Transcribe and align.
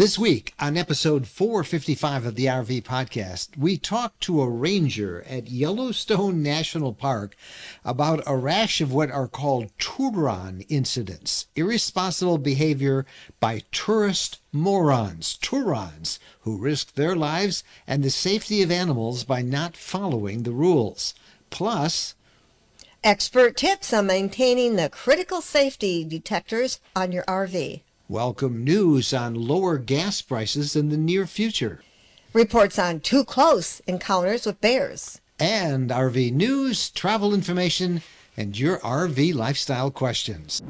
This 0.00 0.18
week 0.18 0.54
on 0.58 0.78
episode 0.78 1.26
455 1.26 2.24
of 2.24 2.34
the 2.34 2.46
RV 2.46 2.84
podcast, 2.84 3.58
we 3.58 3.76
talked 3.76 4.22
to 4.22 4.40
a 4.40 4.48
ranger 4.48 5.22
at 5.28 5.50
Yellowstone 5.50 6.42
National 6.42 6.94
Park 6.94 7.36
about 7.84 8.22
a 8.24 8.34
rash 8.34 8.80
of 8.80 8.94
what 8.94 9.10
are 9.10 9.28
called 9.28 9.76
Touron 9.76 10.64
incidents, 10.70 11.48
irresponsible 11.54 12.38
behavior 12.38 13.04
by 13.40 13.60
tourist 13.72 14.38
morons, 14.52 15.36
Tourons, 15.36 16.18
who 16.44 16.56
risk 16.56 16.94
their 16.94 17.14
lives 17.14 17.62
and 17.86 18.02
the 18.02 18.08
safety 18.08 18.62
of 18.62 18.70
animals 18.70 19.24
by 19.24 19.42
not 19.42 19.76
following 19.76 20.44
the 20.44 20.52
rules. 20.52 21.12
Plus, 21.50 22.14
expert 23.04 23.54
tips 23.54 23.92
on 23.92 24.06
maintaining 24.06 24.76
the 24.76 24.88
critical 24.88 25.42
safety 25.42 26.04
detectors 26.04 26.80
on 26.96 27.12
your 27.12 27.24
RV. 27.24 27.82
Welcome 28.10 28.64
news 28.64 29.14
on 29.14 29.34
lower 29.36 29.78
gas 29.78 30.20
prices 30.20 30.74
in 30.74 30.88
the 30.88 30.96
near 30.96 31.28
future. 31.28 31.80
Reports 32.32 32.76
on 32.76 32.98
too 32.98 33.24
close 33.24 33.78
encounters 33.86 34.46
with 34.46 34.60
bears. 34.60 35.20
And 35.38 35.90
RV 35.90 36.32
news, 36.32 36.90
travel 36.90 37.32
information, 37.32 38.02
and 38.36 38.58
your 38.58 38.80
RV 38.80 39.32
lifestyle 39.36 39.92
questions. 39.92 40.60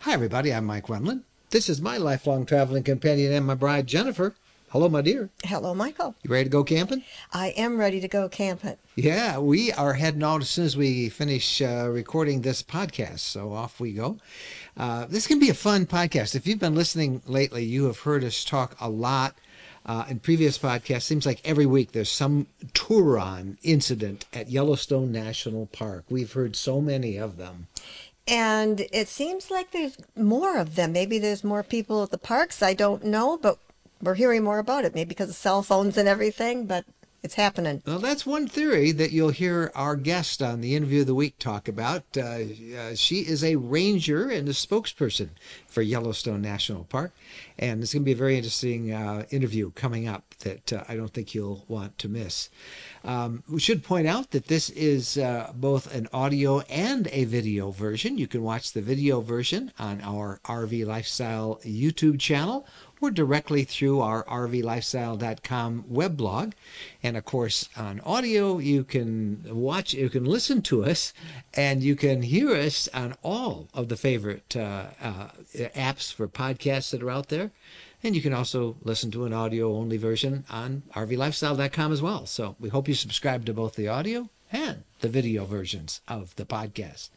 Hi, 0.00 0.12
everybody. 0.12 0.52
I'm 0.52 0.66
Mike 0.66 0.90
Wendland. 0.90 1.22
This 1.50 1.68
is 1.68 1.80
my 1.80 1.96
lifelong 1.96 2.46
traveling 2.46 2.84
companion 2.84 3.32
and 3.32 3.44
my 3.44 3.54
bride, 3.54 3.88
Jennifer. 3.88 4.36
Hello, 4.68 4.88
my 4.88 5.02
dear. 5.02 5.30
Hello, 5.42 5.74
Michael. 5.74 6.14
You 6.22 6.30
ready 6.30 6.44
to 6.44 6.50
go 6.50 6.62
camping? 6.62 7.02
I 7.32 7.48
am 7.48 7.76
ready 7.76 8.00
to 8.00 8.06
go 8.06 8.28
camping. 8.28 8.76
Yeah, 8.94 9.38
we 9.38 9.72
are 9.72 9.94
heading 9.94 10.22
out 10.22 10.42
as 10.42 10.48
soon 10.48 10.66
as 10.66 10.76
we 10.76 11.08
finish 11.08 11.60
uh, 11.60 11.88
recording 11.90 12.42
this 12.42 12.62
podcast. 12.62 13.18
So 13.18 13.52
off 13.52 13.80
we 13.80 13.94
go. 13.94 14.18
Uh, 14.76 15.06
this 15.06 15.26
can 15.26 15.40
be 15.40 15.50
a 15.50 15.54
fun 15.54 15.86
podcast. 15.86 16.36
If 16.36 16.46
you've 16.46 16.60
been 16.60 16.76
listening 16.76 17.20
lately, 17.26 17.64
you 17.64 17.86
have 17.86 17.98
heard 17.98 18.22
us 18.22 18.44
talk 18.44 18.76
a 18.80 18.88
lot 18.88 19.34
uh, 19.84 20.04
in 20.08 20.20
previous 20.20 20.56
podcasts. 20.56 21.02
Seems 21.02 21.26
like 21.26 21.40
every 21.44 21.66
week 21.66 21.90
there's 21.90 22.12
some 22.12 22.46
Touron 22.74 23.56
incident 23.64 24.24
at 24.32 24.50
Yellowstone 24.50 25.10
National 25.10 25.66
Park. 25.66 26.04
We've 26.08 26.32
heard 26.32 26.54
so 26.54 26.80
many 26.80 27.16
of 27.16 27.38
them. 27.38 27.66
And 28.26 28.86
it 28.92 29.08
seems 29.08 29.50
like 29.50 29.72
there's 29.72 29.96
more 30.16 30.58
of 30.58 30.76
them. 30.76 30.92
Maybe 30.92 31.18
there's 31.18 31.42
more 31.42 31.62
people 31.62 32.02
at 32.02 32.10
the 32.10 32.18
parks. 32.18 32.62
I 32.62 32.74
don't 32.74 33.04
know, 33.04 33.36
but 33.36 33.58
we're 34.00 34.14
hearing 34.14 34.44
more 34.44 34.58
about 34.58 34.84
it. 34.84 34.94
Maybe 34.94 35.08
because 35.08 35.30
of 35.30 35.36
cell 35.36 35.62
phones 35.62 35.96
and 35.96 36.08
everything, 36.08 36.66
but 36.66 36.84
it's 37.22 37.34
happening. 37.34 37.82
Well, 37.86 37.98
that's 37.98 38.24
one 38.24 38.48
theory 38.48 38.92
that 38.92 39.12
you'll 39.12 39.30
hear 39.30 39.70
our 39.74 39.96
guest 39.96 40.42
on 40.42 40.60
the 40.60 40.74
interview 40.74 41.02
of 41.02 41.06
the 41.06 41.14
week 41.14 41.38
talk 41.38 41.68
about. 41.68 42.04
Uh, 42.16 42.20
uh, 42.20 42.94
she 42.94 43.20
is 43.20 43.44
a 43.44 43.56
ranger 43.56 44.30
and 44.30 44.48
a 44.48 44.52
spokesperson 44.52 45.30
for 45.66 45.82
Yellowstone 45.82 46.40
National 46.40 46.84
Park, 46.84 47.12
and 47.58 47.82
it's 47.82 47.92
going 47.92 48.02
to 48.02 48.06
be 48.06 48.12
a 48.12 48.16
very 48.16 48.36
interesting 48.36 48.92
uh, 48.92 49.24
interview 49.30 49.70
coming 49.72 50.08
up 50.08 50.34
that 50.40 50.72
uh, 50.72 50.84
I 50.88 50.96
don't 50.96 51.12
think 51.12 51.34
you'll 51.34 51.64
want 51.68 51.98
to 51.98 52.08
miss. 52.08 52.48
Um, 53.04 53.42
we 53.48 53.60
should 53.60 53.84
point 53.84 54.06
out 54.06 54.30
that 54.30 54.46
this 54.46 54.70
is 54.70 55.18
uh, 55.18 55.52
both 55.54 55.94
an 55.94 56.08
audio 56.12 56.60
and 56.60 57.08
a 57.12 57.24
video 57.24 57.70
version. 57.70 58.18
You 58.18 58.26
can 58.26 58.42
watch 58.42 58.72
the 58.72 58.82
video 58.82 59.20
version 59.20 59.72
on 59.78 60.00
our 60.02 60.40
RV 60.44 60.86
Lifestyle 60.86 61.60
YouTube 61.64 62.18
channel 62.18 62.66
or 63.00 63.10
directly 63.10 63.64
through 63.64 64.00
our 64.00 64.24
rvlifestyle.com 64.24 65.84
web 65.88 66.16
blog. 66.16 66.52
And 67.02 67.16
of 67.16 67.24
course, 67.24 67.68
on 67.76 68.00
audio, 68.00 68.58
you 68.58 68.84
can 68.84 69.42
watch, 69.48 69.94
you 69.94 70.10
can 70.10 70.24
listen 70.24 70.62
to 70.62 70.84
us, 70.84 71.12
and 71.54 71.82
you 71.82 71.96
can 71.96 72.22
hear 72.22 72.50
us 72.50 72.88
on 72.92 73.14
all 73.22 73.68
of 73.74 73.88
the 73.88 73.96
favorite 73.96 74.56
uh, 74.56 74.86
uh, 75.02 75.28
apps 75.54 76.12
for 76.12 76.28
podcasts 76.28 76.90
that 76.90 77.02
are 77.02 77.10
out 77.10 77.28
there. 77.28 77.50
And 78.02 78.16
you 78.16 78.22
can 78.22 78.32
also 78.32 78.76
listen 78.82 79.10
to 79.10 79.24
an 79.26 79.32
audio 79.32 79.74
only 79.74 79.98
version 79.98 80.44
on 80.48 80.82
rvlifestyle.com 80.94 81.92
as 81.92 82.00
well. 82.00 82.26
So 82.26 82.56
we 82.58 82.70
hope 82.70 82.88
you 82.88 82.94
subscribe 82.94 83.44
to 83.46 83.52
both 83.52 83.74
the 83.74 83.88
audio 83.88 84.30
and 84.50 84.84
the 85.00 85.08
video 85.08 85.44
versions 85.44 86.00
of 86.08 86.34
the 86.36 86.44
podcast. 86.44 87.10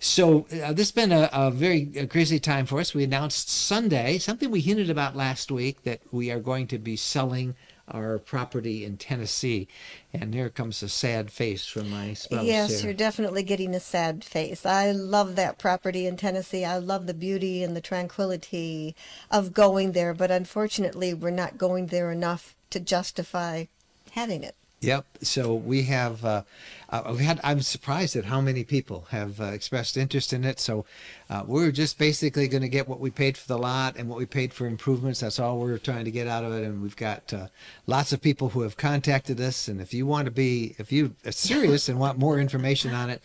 So 0.00 0.46
uh, 0.52 0.72
this 0.72 0.88
has 0.88 0.92
been 0.92 1.12
a, 1.12 1.28
a 1.32 1.50
very 1.50 1.90
a 1.96 2.06
crazy 2.06 2.38
time 2.38 2.66
for 2.66 2.80
us. 2.80 2.94
We 2.94 3.04
announced 3.04 3.48
Sunday 3.48 4.18
something 4.18 4.50
we 4.50 4.60
hinted 4.60 4.90
about 4.90 5.16
last 5.16 5.50
week 5.50 5.82
that 5.82 6.00
we 6.12 6.30
are 6.30 6.40
going 6.40 6.66
to 6.68 6.78
be 6.78 6.96
selling 6.96 7.54
our 7.88 8.18
property 8.18 8.84
in 8.84 8.96
Tennessee. 8.96 9.68
And 10.12 10.34
here 10.34 10.50
comes 10.50 10.82
a 10.82 10.88
sad 10.88 11.30
face 11.30 11.66
from 11.66 11.90
my 11.90 12.14
spouse. 12.14 12.44
Yes, 12.44 12.80
here. 12.80 12.86
you're 12.90 12.96
definitely 12.96 13.42
getting 13.42 13.74
a 13.74 13.80
sad 13.80 14.24
face. 14.24 14.66
I 14.66 14.90
love 14.90 15.36
that 15.36 15.58
property 15.58 16.06
in 16.06 16.16
Tennessee. 16.16 16.64
I 16.64 16.78
love 16.78 17.06
the 17.06 17.14
beauty 17.14 17.62
and 17.62 17.76
the 17.76 17.80
tranquility 17.80 18.96
of 19.30 19.52
going 19.52 19.92
there, 19.92 20.14
but 20.14 20.30
unfortunately, 20.30 21.14
we're 21.14 21.30
not 21.30 21.58
going 21.58 21.86
there 21.86 22.10
enough 22.10 22.54
to 22.70 22.80
justify 22.80 23.66
having 24.12 24.42
it. 24.42 24.56
Yep. 24.86 25.04
So 25.22 25.52
we 25.52 25.82
have, 25.82 26.24
uh, 26.24 26.42
uh, 26.90 27.12
we 27.16 27.24
had. 27.24 27.40
I'm 27.42 27.60
surprised 27.60 28.14
at 28.14 28.26
how 28.26 28.40
many 28.40 28.62
people 28.62 29.08
have 29.10 29.40
uh, 29.40 29.46
expressed 29.46 29.96
interest 29.96 30.32
in 30.32 30.44
it. 30.44 30.60
So 30.60 30.84
uh, 31.28 31.42
we're 31.44 31.72
just 31.72 31.98
basically 31.98 32.46
going 32.46 32.62
to 32.62 32.68
get 32.68 32.88
what 32.88 33.00
we 33.00 33.10
paid 33.10 33.36
for 33.36 33.48
the 33.48 33.58
lot 33.58 33.96
and 33.96 34.08
what 34.08 34.16
we 34.16 34.26
paid 34.26 34.54
for 34.54 34.64
improvements. 34.64 35.20
That's 35.20 35.40
all 35.40 35.58
we're 35.58 35.78
trying 35.78 36.04
to 36.04 36.12
get 36.12 36.28
out 36.28 36.44
of 36.44 36.52
it. 36.52 36.62
And 36.62 36.82
we've 36.82 36.94
got 36.94 37.32
uh, 37.32 37.48
lots 37.88 38.12
of 38.12 38.22
people 38.22 38.50
who 38.50 38.60
have 38.60 38.76
contacted 38.76 39.40
us. 39.40 39.66
And 39.66 39.80
if 39.80 39.92
you 39.92 40.06
want 40.06 40.26
to 40.26 40.30
be, 40.30 40.76
if 40.78 40.92
you 40.92 41.16
are 41.24 41.32
serious 41.32 41.88
and 41.88 41.98
want 41.98 42.16
more 42.16 42.38
information 42.38 42.94
on 42.94 43.10
it, 43.10 43.20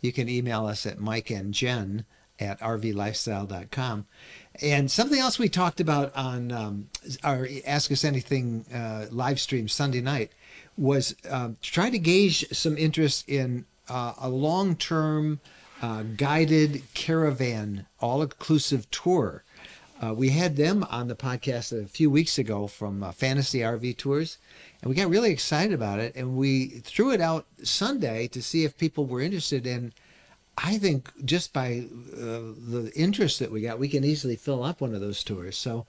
you 0.00 0.12
can 0.12 0.28
email 0.28 0.66
us 0.66 0.84
at 0.84 0.98
Mike 0.98 1.30
and 1.30 1.54
Jen 1.54 2.06
at 2.40 2.58
rvlifestyle.com. 2.58 4.06
And 4.60 4.90
something 4.90 5.20
else 5.20 5.38
we 5.38 5.48
talked 5.48 5.78
about 5.78 6.12
on 6.16 6.50
um, 6.50 6.88
our 7.22 7.46
Ask 7.64 7.92
Us 7.92 8.04
Anything 8.04 8.64
uh, 8.74 9.06
live 9.12 9.38
stream 9.38 9.68
Sunday 9.68 10.00
night 10.00 10.32
was 10.76 11.14
uh, 11.30 11.50
trying 11.62 11.92
to 11.92 11.98
gauge 11.98 12.48
some 12.50 12.76
interest 12.76 13.28
in 13.28 13.64
uh, 13.88 14.14
a 14.18 14.28
long 14.28 14.76
term 14.76 15.40
uh, 15.82 16.02
guided 16.16 16.82
caravan 16.94 17.86
all 18.00 18.22
inclusive 18.22 18.90
tour. 18.90 19.44
Uh, 20.02 20.12
we 20.12 20.30
had 20.30 20.56
them 20.56 20.84
on 20.90 21.08
the 21.08 21.14
podcast 21.14 21.72
a 21.72 21.86
few 21.86 22.10
weeks 22.10 22.36
ago 22.36 22.66
from 22.66 23.02
uh, 23.02 23.12
Fantasy 23.12 23.60
RV 23.60 23.96
Tours, 23.96 24.38
and 24.82 24.90
we 24.90 24.96
got 24.96 25.08
really 25.08 25.30
excited 25.30 25.72
about 25.72 26.00
it. 26.00 26.14
And 26.16 26.36
we 26.36 26.66
threw 26.66 27.12
it 27.12 27.20
out 27.20 27.46
Sunday 27.62 28.26
to 28.28 28.42
see 28.42 28.64
if 28.64 28.76
people 28.76 29.06
were 29.06 29.20
interested 29.20 29.66
in 29.66 29.92
I 30.56 30.78
think 30.78 31.10
just 31.24 31.52
by 31.52 31.84
uh, 32.16 32.54
the 32.68 32.92
interest 32.94 33.40
that 33.40 33.50
we 33.50 33.60
got, 33.60 33.78
we 33.78 33.88
can 33.88 34.04
easily 34.04 34.36
fill 34.36 34.62
up 34.62 34.80
one 34.80 34.94
of 34.94 35.00
those 35.00 35.24
tours. 35.24 35.56
So 35.56 35.86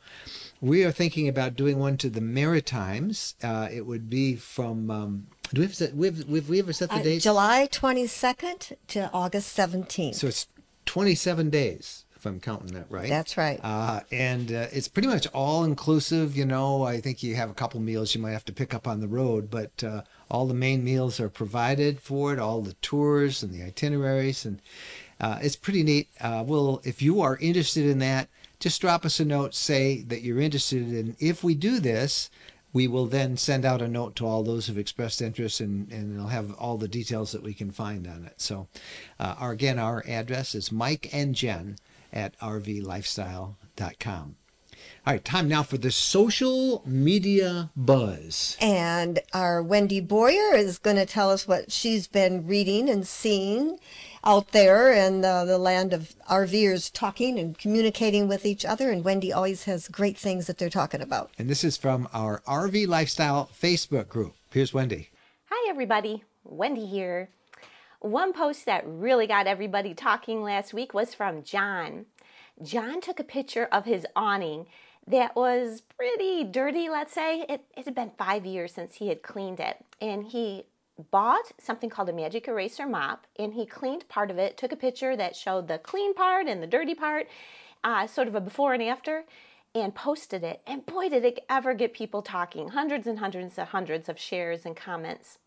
we 0.62 0.84
are 0.84 0.92
thinking 0.92 1.28
about 1.28 1.56
doing 1.56 1.80
one 1.80 1.98
to 1.98 2.10
the 2.10 2.22
Maritimes. 2.22 3.36
Uh, 3.44 3.68
it 3.72 3.86
would 3.86 4.10
be 4.10 4.36
from. 4.36 4.90
Um, 4.90 5.28
do 5.54 5.62
we 5.62 5.68
have, 5.68 5.76
set, 5.76 5.96
we 5.96 6.08
have, 6.08 6.26
we, 6.28 6.40
have, 6.40 6.50
we 6.50 6.60
ever 6.60 6.74
set 6.74 6.90
the 6.90 6.96
Uh, 6.96 7.04
date? 7.04 7.22
July 7.22 7.68
22nd 7.72 8.74
to 8.88 9.12
August 9.14 9.56
17th. 9.56 10.16
So 10.16 10.28
it's 10.28 10.48
27 10.88 11.52
days, 11.52 12.06
if 12.16 12.26
I'm 12.26 12.40
counting 12.40 12.74
that 12.74 12.88
right. 12.90 13.08
That's 13.10 13.38
right. 13.38 13.60
Uh, 13.64 14.00
and 14.12 14.52
uh, 14.52 14.68
it's 14.72 14.88
pretty 14.88 15.08
much 15.08 15.28
all 15.28 15.64
inclusive. 15.64 16.36
You 16.36 16.46
know, 16.46 16.84
I 16.84 17.00
think 17.00 17.22
you 17.22 17.36
have 17.36 17.52
a 17.52 17.54
couple 17.54 17.80
meals 17.80 18.16
you 18.16 18.22
might 18.22 18.32
have 18.32 18.46
to 18.46 18.54
pick 18.54 18.74
up 18.74 18.88
on 18.88 19.02
the 19.02 19.08
road, 19.08 19.52
but 19.52 19.84
uh, 19.84 20.02
all 20.32 20.48
the 20.48 20.54
main 20.56 20.84
meals 20.84 21.20
are 21.20 21.30
provided 21.30 22.00
for 22.00 22.34
it, 22.34 22.40
all 22.40 22.62
the 22.62 22.74
tours 22.82 23.44
and 23.44 23.54
the 23.54 23.62
itineraries, 23.64 24.46
and 24.46 24.60
uh, 25.22 25.38
it's 25.42 25.56
pretty 25.56 25.84
neat. 25.84 26.08
Uh, 26.20 26.44
well, 26.46 26.82
if 26.84 27.02
you 27.04 27.22
are 27.22 27.38
interested 27.38 27.86
in 27.86 28.00
that, 28.00 28.30
just 28.60 28.82
drop 28.82 29.06
us 29.06 29.20
a 29.20 29.26
note, 29.26 29.54
say 29.54 30.02
that 30.04 30.22
you're 30.22 30.40
interested 30.40 30.92
in. 30.92 31.16
If 31.20 31.44
we 31.44 31.56
do 31.56 31.80
this, 31.80 32.30
we 32.76 32.88
will 32.88 33.06
then 33.06 33.38
send 33.38 33.64
out 33.64 33.82
a 33.82 33.88
note 33.88 34.16
to 34.18 34.26
all 34.28 34.44
those 34.44 34.68
who've 34.68 34.78
expressed 34.78 35.22
interest, 35.22 35.62
and, 35.62 35.90
and 35.92 36.14
it'll 36.14 36.28
have 36.28 36.54
all 36.56 36.78
the 36.78 36.90
details 36.90 37.32
that 37.32 37.42
we 37.42 37.54
can 37.54 37.72
find 37.72 38.06
on 38.06 38.26
it. 38.26 38.42
So, 38.42 38.68
uh, 39.18 39.36
our, 39.40 39.52
again, 39.52 39.80
our 39.80 40.04
address 40.06 40.54
is 40.54 40.74
Mike 40.74 41.10
and 41.14 41.34
Jen 41.34 41.78
at 42.12 42.38
rvlifestyle.com. 42.40 44.36
All 45.08 45.14
right, 45.14 45.24
time 45.24 45.48
now 45.48 45.64
for 45.64 45.78
the 45.78 45.92
social 45.92 46.84
media 46.86 47.70
buzz. 47.76 48.58
And 48.60 49.20
our 49.34 49.64
Wendy 49.64 50.02
Bowyer 50.02 50.56
is 50.56 50.78
going 50.78 50.98
to 50.98 51.06
tell 51.06 51.32
us 51.32 51.48
what 51.48 51.72
she's 51.72 52.08
been 52.08 52.46
reading 52.46 52.90
and 52.90 53.08
seeing 53.08 53.80
out 54.26 54.52
there 54.52 54.92
in 54.92 55.22
the, 55.22 55.46
the 55.46 55.58
land 55.58 55.94
of 55.94 56.16
RVers 56.30 56.92
talking 56.92 57.38
and 57.38 57.58
communicating 57.58 58.28
with 58.28 58.46
each 58.46 58.66
other. 58.66 58.90
And 58.90 59.04
Wendy 59.04 59.32
always 59.32 59.66
has 59.66 59.88
great 59.88 60.18
things 60.18 60.48
that 60.48 60.58
they're 60.58 60.70
talking 60.70 61.02
about. 61.02 61.32
And 61.38 61.50
this 61.50 61.64
is 61.64 61.78
from 61.78 62.10
our 62.14 62.42
RV 62.48 62.88
Lifestyle 62.88 63.50
Facebook 63.54 64.08
group. 64.08 64.34
Here's 64.52 64.74
Wendy. 64.74 65.10
Hi, 65.52 65.70
everybody. 65.70 66.24
Wendy 66.44 66.86
here. 66.88 67.30
One 68.00 68.34
post 68.34 68.66
that 68.66 68.84
really 68.86 69.28
got 69.28 69.48
everybody 69.48 69.94
talking 69.94 70.44
last 70.44 70.74
week 70.74 70.94
was 70.94 71.14
from 71.14 71.44
John. 71.44 72.06
John 72.62 73.02
took 73.02 73.20
a 73.20 73.24
picture 73.24 73.68
of 73.72 73.86
his 73.86 74.06
awning 74.16 74.66
that 75.08 75.36
was 75.36 75.84
pretty 75.98 76.44
dirty, 76.44 76.90
let's 76.90 77.14
say. 77.14 77.46
It, 77.48 77.66
it 77.78 77.86
had 77.86 77.96
been 77.96 78.12
five 78.18 78.46
years 78.46 78.74
since 78.74 78.96
he 78.96 79.10
had 79.10 79.22
cleaned 79.22 79.60
it. 79.60 79.84
And 80.02 80.26
he 80.26 80.66
bought 81.12 81.52
something 81.60 81.90
called 81.90 82.10
a 82.10 82.14
magic 82.14 82.48
eraser 82.48 82.88
mop 82.88 83.28
and 83.38 83.54
he 83.54 83.66
cleaned 83.66 84.08
part 84.08 84.32
of 84.32 84.38
it, 84.38 84.58
took 84.58 84.72
a 84.72 84.78
picture 84.78 85.16
that 85.16 85.36
showed 85.36 85.68
the 85.68 85.78
clean 85.78 86.14
part 86.14 86.48
and 86.48 86.62
the 86.62 86.68
dirty 86.68 86.96
part, 86.96 87.28
uh, 87.84 88.08
sort 88.08 88.28
of 88.28 88.36
a 88.36 88.42
before 88.42 88.74
and 88.74 88.84
after, 88.84 89.26
and 89.74 89.94
posted 89.94 90.44
it. 90.44 90.62
And 90.66 90.86
boy, 90.86 91.10
did 91.10 91.26
it 91.26 91.44
ever 91.50 91.74
get 91.74 91.94
people 91.94 92.22
talking 92.22 92.70
hundreds 92.70 93.06
and 93.08 93.20
hundreds 93.20 93.58
and 93.58 93.68
hundreds 93.68 94.08
of 94.08 94.18
shares 94.18 94.66
and 94.66 94.76
comments. 94.76 95.38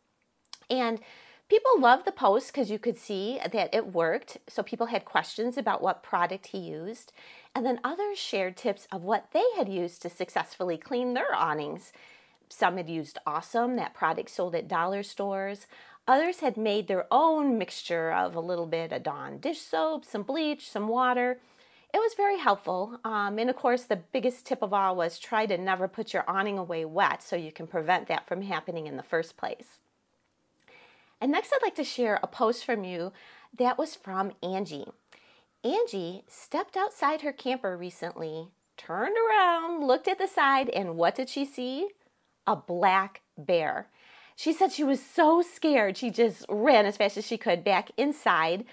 And 0.69 1.01
people 1.49 1.81
loved 1.81 2.05
the 2.05 2.13
post 2.13 2.53
because 2.53 2.71
you 2.71 2.79
could 2.79 2.99
see 2.99 3.41
that 3.51 3.75
it 3.75 3.95
worked. 3.95 4.37
So 4.49 4.63
people 4.63 4.89
had 4.89 5.07
questions 5.07 5.57
about 5.57 5.83
what 5.83 6.03
product 6.03 6.49
he 6.49 6.59
used. 6.59 7.11
And 7.55 7.65
then 7.65 7.81
others 7.83 8.19
shared 8.19 8.57
tips 8.57 8.87
of 8.93 9.03
what 9.03 9.31
they 9.33 9.45
had 9.57 9.69
used 9.69 10.03
to 10.03 10.11
successfully 10.11 10.77
clean 10.77 11.15
their 11.15 11.35
awnings. 11.35 11.93
Some 12.51 12.77
had 12.77 12.89
used 12.89 13.19
Awesome, 13.27 13.77
that 13.77 13.95
product 13.95 14.31
sold 14.31 14.55
at 14.55 14.69
dollar 14.69 15.03
stores. 15.03 15.67
Others 16.07 16.41
had 16.41 16.57
made 16.57 16.89
their 16.89 17.07
own 17.11 17.59
mixture 17.59 18.11
of 18.13 18.35
a 18.35 18.41
little 18.41 18.67
bit 18.67 18.93
of 18.93 19.03
Dawn 19.03 19.39
dish 19.39 19.61
soap, 19.61 20.05
some 20.05 20.23
bleach, 20.23 20.71
some 20.71 20.89
water. 20.89 21.39
It 21.93 21.99
was 21.99 22.15
very 22.15 22.39
helpful. 22.39 22.99
Um, 23.05 23.39
and 23.39 23.49
of 23.49 23.57
course, 23.57 23.85
the 23.85 23.97
biggest 23.97 24.47
tip 24.47 24.63
of 24.63 24.73
all 24.73 24.97
was 24.97 25.19
try 25.19 25.47
to 25.47 25.59
never 25.59 25.89
put 25.89 26.13
your 26.13 26.25
awning 26.29 26.59
away 26.59 26.85
wet 26.85 27.23
so 27.23 27.37
you 27.37 27.53
can 27.53 27.67
prevent 27.67 28.09
that 28.09 28.27
from 28.27 28.43
happening 28.43 28.87
in 28.87 28.97
the 28.97 29.03
first 29.03 29.37
place. 29.37 29.79
And 31.21 31.33
next, 31.33 31.53
I'd 31.53 31.63
like 31.63 31.75
to 31.77 31.85
share 31.85 32.21
a 32.23 32.27
post 32.27 32.65
from 32.65 32.85
you 32.85 33.13
that 33.57 33.79
was 33.79 33.95
from 33.95 34.33
Angie. 34.43 34.87
Angie 35.65 36.25
stepped 36.29 36.77
outside 36.77 37.23
her 37.23 37.33
camper 37.33 37.77
recently, 37.77 38.49
turned 38.77 39.17
around, 39.29 39.87
looked 39.87 40.07
at 40.09 40.19
the 40.19 40.29
side, 40.29 40.69
and 40.69 40.97
what 40.97 41.17
did 41.17 41.29
she 41.29 41.45
see? 41.45 41.89
A 42.49 42.57
black 42.57 43.21
bear. 43.37 43.89
She 44.35 44.55
said 44.55 44.73
she 44.73 44.83
was 44.83 45.05
so 45.05 45.43
scared, 45.43 45.99
she 45.99 46.09
just 46.09 46.47
ran 46.49 46.87
as 46.87 46.97
fast 46.97 47.19
as 47.19 47.27
she 47.27 47.37
could 47.37 47.63
back 47.63 47.91
inside, 47.99 48.65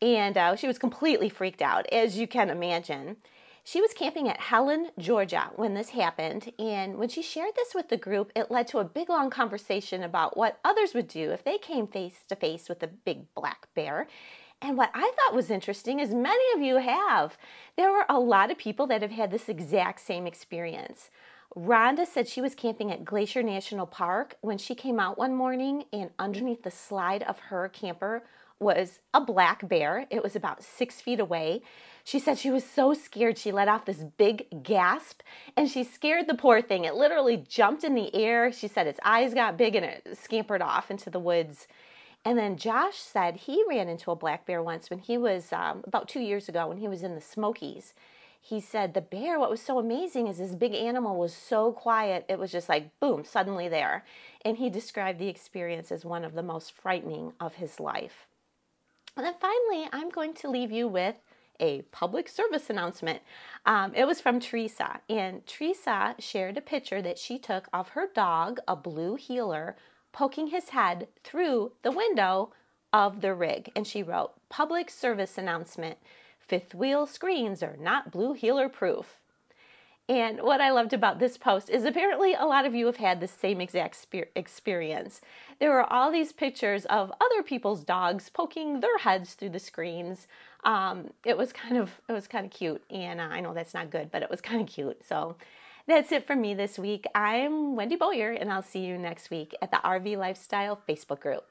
and 0.00 0.38
uh, 0.38 0.54
she 0.54 0.68
was 0.68 0.78
completely 0.78 1.28
freaked 1.28 1.60
out, 1.60 1.84
as 1.90 2.16
you 2.16 2.28
can 2.28 2.48
imagine. 2.48 3.16
She 3.64 3.80
was 3.80 3.92
camping 3.92 4.28
at 4.28 4.38
Helen, 4.38 4.90
Georgia 5.00 5.50
when 5.56 5.74
this 5.74 5.88
happened, 5.88 6.52
and 6.60 6.96
when 6.96 7.08
she 7.08 7.22
shared 7.22 7.56
this 7.56 7.74
with 7.74 7.88
the 7.88 7.96
group, 7.96 8.30
it 8.36 8.52
led 8.52 8.68
to 8.68 8.78
a 8.78 8.84
big 8.84 9.08
long 9.08 9.30
conversation 9.30 10.04
about 10.04 10.36
what 10.36 10.60
others 10.64 10.94
would 10.94 11.08
do 11.08 11.32
if 11.32 11.42
they 11.42 11.58
came 11.58 11.88
face 11.88 12.22
to 12.28 12.36
face 12.36 12.68
with 12.68 12.84
a 12.84 12.86
big 12.86 13.34
black 13.34 13.66
bear. 13.74 14.06
And 14.62 14.76
what 14.76 14.90
I 14.94 15.10
thought 15.16 15.34
was 15.34 15.50
interesting 15.50 15.98
is 15.98 16.14
many 16.14 16.44
of 16.54 16.62
you 16.62 16.76
have. 16.76 17.36
There 17.76 17.90
were 17.90 18.06
a 18.08 18.20
lot 18.20 18.52
of 18.52 18.58
people 18.58 18.86
that 18.86 19.02
have 19.02 19.10
had 19.10 19.32
this 19.32 19.48
exact 19.48 20.00
same 20.00 20.26
experience. 20.28 21.10
Rhonda 21.56 22.04
said 22.06 22.26
she 22.26 22.40
was 22.40 22.54
camping 22.54 22.90
at 22.90 23.04
Glacier 23.04 23.42
National 23.42 23.86
Park 23.86 24.36
when 24.40 24.58
she 24.58 24.74
came 24.74 24.98
out 24.98 25.16
one 25.16 25.34
morning, 25.34 25.84
and 25.92 26.10
underneath 26.18 26.64
the 26.64 26.70
slide 26.70 27.22
of 27.22 27.38
her 27.38 27.68
camper 27.68 28.24
was 28.58 28.98
a 29.12 29.20
black 29.20 29.68
bear. 29.68 30.06
It 30.10 30.22
was 30.22 30.34
about 30.34 30.64
six 30.64 31.00
feet 31.00 31.20
away. 31.20 31.62
She 32.02 32.18
said 32.18 32.38
she 32.38 32.50
was 32.50 32.64
so 32.64 32.92
scared 32.92 33.38
she 33.38 33.52
let 33.52 33.68
off 33.68 33.84
this 33.84 34.04
big 34.16 34.62
gasp 34.62 35.22
and 35.56 35.70
she 35.70 35.84
scared 35.84 36.26
the 36.26 36.34
poor 36.34 36.60
thing. 36.60 36.84
It 36.84 36.94
literally 36.94 37.44
jumped 37.48 37.82
in 37.82 37.94
the 37.94 38.14
air. 38.14 38.52
She 38.52 38.68
said 38.68 38.86
its 38.86 39.00
eyes 39.04 39.34
got 39.34 39.56
big 39.56 39.74
and 39.74 39.84
it 39.84 40.18
scampered 40.20 40.62
off 40.62 40.90
into 40.90 41.10
the 41.10 41.18
woods. 41.18 41.66
And 42.24 42.38
then 42.38 42.56
Josh 42.56 42.96
said 42.96 43.36
he 43.36 43.64
ran 43.68 43.88
into 43.88 44.10
a 44.10 44.16
black 44.16 44.46
bear 44.46 44.62
once 44.62 44.88
when 44.88 44.98
he 44.98 45.18
was 45.18 45.52
um, 45.52 45.82
about 45.86 46.08
two 46.08 46.20
years 46.20 46.48
ago 46.48 46.68
when 46.68 46.78
he 46.78 46.88
was 46.88 47.02
in 47.02 47.14
the 47.14 47.20
Smokies. 47.20 47.94
He 48.46 48.60
said 48.60 48.92
the 48.92 49.00
bear, 49.00 49.40
what 49.40 49.48
was 49.48 49.62
so 49.62 49.78
amazing 49.78 50.26
is 50.26 50.36
this 50.36 50.54
big 50.54 50.74
animal 50.74 51.16
was 51.16 51.32
so 51.32 51.72
quiet, 51.72 52.26
it 52.28 52.38
was 52.38 52.52
just 52.52 52.68
like 52.68 52.90
boom, 53.00 53.24
suddenly 53.24 53.70
there. 53.70 54.04
And 54.44 54.58
he 54.58 54.68
described 54.68 55.18
the 55.18 55.28
experience 55.28 55.90
as 55.90 56.04
one 56.04 56.26
of 56.26 56.34
the 56.34 56.42
most 56.42 56.72
frightening 56.72 57.32
of 57.40 57.54
his 57.54 57.80
life. 57.80 58.26
And 59.16 59.24
then 59.24 59.32
finally, 59.40 59.88
I'm 59.94 60.10
going 60.10 60.34
to 60.34 60.50
leave 60.50 60.70
you 60.70 60.86
with 60.86 61.14
a 61.58 61.82
public 61.90 62.28
service 62.28 62.68
announcement. 62.68 63.22
Um, 63.64 63.94
it 63.94 64.06
was 64.06 64.20
from 64.20 64.40
Teresa, 64.40 65.00
and 65.08 65.46
Teresa 65.46 66.14
shared 66.18 66.58
a 66.58 66.60
picture 66.60 67.00
that 67.00 67.16
she 67.16 67.38
took 67.38 67.66
of 67.72 67.90
her 67.90 68.08
dog, 68.14 68.60
a 68.68 68.76
blue 68.76 69.14
heeler, 69.14 69.74
poking 70.12 70.48
his 70.48 70.68
head 70.68 71.08
through 71.22 71.72
the 71.80 71.92
window 71.92 72.52
of 72.92 73.22
the 73.22 73.32
rig. 73.32 73.72
And 73.74 73.86
she 73.86 74.02
wrote, 74.02 74.32
Public 74.50 74.90
service 74.90 75.38
announcement 75.38 75.96
fifth 76.46 76.74
wheel 76.74 77.06
screens 77.06 77.62
are 77.62 77.76
not 77.78 78.10
blue 78.10 78.32
heeler 78.32 78.68
proof. 78.68 79.20
And 80.06 80.42
what 80.42 80.60
I 80.60 80.70
loved 80.70 80.92
about 80.92 81.18
this 81.18 81.38
post 81.38 81.70
is 81.70 81.84
apparently 81.84 82.34
a 82.34 82.44
lot 82.44 82.66
of 82.66 82.74
you 82.74 82.84
have 82.86 82.98
had 82.98 83.20
the 83.20 83.28
same 83.28 83.58
exact 83.60 84.06
experience. 84.34 85.22
There 85.58 85.70
were 85.70 85.90
all 85.90 86.12
these 86.12 86.30
pictures 86.30 86.84
of 86.86 87.10
other 87.22 87.42
people's 87.42 87.84
dogs 87.84 88.28
poking 88.28 88.80
their 88.80 88.98
heads 88.98 89.32
through 89.32 89.50
the 89.50 89.58
screens. 89.58 90.26
Um, 90.62 91.10
it 91.24 91.38
was 91.38 91.54
kind 91.54 91.78
of 91.78 92.02
it 92.06 92.12
was 92.12 92.26
kind 92.26 92.44
of 92.44 92.52
cute, 92.52 92.82
and 92.90 93.18
uh, 93.18 93.24
I 93.24 93.40
know 93.40 93.54
that's 93.54 93.72
not 93.72 93.90
good, 93.90 94.10
but 94.10 94.22
it 94.22 94.30
was 94.30 94.42
kind 94.42 94.60
of 94.60 94.66
cute. 94.66 95.02
So 95.06 95.36
that's 95.86 96.12
it 96.12 96.26
for 96.26 96.36
me 96.36 96.54
this 96.54 96.78
week. 96.78 97.06
I'm 97.14 97.74
Wendy 97.74 97.96
Bowyer, 97.96 98.32
and 98.32 98.52
I'll 98.52 98.62
see 98.62 98.80
you 98.80 98.98
next 98.98 99.30
week 99.30 99.54
at 99.62 99.70
the 99.70 99.78
RV 99.78 100.18
Lifestyle 100.18 100.78
Facebook 100.86 101.20
group. 101.20 101.46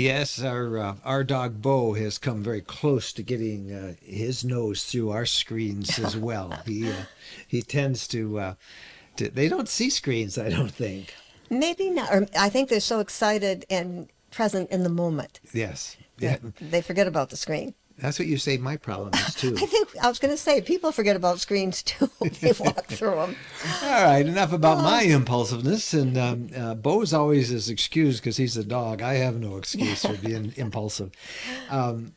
Yes, 0.00 0.42
our 0.42 0.78
uh, 0.78 0.94
our 1.04 1.24
dog 1.24 1.60
Bo 1.60 1.92
has 1.94 2.18
come 2.18 2.42
very 2.42 2.60
close 2.62 3.12
to 3.12 3.22
getting 3.22 3.72
uh, 3.72 3.94
his 4.02 4.44
nose 4.44 4.84
through 4.84 5.10
our 5.10 5.26
screens 5.26 5.98
as 5.98 6.16
well. 6.28 6.58
he 6.64 6.90
uh, 6.90 7.04
he 7.46 7.62
tends 7.62 8.08
to, 8.08 8.38
uh, 8.38 8.54
to. 9.16 9.30
They 9.30 9.48
don't 9.48 9.68
see 9.68 9.90
screens, 9.90 10.38
I 10.38 10.48
don't 10.48 10.72
think. 10.72 11.14
Maybe 11.50 11.90
not. 11.90 12.12
Or 12.14 12.26
I 12.38 12.48
think 12.48 12.68
they're 12.68 12.80
so 12.80 13.00
excited 13.00 13.66
and 13.68 14.08
present 14.30 14.70
in 14.70 14.84
the 14.84 14.88
moment. 14.88 15.40
Yes. 15.52 15.96
Yeah. 16.18 16.38
They 16.60 16.82
forget 16.82 17.06
about 17.06 17.30
the 17.30 17.36
screen. 17.36 17.74
That's 18.00 18.18
what 18.18 18.28
you 18.28 18.38
say 18.38 18.56
my 18.56 18.76
problem 18.76 19.12
is 19.14 19.34
too. 19.34 19.54
I 19.58 19.66
think 19.66 19.88
I 20.02 20.08
was 20.08 20.18
going 20.18 20.32
to 20.32 20.38
say 20.38 20.60
people 20.60 20.92
forget 20.92 21.16
about 21.16 21.40
screens 21.40 21.82
too. 21.82 22.10
they 22.40 22.52
walk 22.52 22.86
through 22.88 23.16
them. 23.16 23.36
All 23.82 24.04
right, 24.04 24.26
enough 24.26 24.52
about 24.52 24.78
oh. 24.78 24.82
my 24.82 25.02
impulsiveness. 25.02 25.92
And 25.94 26.16
um, 26.16 26.50
uh, 26.56 26.74
Bo's 26.74 27.12
always 27.12 27.50
is 27.50 27.68
excused 27.68 28.22
because 28.22 28.36
he's 28.36 28.56
a 28.56 28.64
dog. 28.64 29.02
I 29.02 29.14
have 29.14 29.36
no 29.36 29.56
excuse 29.56 30.04
for 30.04 30.16
being 30.16 30.52
impulsive. 30.56 31.12
Um, 31.68 32.14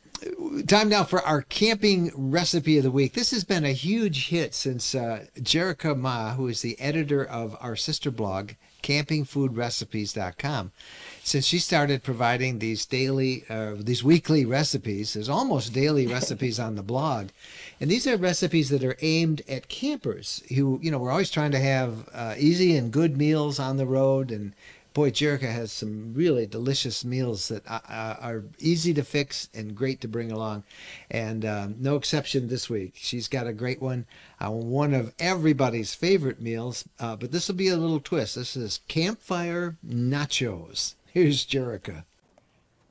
time 0.66 0.88
now 0.88 1.04
for 1.04 1.20
our 1.22 1.42
camping 1.42 2.10
recipe 2.14 2.78
of 2.78 2.84
the 2.84 2.90
week. 2.90 3.12
This 3.12 3.30
has 3.30 3.44
been 3.44 3.64
a 3.64 3.72
huge 3.72 4.28
hit 4.28 4.54
since 4.54 4.94
uh, 4.94 5.26
Jerica 5.38 5.96
Ma, 5.96 6.34
who 6.34 6.48
is 6.48 6.62
the 6.62 6.80
editor 6.80 7.24
of 7.24 7.56
our 7.60 7.76
sister 7.76 8.10
blog, 8.10 8.52
campingfoodrecipes.com, 8.82 10.72
since 11.24 11.46
she 11.46 11.58
started 11.58 12.02
providing 12.02 12.58
these 12.58 12.84
daily, 12.84 13.44
uh, 13.48 13.72
these 13.78 14.04
weekly 14.04 14.44
recipes, 14.44 15.14
there's 15.14 15.30
almost 15.30 15.72
daily 15.72 16.06
recipes 16.18 16.60
on 16.60 16.74
the 16.74 16.82
blog. 16.82 17.28
And 17.80 17.90
these 17.90 18.06
are 18.06 18.18
recipes 18.18 18.68
that 18.68 18.84
are 18.84 18.98
aimed 19.00 19.40
at 19.48 19.68
campers 19.68 20.42
who, 20.54 20.78
you 20.82 20.90
know, 20.90 20.98
we're 20.98 21.10
always 21.10 21.30
trying 21.30 21.52
to 21.52 21.58
have 21.58 22.10
uh, 22.12 22.34
easy 22.36 22.76
and 22.76 22.92
good 22.92 23.16
meals 23.16 23.58
on 23.58 23.78
the 23.78 23.86
road 23.86 24.30
and 24.30 24.52
boy, 24.92 25.10
Jerica 25.10 25.50
has 25.50 25.72
some 25.72 26.14
really 26.14 26.46
delicious 26.46 27.04
meals 27.04 27.48
that 27.48 27.66
uh, 27.66 27.80
uh, 27.88 28.16
are 28.20 28.44
easy 28.60 28.94
to 28.94 29.02
fix 29.02 29.48
and 29.52 29.74
great 29.74 30.00
to 30.02 30.08
bring 30.08 30.30
along. 30.30 30.62
And 31.10 31.44
um, 31.44 31.76
no 31.80 31.96
exception 31.96 32.46
this 32.46 32.70
week. 32.70 32.92
She's 32.94 33.26
got 33.26 33.48
a 33.48 33.52
great 33.52 33.82
one, 33.82 34.06
uh, 34.40 34.50
one 34.50 34.94
of 34.94 35.12
everybody's 35.18 35.94
favorite 35.94 36.40
meals. 36.40 36.84
Uh, 37.00 37.16
but 37.16 37.32
this 37.32 37.48
will 37.48 37.56
be 37.56 37.68
a 37.68 37.76
little 37.76 37.98
twist. 37.98 38.36
This 38.36 38.56
is 38.56 38.80
campfire 38.86 39.76
nachos. 39.84 40.94
Here's 41.14 41.46
Jerica. 41.46 42.02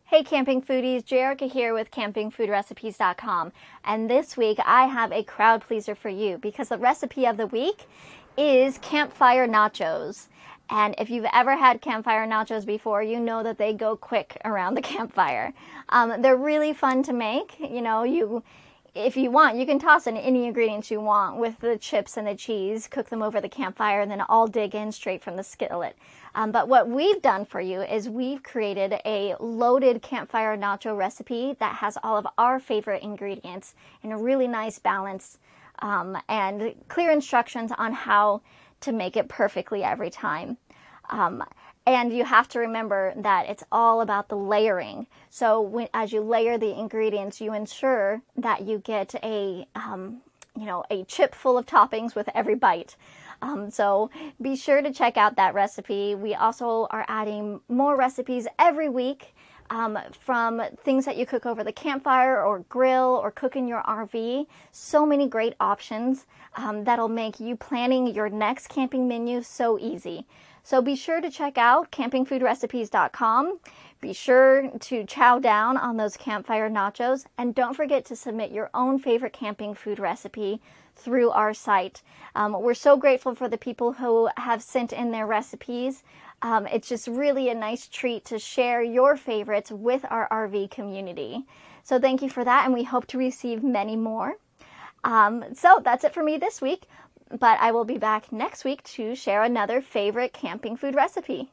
Hey 0.05 0.23
camping 0.23 0.61
foodies, 0.61 1.03
Jerica 1.03 1.51
here 1.51 1.73
with 1.73 1.91
campingfoodrecipes.com. 1.91 3.51
And 3.83 4.09
this 4.09 4.37
week 4.37 4.59
I 4.63 4.85
have 4.85 5.11
a 5.11 5.23
crowd 5.23 5.61
pleaser 5.67 5.93
for 5.93 6.07
you 6.07 6.37
because 6.37 6.69
the 6.69 6.77
recipe 6.77 7.25
of 7.25 7.35
the 7.35 7.47
week 7.47 7.83
is 8.37 8.77
campfire 8.77 9.45
nachos. 9.45 10.27
And 10.69 10.95
if 10.97 11.09
you've 11.09 11.27
ever 11.33 11.57
had 11.57 11.81
campfire 11.81 12.25
nachos 12.25 12.65
before, 12.65 13.03
you 13.03 13.19
know 13.19 13.43
that 13.43 13.57
they 13.57 13.73
go 13.73 13.97
quick 13.97 14.37
around 14.45 14.75
the 14.75 14.81
campfire. 14.93 15.53
Um, 15.89 16.21
they're 16.21 16.37
really 16.37 16.71
fun 16.71 17.03
to 17.03 17.11
make. 17.11 17.59
You 17.59 17.81
know, 17.81 18.03
you 18.03 18.41
if 18.95 19.17
you 19.17 19.31
want, 19.31 19.57
you 19.57 19.65
can 19.65 19.79
toss 19.79 20.05
in 20.05 20.15
any 20.15 20.45
ingredients 20.45 20.91
you 20.91 21.01
want 21.01 21.37
with 21.37 21.59
the 21.59 21.77
chips 21.77 22.15
and 22.15 22.27
the 22.27 22.35
cheese, 22.35 22.87
cook 22.87 23.09
them 23.09 23.23
over 23.23 23.41
the 23.41 23.49
campfire, 23.49 24.01
and 24.01 24.11
then 24.11 24.21
all 24.21 24.47
dig 24.47 24.75
in 24.75 24.91
straight 24.91 25.23
from 25.23 25.35
the 25.35 25.43
skillet. 25.43 25.97
Um, 26.35 26.51
but 26.51 26.67
what 26.67 26.89
we've 26.89 27.21
done 27.21 27.45
for 27.45 27.61
you 27.61 27.81
is 27.81 28.09
we've 28.09 28.41
created 28.41 28.95
a 29.05 29.35
loaded 29.39 30.01
campfire 30.01 30.57
nacho 30.57 30.97
recipe 30.97 31.55
that 31.59 31.75
has 31.75 31.97
all 32.03 32.17
of 32.17 32.27
our 32.37 32.59
favorite 32.59 33.03
ingredients 33.03 33.75
in 34.01 34.11
a 34.11 34.17
really 34.17 34.47
nice 34.47 34.79
balance 34.79 35.37
um, 35.79 36.17
and 36.27 36.73
clear 36.87 37.11
instructions 37.11 37.71
on 37.77 37.93
how 37.93 38.41
to 38.81 38.91
make 38.91 39.15
it 39.15 39.29
perfectly 39.29 39.83
every 39.83 40.09
time. 40.09 40.57
Um, 41.09 41.43
and 41.85 42.13
you 42.13 42.23
have 42.23 42.47
to 42.49 42.59
remember 42.59 43.13
that 43.17 43.49
it's 43.49 43.63
all 43.71 44.01
about 44.01 44.29
the 44.29 44.37
layering. 44.37 45.05
So 45.29 45.61
when, 45.61 45.89
as 45.93 46.13
you 46.13 46.21
layer 46.21 46.57
the 46.57 46.77
ingredients, 46.77 47.41
you 47.41 47.53
ensure 47.53 48.21
that 48.37 48.61
you 48.61 48.79
get 48.79 49.13
a 49.15 49.67
um, 49.75 50.21
you 50.55 50.65
know, 50.65 50.83
a 50.91 51.03
chip 51.05 51.33
full 51.33 51.57
of 51.57 51.65
toppings 51.65 52.15
with 52.15 52.29
every 52.35 52.55
bite. 52.55 52.95
Um, 53.43 53.69
so 53.69 54.09
be 54.41 54.55
sure 54.55 54.81
to 54.81 54.91
check 54.91 55.17
out 55.17 55.35
that 55.35 55.53
recipe. 55.53 56.15
We 56.15 56.33
also 56.33 56.87
are 56.91 57.05
adding 57.09 57.59
more 57.67 57.97
recipes 57.97 58.47
every 58.57 58.87
week 58.87 59.35
um, 59.69 59.99
from 60.17 60.61
things 60.83 61.03
that 61.05 61.17
you 61.17 61.25
cook 61.25 61.45
over 61.45 61.61
the 61.61 61.73
campfire 61.73 62.41
or 62.41 62.59
grill 62.69 63.19
or 63.21 63.31
cook 63.31 63.57
in 63.57 63.67
your 63.67 63.81
RV. 63.83 64.47
So 64.71 65.05
many 65.05 65.27
great 65.27 65.55
options 65.59 66.25
um, 66.55 66.85
that'll 66.85 67.09
make 67.09 67.41
you 67.41 67.57
planning 67.57 68.07
your 68.07 68.29
next 68.29 68.69
camping 68.69 69.09
menu 69.09 69.43
so 69.43 69.77
easy. 69.77 70.25
So 70.63 70.81
be 70.81 70.95
sure 70.95 71.19
to 71.19 71.29
check 71.29 71.57
out 71.57 71.91
campingfoodrecipes.com. 71.91 73.59
Be 73.99 74.13
sure 74.13 74.69
to 74.69 75.05
chow 75.05 75.39
down 75.39 75.75
on 75.75 75.97
those 75.97 76.15
campfire 76.15 76.69
nachos 76.69 77.25
and 77.37 77.53
don't 77.53 77.73
forget 77.73 78.05
to 78.05 78.15
submit 78.15 78.51
your 78.51 78.69
own 78.73 78.99
favorite 78.99 79.33
camping 79.33 79.73
food 79.73 79.99
recipe 79.99 80.61
through 80.95 81.29
our 81.31 81.53
site. 81.53 82.01
Um, 82.35 82.59
we're 82.61 82.73
so 82.73 82.97
grateful 82.97 83.35
for 83.35 83.47
the 83.47 83.57
people 83.57 83.93
who 83.93 84.29
have 84.37 84.63
sent 84.63 84.93
in 84.93 85.11
their 85.11 85.27
recipes. 85.27 86.03
Um, 86.41 86.67
it's 86.67 86.89
just 86.89 87.07
really 87.07 87.49
a 87.49 87.55
nice 87.55 87.87
treat 87.87 88.25
to 88.25 88.39
share 88.39 88.81
your 88.81 89.15
favorites 89.15 89.71
with 89.71 90.05
our 90.09 90.27
RV 90.29 90.71
community. 90.71 91.45
So 91.83 91.99
thank 91.99 92.21
you 92.21 92.29
for 92.29 92.43
that, 92.43 92.65
and 92.65 92.73
we 92.73 92.83
hope 92.83 93.07
to 93.07 93.17
receive 93.17 93.63
many 93.63 93.95
more. 93.95 94.35
Um, 95.03 95.43
so 95.53 95.81
that's 95.83 96.03
it 96.03 96.13
for 96.13 96.23
me 96.23 96.37
this 96.37 96.61
week, 96.61 96.83
but 97.29 97.59
I 97.59 97.71
will 97.71 97.85
be 97.85 97.97
back 97.97 98.31
next 98.31 98.63
week 98.63 98.83
to 98.83 99.15
share 99.15 99.43
another 99.43 99.81
favorite 99.81 100.33
camping 100.33 100.77
food 100.77 100.95
recipe. 100.95 101.49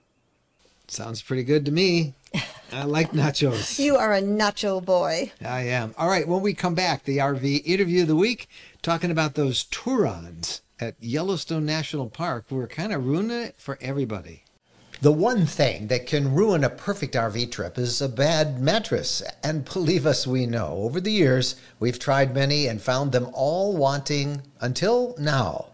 Sounds 0.87 1.23
pretty 1.23 1.44
good 1.44 1.64
to 1.66 1.73
me. 1.73 2.14
I 2.73 2.85
like 2.85 3.12
nachos. 3.12 3.79
You 3.79 3.97
are 3.97 4.15
a 4.15 4.23
nacho 4.23 4.85
boy. 4.85 5.33
I 5.45 5.62
am. 5.62 5.95
All 5.99 6.09
right, 6.09 6.27
when 6.27 6.41
we 6.41 6.55
come 6.55 6.75
back, 6.75 7.05
the 7.05 7.19
RV 7.19 7.62
interview 7.65 8.03
of 8.03 8.09
the 8.09 8.17
week, 8.17 8.49
talking 8.81 9.11
about 9.11 9.35
those 9.35 9.65
Tourons 9.65 10.62
at 10.79 10.95
Yellowstone 11.00 11.67
National 11.67 12.09
Park. 12.09 12.47
We're 12.50 12.69
kind 12.69 12.93
of 12.93 13.05
ruining 13.05 13.43
it 13.43 13.57
for 13.57 13.77
everybody. 13.81 14.45
The 15.03 15.11
one 15.11 15.47
thing 15.47 15.89
that 15.89 16.07
can 16.07 16.35
ruin 16.35 16.62
a 16.62 16.71
perfect 16.71 17.15
RV 17.15 17.50
trip 17.50 17.79
is 17.79 18.00
a 18.00 18.09
bad 18.09 18.61
mattress. 18.61 19.23
And 19.43 19.65
believe 19.65 20.07
us, 20.07 20.27
we 20.27 20.47
know. 20.47 20.69
Over 20.69 21.00
the 21.00 21.11
years, 21.11 21.57
we've 21.81 21.99
tried 21.99 22.35
many 22.35 22.67
and 22.67 22.81
found 22.81 23.11
them 23.11 23.31
all 23.33 23.77
wanting 23.77 24.43
until 24.61 25.15
now. 25.19 25.67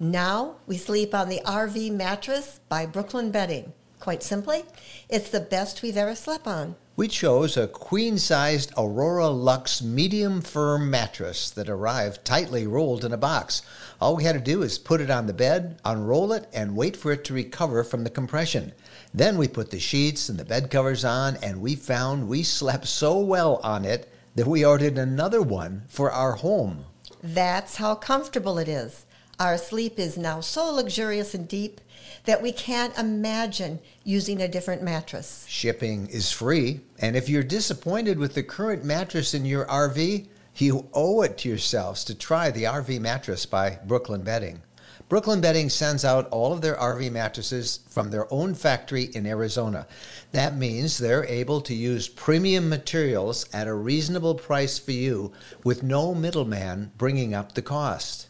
Now 0.00 0.56
we 0.66 0.76
sleep 0.76 1.14
on 1.14 1.28
the 1.28 1.40
RV 1.46 1.92
mattress 1.92 2.60
by 2.68 2.86
Brooklyn 2.86 3.30
Bedding. 3.30 3.72
Quite 4.02 4.24
simply, 4.24 4.64
it's 5.08 5.30
the 5.30 5.38
best 5.38 5.80
we've 5.80 5.96
ever 5.96 6.16
slept 6.16 6.48
on. 6.48 6.74
We 6.96 7.06
chose 7.06 7.56
a 7.56 7.68
queen 7.68 8.18
sized 8.18 8.72
Aurora 8.76 9.28
Luxe 9.28 9.80
medium 9.80 10.40
firm 10.40 10.90
mattress 10.90 11.48
that 11.50 11.68
arrived 11.68 12.24
tightly 12.24 12.66
rolled 12.66 13.04
in 13.04 13.12
a 13.12 13.16
box. 13.16 13.62
All 14.00 14.16
we 14.16 14.24
had 14.24 14.32
to 14.32 14.40
do 14.40 14.62
is 14.62 14.76
put 14.76 15.00
it 15.00 15.08
on 15.08 15.28
the 15.28 15.32
bed, 15.32 15.78
unroll 15.84 16.32
it, 16.32 16.48
and 16.52 16.74
wait 16.74 16.96
for 16.96 17.12
it 17.12 17.22
to 17.26 17.32
recover 17.32 17.84
from 17.84 18.02
the 18.02 18.10
compression. 18.10 18.72
Then 19.14 19.38
we 19.38 19.46
put 19.46 19.70
the 19.70 19.78
sheets 19.78 20.28
and 20.28 20.36
the 20.36 20.44
bed 20.44 20.68
covers 20.68 21.04
on, 21.04 21.36
and 21.36 21.60
we 21.60 21.76
found 21.76 22.26
we 22.26 22.42
slept 22.42 22.88
so 22.88 23.20
well 23.20 23.60
on 23.62 23.84
it 23.84 24.12
that 24.34 24.48
we 24.48 24.64
ordered 24.64 24.98
another 24.98 25.42
one 25.42 25.84
for 25.86 26.10
our 26.10 26.32
home. 26.32 26.86
That's 27.22 27.76
how 27.76 27.94
comfortable 27.94 28.58
it 28.58 28.66
is. 28.66 29.06
Our 29.42 29.58
sleep 29.58 29.98
is 29.98 30.16
now 30.16 30.40
so 30.40 30.70
luxurious 30.70 31.34
and 31.34 31.48
deep 31.48 31.80
that 32.26 32.42
we 32.42 32.52
can't 32.52 32.96
imagine 32.96 33.80
using 34.04 34.40
a 34.40 34.46
different 34.46 34.84
mattress. 34.84 35.44
Shipping 35.48 36.06
is 36.06 36.30
free, 36.30 36.82
and 37.00 37.16
if 37.16 37.28
you're 37.28 37.42
disappointed 37.42 38.20
with 38.20 38.34
the 38.34 38.44
current 38.44 38.84
mattress 38.84 39.34
in 39.34 39.44
your 39.44 39.64
RV, 39.66 40.28
you 40.58 40.88
owe 40.92 41.22
it 41.22 41.38
to 41.38 41.48
yourselves 41.48 42.04
to 42.04 42.14
try 42.14 42.52
the 42.52 42.62
RV 42.62 43.00
mattress 43.00 43.44
by 43.44 43.80
Brooklyn 43.84 44.22
Bedding. 44.22 44.62
Brooklyn 45.08 45.40
Bedding 45.40 45.70
sends 45.70 46.04
out 46.04 46.28
all 46.28 46.52
of 46.52 46.60
their 46.60 46.76
RV 46.76 47.10
mattresses 47.10 47.80
from 47.88 48.12
their 48.12 48.32
own 48.32 48.54
factory 48.54 49.10
in 49.12 49.26
Arizona. 49.26 49.88
That 50.30 50.56
means 50.56 50.98
they're 50.98 51.26
able 51.26 51.60
to 51.62 51.74
use 51.74 52.06
premium 52.06 52.68
materials 52.68 53.46
at 53.52 53.66
a 53.66 53.74
reasonable 53.74 54.36
price 54.36 54.78
for 54.78 54.92
you 54.92 55.32
with 55.64 55.82
no 55.82 56.14
middleman 56.14 56.92
bringing 56.96 57.34
up 57.34 57.54
the 57.54 57.62
cost. 57.62 58.28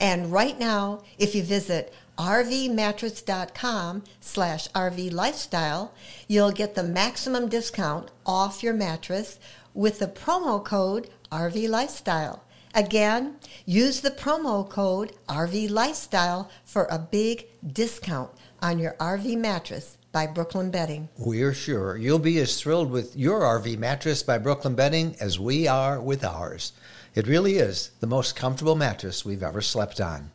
And 0.00 0.32
right 0.32 0.58
now, 0.58 1.02
if 1.18 1.34
you 1.34 1.42
visit 1.42 1.92
rvmattress.com 2.18 4.04
slash 4.20 4.68
rvlifestyle, 4.68 5.90
you'll 6.28 6.52
get 6.52 6.74
the 6.74 6.82
maximum 6.82 7.48
discount 7.48 8.10
off 8.24 8.62
your 8.62 8.74
mattress 8.74 9.38
with 9.74 9.98
the 9.98 10.08
promo 10.08 10.64
code 10.64 11.08
rvlifestyle. 11.30 12.40
Again, 12.74 13.36
use 13.64 14.00
the 14.00 14.10
promo 14.10 14.68
code 14.68 15.12
rvlifestyle 15.28 16.48
for 16.64 16.86
a 16.90 16.98
big 16.98 17.46
discount 17.66 18.30
on 18.60 18.78
your 18.78 18.92
RV 18.94 19.38
mattress 19.38 19.96
by 20.12 20.26
Brooklyn 20.26 20.70
Bedding. 20.70 21.08
We're 21.18 21.52
sure 21.52 21.96
you'll 21.96 22.18
be 22.18 22.38
as 22.38 22.60
thrilled 22.60 22.90
with 22.90 23.16
your 23.16 23.40
RV 23.40 23.78
mattress 23.78 24.22
by 24.22 24.38
Brooklyn 24.38 24.74
Bedding 24.74 25.16
as 25.20 25.38
we 25.38 25.68
are 25.68 26.00
with 26.00 26.24
ours. 26.24 26.72
It 27.16 27.26
really 27.26 27.56
is 27.56 27.92
the 28.00 28.06
most 28.06 28.36
comfortable 28.36 28.76
mattress 28.76 29.24
we've 29.24 29.42
ever 29.42 29.62
slept 29.62 30.02
on. 30.02 30.32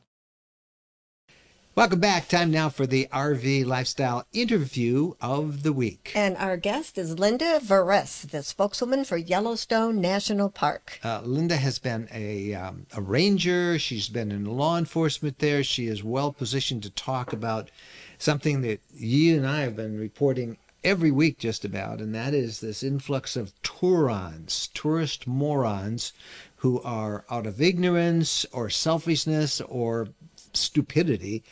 Welcome 1.75 1.99
back. 1.99 2.27
Time 2.27 2.49
now 2.49 2.69
for 2.69 2.87
the 2.87 3.07
RV 3.13 3.67
Lifestyle 3.67 4.25
interview 4.33 5.13
of 5.21 5.61
the 5.61 5.73
week. 5.73 6.11
And 6.15 6.35
our 6.37 6.57
guest 6.57 6.97
is 6.97 7.19
Linda 7.19 7.59
Veress, 7.59 8.27
the 8.27 8.41
spokeswoman 8.41 9.05
for 9.05 9.15
Yellowstone 9.15 10.01
National 10.01 10.49
Park. 10.49 10.99
Uh, 11.03 11.21
Linda 11.23 11.57
has 11.57 11.77
been 11.77 12.09
a, 12.11 12.55
um, 12.55 12.87
a 12.95 12.99
ranger. 12.99 13.77
She's 13.77 14.09
been 14.09 14.31
in 14.31 14.45
law 14.45 14.75
enforcement 14.75 15.37
there. 15.37 15.63
She 15.63 15.85
is 15.85 16.03
well 16.03 16.33
positioned 16.33 16.81
to 16.81 16.89
talk 16.89 17.31
about 17.31 17.69
something 18.17 18.61
that 18.61 18.81
you 18.91 19.37
and 19.37 19.45
I 19.45 19.61
have 19.61 19.75
been 19.75 19.99
reporting 19.99 20.57
every 20.83 21.11
week 21.11 21.37
just 21.37 21.63
about, 21.63 21.99
and 21.99 22.13
that 22.15 22.33
is 22.33 22.59
this 22.59 22.83
influx 22.83 23.35
of 23.35 23.53
Tourons, 23.61 24.69
tourist 24.73 25.27
morons, 25.27 26.13
who 26.61 26.79
are 26.83 27.25
out 27.31 27.47
of 27.47 27.59
ignorance 27.59 28.45
or 28.51 28.69
selfishness 28.69 29.61
or 29.61 30.07
stupidity 30.53 31.43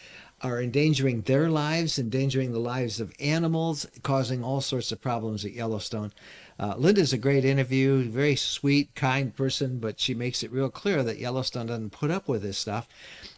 are 0.41 0.61
endangering 0.61 1.21
their 1.21 1.49
lives, 1.49 1.97
endangering 1.97 2.51
the 2.51 2.59
lives 2.59 2.99
of 2.99 3.11
animals, 3.19 3.87
causing 4.03 4.43
all 4.43 4.61
sorts 4.61 4.91
of 4.91 5.01
problems 5.01 5.43
at 5.43 5.51
Yellowstone. 5.51 6.13
Uh, 6.59 6.75
Linda's 6.77 7.11
a 7.11 7.17
great 7.17 7.43
interview, 7.43 8.03
very 8.03 8.35
sweet, 8.35 8.93
kind 8.93 9.35
person, 9.35 9.79
but 9.79 9.99
she 9.99 10.13
makes 10.13 10.43
it 10.43 10.51
real 10.51 10.69
clear 10.69 11.01
that 11.01 11.17
Yellowstone 11.17 11.65
doesn't 11.65 11.89
put 11.89 12.11
up 12.11 12.27
with 12.27 12.43
this 12.43 12.59
stuff. 12.59 12.87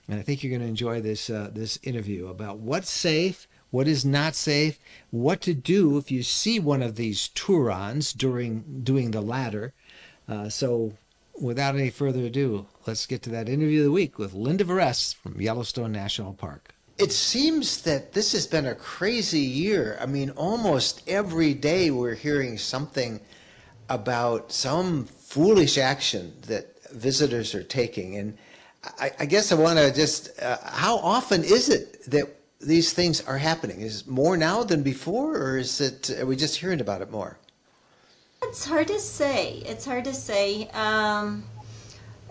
And 0.10 0.20
I 0.20 0.24
think 0.24 0.44
you're 0.44 0.52
going 0.52 0.62
to 0.62 0.68
enjoy 0.68 1.00
this 1.00 1.30
uh, 1.30 1.52
this 1.54 1.80
interview 1.84 2.28
about 2.28 2.58
what's 2.58 2.92
safe, 2.92 3.48
what 3.70 3.88
is 3.88 4.04
not 4.04 4.36
safe, 4.36 4.78
what 5.10 5.40
to 5.42 5.54
do 5.54 5.98
if 5.98 6.12
you 6.12 6.22
see 6.22 6.60
one 6.60 6.82
of 6.82 6.98
these 6.98 7.30
Tourons 7.30 8.12
during 8.12 8.82
doing 8.84 9.12
the 9.12 9.22
latter. 9.22 9.74
Uh, 10.28 10.50
so 10.50 10.98
without 11.40 11.76
any 11.76 11.90
further 11.90 12.26
ado, 12.26 12.68
let's 12.86 13.06
get 13.06 13.22
to 13.24 13.30
that 13.32 13.50
interview 13.50 13.80
of 13.80 13.86
the 13.86 13.92
week 13.92 14.18
with 14.18 14.34
Linda 14.34 14.64
Veress 14.64 15.14
from 15.14 15.40
Yellowstone 15.42 15.92
National 15.92 16.34
Park. 16.34 16.74
It 16.98 17.12
seems 17.12 17.82
that 17.82 18.14
this 18.14 18.32
has 18.34 18.46
been 18.46 18.68
a 18.68 18.76
crazy 18.76 19.40
year. 19.40 19.98
I 20.00 20.06
mean, 20.06 20.30
almost 20.32 21.02
every 21.08 21.54
day 21.54 21.90
we're 21.90 22.16
hearing 22.16 22.58
something 22.58 23.20
about 23.90 24.52
some 24.52 25.06
foolish 25.06 25.78
action 25.78 26.34
that 26.48 26.78
visitors 26.92 27.56
are 27.56 27.64
taking. 27.64 28.18
And 28.18 28.38
I, 29.00 29.12
I 29.20 29.26
guess 29.26 29.52
I 29.52 29.56
want 29.56 29.80
to 29.80 29.92
just, 29.94 30.40
uh, 30.42 30.58
how 30.64 30.98
often 30.98 31.44
is 31.44 31.70
it 31.70 32.04
that 32.12 32.28
these 32.60 32.94
things 32.94 33.22
are 33.22 33.38
happening? 33.38 33.82
Is 33.82 34.02
it 34.02 34.08
more 34.08 34.38
now 34.38 34.64
than 34.64 34.84
before, 34.84 35.36
or 35.38 35.58
is 35.58 35.82
it, 35.82 36.12
are 36.20 36.26
we 36.26 36.36
just 36.36 36.58
hearing 36.58 36.82
about 36.82 37.02
it 37.02 37.10
more? 37.12 37.40
It's 38.52 38.66
hard 38.66 38.90
to 38.90 39.00
say. 39.00 39.64
It's 39.66 39.86
hard 39.86 40.04
to 40.04 40.14
say. 40.14 40.68
Um, 40.74 41.46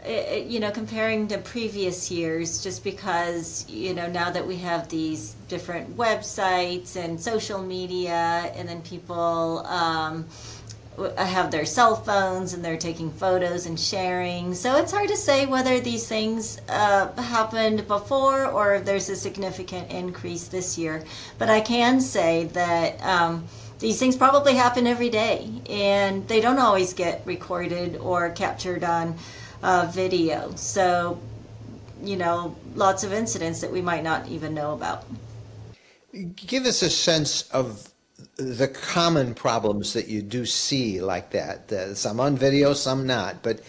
it, 0.04 0.48
you 0.48 0.60
know, 0.60 0.70
comparing 0.70 1.26
to 1.28 1.38
previous 1.38 2.10
years, 2.10 2.62
just 2.62 2.84
because 2.84 3.66
you 3.70 3.94
know 3.94 4.06
now 4.06 4.30
that 4.30 4.46
we 4.46 4.56
have 4.56 4.90
these 4.90 5.34
different 5.48 5.96
websites 5.96 6.96
and 6.96 7.18
social 7.18 7.62
media, 7.62 8.52
and 8.54 8.68
then 8.68 8.82
people 8.82 9.64
um, 9.66 10.26
have 11.16 11.50
their 11.50 11.64
cell 11.64 11.96
phones 11.96 12.52
and 12.52 12.62
they're 12.62 12.76
taking 12.76 13.10
photos 13.10 13.64
and 13.64 13.80
sharing. 13.80 14.52
So 14.52 14.76
it's 14.76 14.92
hard 14.92 15.08
to 15.08 15.16
say 15.16 15.46
whether 15.46 15.80
these 15.80 16.06
things 16.06 16.60
uh, 16.68 17.10
happened 17.22 17.88
before 17.88 18.44
or 18.44 18.74
if 18.74 18.84
there's 18.84 19.08
a 19.08 19.16
significant 19.16 19.90
increase 19.90 20.48
this 20.48 20.76
year. 20.76 21.02
But 21.38 21.48
I 21.48 21.62
can 21.62 21.98
say 21.98 22.44
that. 22.52 23.02
Um, 23.02 23.46
these 23.80 23.98
things 23.98 24.16
probably 24.16 24.54
happen 24.54 24.86
every 24.86 25.10
day 25.10 25.50
and 25.68 26.26
they 26.28 26.40
don't 26.40 26.58
always 26.58 26.92
get 26.94 27.22
recorded 27.26 27.96
or 27.96 28.30
captured 28.30 28.84
on 28.84 29.16
uh, 29.62 29.90
video. 29.90 30.54
So 30.54 31.18
you 32.02 32.16
know 32.16 32.56
lots 32.74 33.04
of 33.04 33.12
incidents 33.12 33.60
that 33.60 33.70
we 33.72 33.82
might 33.82 34.04
not 34.04 34.28
even 34.28 34.54
know 34.54 34.72
about. 34.74 35.04
Give 36.36 36.64
us 36.66 36.82
a 36.82 36.90
sense 36.90 37.42
of 37.50 37.88
the 38.36 38.68
common 38.68 39.34
problems 39.34 39.92
that 39.92 40.08
you 40.08 40.22
do 40.22 40.46
see 40.46 41.00
like 41.00 41.30
that. 41.30 41.96
Some 41.96 42.20
on 42.20 42.36
video 42.36 42.72
some 42.74 43.06
not. 43.06 43.42
But 43.42 43.60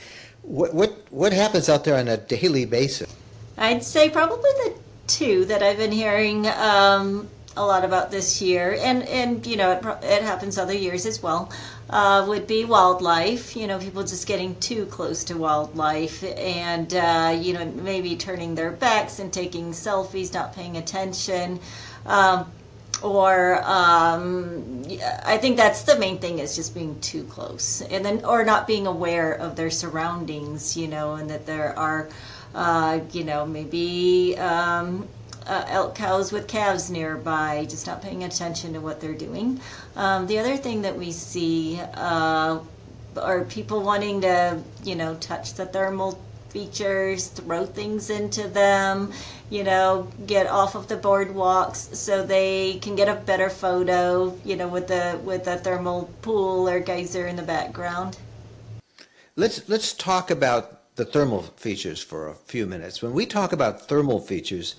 What 0.42 0.74
what 0.74 0.92
what 1.12 1.34
happens 1.34 1.70
out 1.70 1.84
there 1.84 1.98
on 1.98 2.08
a 2.08 2.18
daily 2.18 2.66
basis? 2.66 3.14
I'd 3.58 3.84
say 3.84 4.10
probably 4.10 4.50
the 4.64 4.74
two 5.08 5.46
that 5.46 5.62
I've 5.62 5.78
been 5.78 5.92
hearing 5.92 6.48
um, 6.48 7.30
a 7.58 7.66
lot 7.66 7.84
about 7.84 8.12
this 8.12 8.42
year, 8.42 8.78
and 8.80 9.04
and 9.04 9.46
you 9.46 9.58
know 9.58 9.72
it, 9.72 9.86
it 10.04 10.24
happens 10.24 10.58
other 10.58 10.74
years 10.74 11.06
as 11.06 11.22
well. 11.22 11.52
Uh, 11.90 12.26
would 12.28 12.48
be 12.48 12.64
wildlife. 12.64 13.56
You 13.56 13.68
know, 13.68 13.78
people 13.78 14.04
just 14.04 14.26
getting 14.28 14.56
too 14.60 14.86
close 14.86 15.24
to 15.26 15.38
wildlife, 15.38 16.24
and 16.24 16.94
uh, 16.94 17.38
you 17.40 17.54
know 17.54 17.66
maybe 17.66 18.16
turning 18.16 18.56
their 18.56 18.72
backs 18.72 19.20
and 19.20 19.32
taking 19.32 19.72
selfies, 19.72 20.34
not 20.34 20.54
paying 20.56 20.78
attention. 20.78 21.60
Um, 22.06 22.52
or 23.02 23.62
um, 23.64 24.86
I 25.26 25.38
think 25.38 25.58
that's 25.58 25.84
the 25.84 25.98
main 25.98 26.20
thing 26.20 26.40
is 26.40 26.56
just 26.56 26.74
being 26.76 27.00
too 27.02 27.24
close, 27.24 27.82
and 27.82 28.06
then 28.06 28.24
or 28.26 28.46
not 28.46 28.68
being 28.68 28.88
aware 28.88 29.34
of 29.34 29.56
their 29.56 29.72
surroundings, 29.72 30.78
you 30.78 30.88
know, 30.88 31.16
and 31.16 31.30
that 31.30 31.46
there 31.46 31.78
are, 31.78 32.10
uh, 32.54 33.00
you 33.12 33.24
know, 33.24 33.46
maybe 33.46 34.38
um, 34.38 35.08
uh, 35.46 35.66
elk 35.68 35.96
cows 35.96 36.32
with 36.32 36.48
calves 36.48 36.90
nearby, 36.90 37.66
just 37.70 37.88
not 37.88 38.02
paying 38.02 38.24
attention 38.24 38.74
to 38.74 38.80
what 38.80 39.02
they're 39.02 39.14
doing. 39.14 39.60
Um, 39.96 40.28
the 40.28 40.40
other 40.40 40.58
thing 40.58 40.82
that 40.84 40.98
we 40.98 41.12
see 41.12 41.80
uh, 41.96 42.60
are 43.18 43.42
people 43.46 43.82
wanting 43.82 44.22
to, 44.22 44.62
you 44.84 44.96
know, 44.96 45.16
touch 45.16 45.54
the 45.54 45.66
thermal 45.66 46.20
features, 46.50 47.28
throw 47.28 47.66
things 47.66 48.10
into 48.10 48.48
them, 48.48 49.12
you 49.50 49.64
know, 49.64 50.08
get 50.28 50.48
off 50.48 50.76
of 50.76 50.88
the 50.88 50.98
boardwalks 50.98 51.96
so 51.96 52.26
they 52.26 52.78
can 52.82 52.96
get 52.96 53.08
a 53.08 53.16
better 53.16 53.50
photo, 53.50 54.38
you 54.44 54.56
know, 54.56 54.68
with 54.68 54.88
the 54.88 55.20
with 55.24 55.46
the 55.46 55.58
thermal 55.58 56.10
pool 56.22 56.68
or 56.68 56.80
geyser 56.80 57.28
in 57.28 57.36
the 57.36 57.44
background. 57.44 58.18
Let's 59.36 59.68
let's 59.70 59.94
talk 59.94 60.30
about 60.30 60.96
the 60.96 61.06
thermal 61.06 61.44
features 61.56 62.04
for 62.04 62.28
a 62.28 62.36
few 62.36 62.66
minutes. 62.66 63.02
When 63.02 63.14
we 63.14 63.26
talk 63.26 63.54
about 63.54 63.88
thermal 63.88 64.20
features, 64.20 64.76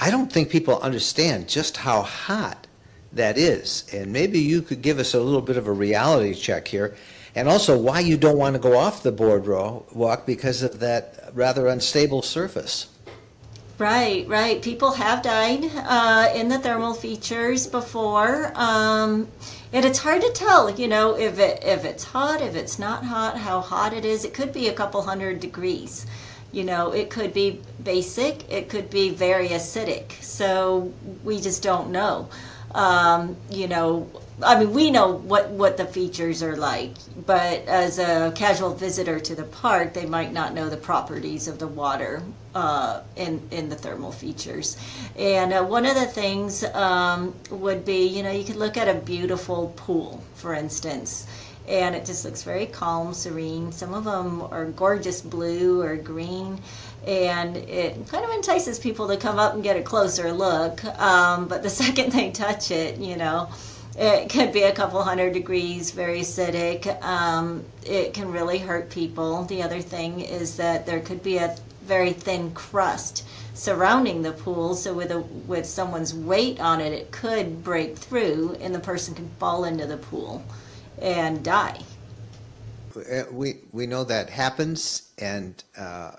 I 0.00 0.10
don't 0.10 0.32
think 0.32 0.48
people 0.48 0.78
understand 0.78 1.48
just 1.48 1.78
how 1.78 2.02
hot 2.02 2.68
that 3.12 3.36
is. 3.36 3.84
And 3.92 4.12
maybe 4.12 4.38
you 4.38 4.62
could 4.62 4.80
give 4.80 5.00
us 5.00 5.12
a 5.12 5.20
little 5.20 5.42
bit 5.42 5.56
of 5.56 5.66
a 5.66 5.72
reality 5.72 6.34
check 6.34 6.68
here 6.68 6.94
and 7.34 7.48
also 7.48 7.76
why 7.76 8.00
you 8.00 8.16
don't 8.16 8.38
want 8.38 8.54
to 8.54 8.60
go 8.60 8.76
off 8.76 9.02
the 9.02 9.10
boardwalk 9.10 10.24
because 10.24 10.62
of 10.62 10.78
that 10.78 11.30
rather 11.34 11.66
unstable 11.66 12.22
surface. 12.22 12.86
Right, 13.76 14.26
right. 14.28 14.62
People 14.62 14.92
have 14.92 15.22
died 15.22 15.64
uh, 15.74 16.32
in 16.34 16.48
the 16.48 16.58
thermal 16.58 16.94
features 16.94 17.66
before, 17.68 18.50
um, 18.56 19.28
and 19.72 19.84
it's 19.84 20.00
hard 20.00 20.20
to 20.22 20.30
tell. 20.32 20.68
You 20.68 20.88
know, 20.88 21.16
if 21.16 21.38
it 21.38 21.62
if 21.64 21.84
it's 21.84 22.02
hot, 22.02 22.40
if 22.40 22.56
it's 22.56 22.80
not 22.80 23.04
hot, 23.04 23.38
how 23.38 23.60
hot 23.60 23.92
it 23.92 24.04
is. 24.04 24.24
It 24.24 24.34
could 24.34 24.52
be 24.52 24.66
a 24.66 24.72
couple 24.72 25.00
hundred 25.02 25.38
degrees. 25.38 26.06
You 26.52 26.64
know, 26.64 26.92
it 26.92 27.10
could 27.10 27.34
be 27.34 27.60
basic. 27.82 28.50
It 28.50 28.68
could 28.68 28.90
be 28.90 29.10
very 29.10 29.48
acidic. 29.48 30.12
So 30.22 30.92
we 31.22 31.40
just 31.40 31.62
don't 31.62 31.90
know. 31.90 32.28
Um, 32.74 33.36
you 33.50 33.68
know, 33.68 34.10
I 34.42 34.58
mean, 34.58 34.72
we 34.72 34.90
know 34.90 35.12
what, 35.12 35.50
what 35.50 35.76
the 35.76 35.84
features 35.84 36.42
are 36.42 36.56
like, 36.56 36.92
but 37.26 37.66
as 37.66 37.98
a 37.98 38.32
casual 38.36 38.74
visitor 38.74 39.18
to 39.18 39.34
the 39.34 39.44
park, 39.44 39.94
they 39.94 40.06
might 40.06 40.32
not 40.32 40.54
know 40.54 40.68
the 40.68 40.76
properties 40.76 41.48
of 41.48 41.58
the 41.58 41.66
water 41.66 42.22
uh, 42.54 43.02
in 43.16 43.42
in 43.50 43.68
the 43.68 43.74
thermal 43.74 44.12
features. 44.12 44.76
And 45.16 45.52
uh, 45.52 45.64
one 45.64 45.86
of 45.86 45.96
the 45.96 46.06
things 46.06 46.62
um, 46.64 47.34
would 47.50 47.84
be, 47.84 48.06
you 48.06 48.22
know, 48.22 48.30
you 48.30 48.44
could 48.44 48.56
look 48.56 48.76
at 48.76 48.86
a 48.88 48.94
beautiful 48.94 49.72
pool, 49.76 50.22
for 50.34 50.54
instance, 50.54 51.26
and 51.68 51.94
it 51.94 52.04
just 52.04 52.24
looks 52.24 52.42
very 52.42 52.66
calm, 52.66 53.12
serene. 53.12 53.70
Some 53.72 53.94
of 53.94 54.04
them 54.04 54.42
are 54.42 54.66
gorgeous 54.66 55.20
blue 55.20 55.82
or 55.82 55.96
green 55.96 56.60
and 57.06 57.56
it 57.56 58.06
kind 58.08 58.24
of 58.24 58.30
entices 58.30 58.78
people 58.78 59.08
to 59.08 59.16
come 59.16 59.38
up 59.38 59.54
and 59.54 59.62
get 59.62 59.76
a 59.76 59.82
closer 59.82 60.32
look. 60.32 60.84
Um, 61.00 61.48
but 61.48 61.62
the 61.62 61.70
second 61.84 62.12
they 62.12 62.30
touch 62.30 62.70
it, 62.70 62.98
you 62.98 63.16
know, 63.16 63.48
it 63.96 64.30
could 64.30 64.52
be 64.52 64.62
a 64.62 64.72
couple 64.72 65.02
hundred 65.02 65.32
degrees, 65.32 65.90
very 65.90 66.20
acidic. 66.20 67.02
Um, 67.02 67.64
it 67.84 68.14
can 68.14 68.30
really 68.30 68.58
hurt 68.58 68.90
people. 68.90 69.44
The 69.44 69.62
other 69.62 69.80
thing 69.80 70.20
is 70.20 70.56
that 70.56 70.86
there 70.86 71.00
could 71.00 71.22
be 71.22 71.38
a 71.38 71.56
very 71.84 72.12
thin 72.12 72.50
crust 72.52 73.24
surrounding 73.54 74.22
the 74.22 74.32
pool, 74.32 74.74
so 74.74 74.94
with 74.94 75.10
a 75.10 75.18
with 75.18 75.66
someone's 75.66 76.14
weight 76.14 76.60
on 76.60 76.80
it, 76.80 76.92
it 76.92 77.10
could 77.10 77.64
break 77.64 77.96
through, 77.96 78.56
and 78.60 78.74
the 78.74 78.78
person 78.78 79.14
can 79.14 79.28
fall 79.40 79.64
into 79.64 79.86
the 79.86 79.96
pool 79.96 80.44
and 81.00 81.42
die. 81.42 81.80
Uh, 82.96 83.24
we 83.30 83.56
we 83.72 83.86
know 83.86 84.04
that 84.04 84.30
happens, 84.30 85.10
and 85.18 85.62
uh, 85.76 86.12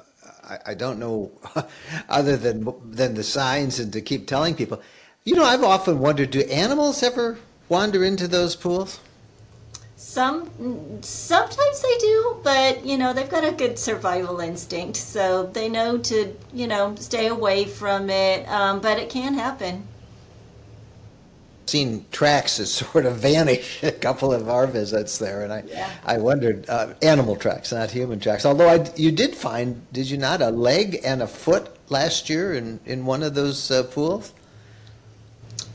I, 0.43 0.57
I 0.67 0.73
don't 0.73 0.99
know 0.99 1.31
other 2.09 2.37
than 2.37 2.67
than 2.85 3.15
the 3.15 3.23
signs 3.23 3.79
and 3.79 3.91
to 3.93 4.01
keep 4.01 4.27
telling 4.27 4.55
people. 4.55 4.81
You 5.25 5.35
know, 5.35 5.43
I've 5.43 5.63
often 5.63 5.99
wondered: 5.99 6.31
Do 6.31 6.41
animals 6.41 7.03
ever 7.03 7.37
wander 7.67 8.03
into 8.03 8.27
those 8.27 8.55
pools? 8.55 8.99
Some 9.95 10.49
sometimes 11.01 11.81
they 11.81 11.97
do, 11.97 12.37
but 12.43 12.85
you 12.85 12.97
know 12.97 13.13
they've 13.13 13.29
got 13.29 13.43
a 13.43 13.51
good 13.51 13.77
survival 13.77 14.39
instinct, 14.39 14.95
so 14.95 15.47
they 15.47 15.67
know 15.67 15.97
to 15.97 16.35
you 16.53 16.67
know 16.67 16.95
stay 16.95 17.27
away 17.27 17.65
from 17.65 18.09
it. 18.09 18.47
Um, 18.47 18.79
but 18.79 18.97
it 18.97 19.09
can 19.09 19.33
happen. 19.33 19.87
Seen 21.69 22.05
tracks 22.11 22.57
that 22.57 22.65
sort 22.81 23.05
of 23.05 23.17
vanish 23.17 23.83
a 23.83 23.91
couple 23.91 24.33
of 24.33 24.49
our 24.49 24.65
visits 24.65 25.17
there, 25.19 25.43
and 25.43 25.53
I 25.53 25.63
Yeah. 25.67 25.89
I 26.03 26.17
wondered 26.17 26.67
uh, 26.67 26.93
animal 27.01 27.35
tracks, 27.35 27.71
not 27.71 27.91
human 27.91 28.19
tracks. 28.19 28.45
Although 28.45 28.69
I, 28.69 28.89
you 28.95 29.11
did 29.11 29.35
find, 29.35 29.85
did 29.93 30.09
you 30.09 30.17
not, 30.17 30.41
a 30.41 30.49
leg 30.49 30.99
and 31.03 31.21
a 31.21 31.27
foot 31.27 31.69
last 31.89 32.29
year 32.29 32.53
in 32.53 32.79
in 32.85 33.05
one 33.05 33.21
of 33.23 33.35
those 33.35 33.69
uh, 33.71 33.83
pools? 33.83 34.33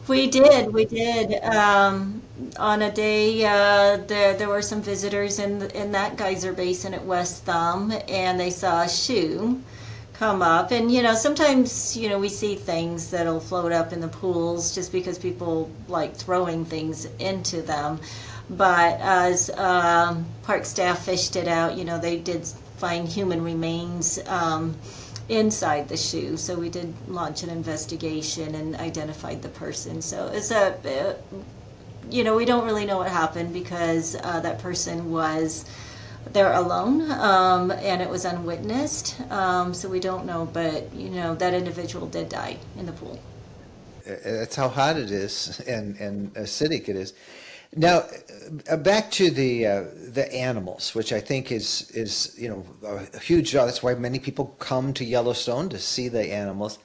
We 0.06 0.28
did, 0.28 0.72
we 0.72 0.84
did. 0.84 1.42
Um, 1.44 2.20
on 2.58 2.82
a 2.82 2.92
day, 2.92 3.44
uh, 3.46 3.96
there 4.08 4.34
there 4.34 4.48
were 4.48 4.62
some 4.62 4.82
visitors 4.82 5.38
in 5.38 5.62
in 5.70 5.92
that 5.92 6.16
geyser 6.16 6.52
basin 6.52 6.92
at 6.92 7.04
West 7.04 7.44
Thumb, 7.44 7.92
and 8.08 8.38
they 8.38 8.50
saw 8.50 8.82
a 8.82 8.88
shoe 8.88 9.62
come 10.14 10.42
up. 10.42 10.70
And 10.70 10.90
you 10.90 11.02
know, 11.02 11.14
sometimes 11.14 11.96
you 11.96 12.08
know 12.08 12.18
we 12.18 12.28
see 12.28 12.54
things 12.54 13.10
that'll 13.10 13.40
float 13.40 13.72
up 13.72 13.92
in 13.92 14.00
the 14.00 14.08
pools 14.08 14.74
just 14.74 14.92
because 14.92 15.18
people 15.18 15.70
like 15.88 16.16
throwing 16.16 16.64
things 16.64 17.06
into 17.18 17.62
them. 17.62 18.00
But 18.50 19.00
as 19.00 19.50
um, 19.50 20.26
park 20.42 20.64
staff 20.64 21.04
fished 21.04 21.36
it 21.36 21.48
out, 21.48 21.76
you 21.76 21.84
know, 21.84 21.98
they 21.98 22.18
did 22.18 22.46
find 22.76 23.08
human 23.08 23.42
remains. 23.42 24.18
Um, 24.26 24.76
inside 25.28 25.88
the 25.88 25.96
shoe. 25.96 26.36
So 26.36 26.56
we 26.56 26.68
did 26.68 26.92
launch 27.08 27.42
an 27.42 27.50
investigation 27.50 28.54
and 28.54 28.76
identified 28.76 29.42
the 29.42 29.48
person. 29.48 30.02
So 30.02 30.26
it's 30.28 30.50
a, 30.50 30.74
uh, 30.74 31.14
you 32.10 32.24
know, 32.24 32.36
we 32.36 32.44
don't 32.44 32.64
really 32.64 32.84
know 32.84 32.98
what 32.98 33.10
happened 33.10 33.52
because 33.52 34.16
uh, 34.16 34.40
that 34.40 34.58
person 34.58 35.10
was 35.10 35.64
there 36.32 36.52
alone 36.52 37.10
um, 37.12 37.70
and 37.70 38.00
it 38.02 38.08
was 38.08 38.24
unwitnessed. 38.24 39.20
Um, 39.30 39.74
so 39.74 39.88
we 39.88 40.00
don't 40.00 40.26
know, 40.26 40.48
but 40.52 40.92
you 40.94 41.10
know, 41.10 41.34
that 41.36 41.54
individual 41.54 42.06
did 42.06 42.28
die 42.28 42.56
in 42.78 42.86
the 42.86 42.92
pool. 42.92 43.18
That's 44.04 44.56
how 44.56 44.68
hot 44.68 44.96
it 44.96 45.10
is 45.10 45.60
and, 45.66 45.96
and 45.96 46.34
acidic 46.34 46.88
it 46.88 46.96
is. 46.96 47.14
Now, 47.76 48.04
uh, 48.70 48.76
back 48.76 49.10
to 49.12 49.30
the 49.30 49.66
uh, 49.66 49.84
the 50.12 50.32
animals, 50.32 50.94
which 50.94 51.12
I 51.12 51.18
think 51.18 51.50
is 51.50 51.90
is 51.90 52.34
you 52.38 52.48
know 52.48 52.64
a 52.86 53.18
huge 53.18 53.50
draw. 53.50 53.64
That's 53.64 53.82
why 53.82 53.94
many 53.94 54.20
people 54.20 54.54
come 54.60 54.92
to 54.94 55.04
Yellowstone 55.04 55.68
to 55.70 55.78
see 55.78 56.08
the 56.08 56.32
animals. 56.32 56.78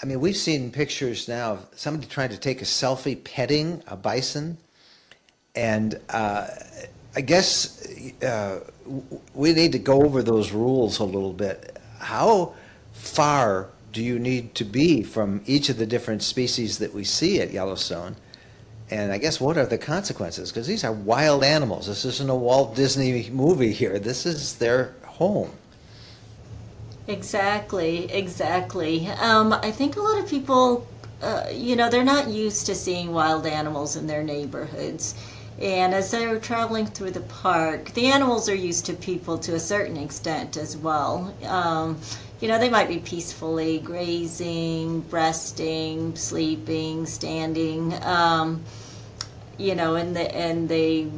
I 0.00 0.06
mean, 0.06 0.20
we've 0.20 0.36
seen 0.36 0.70
pictures 0.70 1.26
now 1.26 1.54
of 1.54 1.66
somebody 1.74 2.06
trying 2.06 2.28
to 2.28 2.36
take 2.36 2.62
a 2.62 2.64
selfie 2.64 3.22
petting 3.24 3.82
a 3.88 3.96
bison, 3.96 4.58
and 5.56 5.98
uh, 6.10 6.46
I 7.18 7.20
guess 7.20 7.84
uh, 8.22 8.60
we 9.34 9.52
need 9.52 9.72
to 9.72 9.80
go 9.80 10.04
over 10.04 10.22
those 10.22 10.52
rules 10.52 11.00
a 11.00 11.04
little 11.04 11.32
bit. 11.32 11.76
How 11.98 12.54
far 12.92 13.70
do 13.92 14.04
you 14.04 14.20
need 14.20 14.54
to 14.54 14.64
be 14.64 15.02
from 15.02 15.40
each 15.44 15.68
of 15.68 15.78
the 15.78 15.84
different 15.84 16.22
species 16.22 16.78
that 16.78 16.94
we 16.94 17.02
see 17.02 17.40
at 17.40 17.50
Yellowstone? 17.50 18.14
And 18.88 19.10
I 19.10 19.18
guess 19.18 19.40
what 19.40 19.58
are 19.58 19.66
the 19.66 19.78
consequences? 19.78 20.52
Because 20.52 20.68
these 20.68 20.84
are 20.84 20.92
wild 20.92 21.42
animals. 21.42 21.88
This 21.88 22.04
isn't 22.04 22.30
a 22.30 22.36
Walt 22.36 22.76
Disney 22.76 23.28
movie 23.30 23.72
here. 23.72 23.98
This 23.98 24.24
is 24.24 24.54
their 24.58 24.94
home. 25.04 25.50
Exactly, 27.08 28.12
exactly. 28.12 29.08
Um, 29.08 29.52
I 29.54 29.72
think 29.72 29.96
a 29.96 30.00
lot 30.00 30.20
of 30.20 30.30
people, 30.30 30.86
uh, 31.20 31.48
you 31.52 31.74
know, 31.74 31.90
they're 31.90 32.04
not 32.04 32.28
used 32.28 32.66
to 32.66 32.76
seeing 32.76 33.10
wild 33.10 33.44
animals 33.44 33.96
in 33.96 34.06
their 34.06 34.22
neighborhoods. 34.22 35.16
And 35.60 35.92
as 35.92 36.10
they're 36.10 36.38
traveling 36.38 36.86
through 36.86 37.10
the 37.10 37.20
park, 37.20 37.92
the 37.94 38.06
animals 38.06 38.48
are 38.48 38.54
used 38.54 38.86
to 38.86 38.94
people 38.94 39.38
to 39.38 39.54
a 39.54 39.60
certain 39.60 39.96
extent 39.96 40.56
as 40.56 40.76
well. 40.76 41.34
Um, 41.44 41.98
you 42.40 42.46
know, 42.46 42.58
they 42.58 42.70
might 42.70 42.88
be 42.88 42.98
peacefully 42.98 43.80
grazing, 43.80 45.08
resting, 45.10 46.14
sleeping, 46.14 47.06
standing. 47.06 47.92
Um, 48.04 48.62
you 49.58 49.74
know, 49.74 49.96
and 49.96 50.14
the, 50.14 50.34
and 50.34 50.68
they 50.68 51.10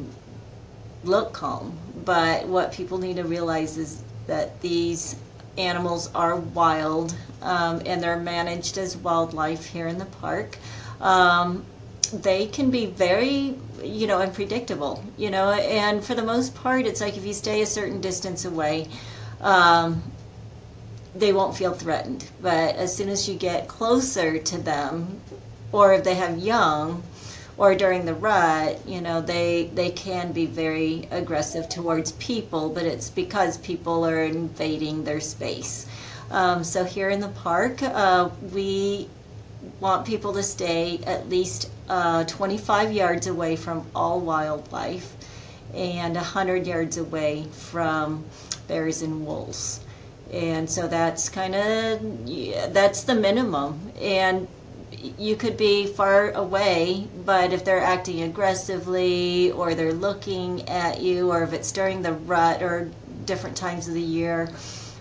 look 1.03 1.33
calm, 1.33 1.77
but 2.03 2.47
what 2.47 2.71
people 2.71 2.97
need 2.97 3.17
to 3.17 3.23
realize 3.23 3.77
is 3.77 4.01
that 4.25 4.59
these 4.61 5.15
animals 5.57 6.09
are 6.15 6.35
wild 6.37 7.15
um, 7.41 7.81
and 7.85 8.01
they're 8.01 8.17
managed 8.17 8.77
as 8.77 8.97
wildlife 8.97 9.65
here 9.65 9.87
in 9.87 9.99
the 9.99 10.05
park. 10.05 10.57
Um, 10.99 11.65
they 12.11 12.47
can 12.47 12.69
be 12.69 12.85
very, 12.85 13.55
you 13.83 14.07
know, 14.07 14.19
unpredictable, 14.19 15.03
you 15.17 15.29
know, 15.29 15.51
and 15.51 16.03
for 16.03 16.15
the 16.15 16.23
most 16.23 16.55
part, 16.55 16.85
it's 16.85 17.01
like 17.01 17.17
if 17.17 17.25
you 17.25 17.33
stay 17.33 17.61
a 17.61 17.65
certain 17.65 18.01
distance 18.01 18.45
away, 18.45 18.87
um, 19.41 20.03
they 21.15 21.33
won't 21.33 21.55
feel 21.55 21.73
threatened. 21.73 22.29
But 22.41 22.75
as 22.75 22.95
soon 22.95 23.09
as 23.09 23.27
you 23.27 23.35
get 23.35 23.67
closer 23.67 24.37
to 24.37 24.57
them, 24.57 25.21
or 25.71 25.93
if 25.93 26.03
they 26.03 26.15
have 26.15 26.37
young, 26.37 27.03
or 27.57 27.75
during 27.75 28.05
the 28.05 28.13
rut, 28.13 28.79
you 28.87 29.01
know, 29.01 29.21
they 29.21 29.69
they 29.73 29.91
can 29.91 30.31
be 30.31 30.45
very 30.45 31.07
aggressive 31.11 31.69
towards 31.69 32.13
people, 32.13 32.69
but 32.69 32.85
it's 32.85 33.09
because 33.09 33.57
people 33.57 34.05
are 34.05 34.23
invading 34.23 35.03
their 35.03 35.19
space. 35.19 35.85
Um, 36.31 36.63
so 36.63 36.85
here 36.85 37.09
in 37.09 37.19
the 37.19 37.27
park, 37.27 37.83
uh, 37.83 38.29
we 38.53 39.09
want 39.79 40.05
people 40.05 40.33
to 40.33 40.43
stay 40.43 40.99
at 41.05 41.29
least 41.29 41.69
uh, 41.89 42.23
25 42.25 42.91
yards 42.91 43.27
away 43.27 43.55
from 43.55 43.85
all 43.93 44.19
wildlife 44.19 45.15
and 45.73 46.15
100 46.15 46.67
yards 46.67 46.97
away 46.97 47.45
from 47.51 48.25
bears 48.67 49.01
and 49.01 49.25
wolves. 49.25 49.81
And 50.31 50.69
so 50.69 50.87
that's 50.87 51.29
kind 51.29 51.55
of 51.55 52.27
yeah, 52.27 52.67
that's 52.67 53.03
the 53.03 53.15
minimum. 53.15 53.91
And 53.99 54.47
you 55.17 55.35
could 55.35 55.57
be 55.57 55.87
far 55.87 56.31
away, 56.31 57.07
but 57.25 57.53
if 57.53 57.65
they're 57.65 57.81
acting 57.81 58.21
aggressively 58.21 59.51
or 59.51 59.73
they're 59.73 59.93
looking 59.93 60.67
at 60.69 61.01
you, 61.01 61.31
or 61.31 61.43
if 61.43 61.53
it's 61.53 61.71
during 61.71 62.01
the 62.01 62.13
rut 62.13 62.61
or 62.61 62.91
different 63.25 63.57
times 63.57 63.87
of 63.87 63.93
the 63.93 64.01
year 64.01 64.49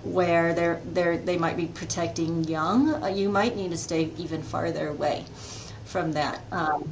where 0.05 0.55
they're, 0.55 0.81
they're, 0.93 1.19
they 1.19 1.37
might 1.37 1.57
be 1.57 1.67
protecting 1.67 2.45
young, 2.45 3.03
uh, 3.03 3.07
you 3.07 3.29
might 3.29 3.57
need 3.57 3.71
to 3.71 3.77
stay 3.77 4.11
even 4.19 4.43
farther 4.43 4.89
away 4.89 5.25
from 5.85 6.13
that. 6.13 6.43
Um, 6.53 6.89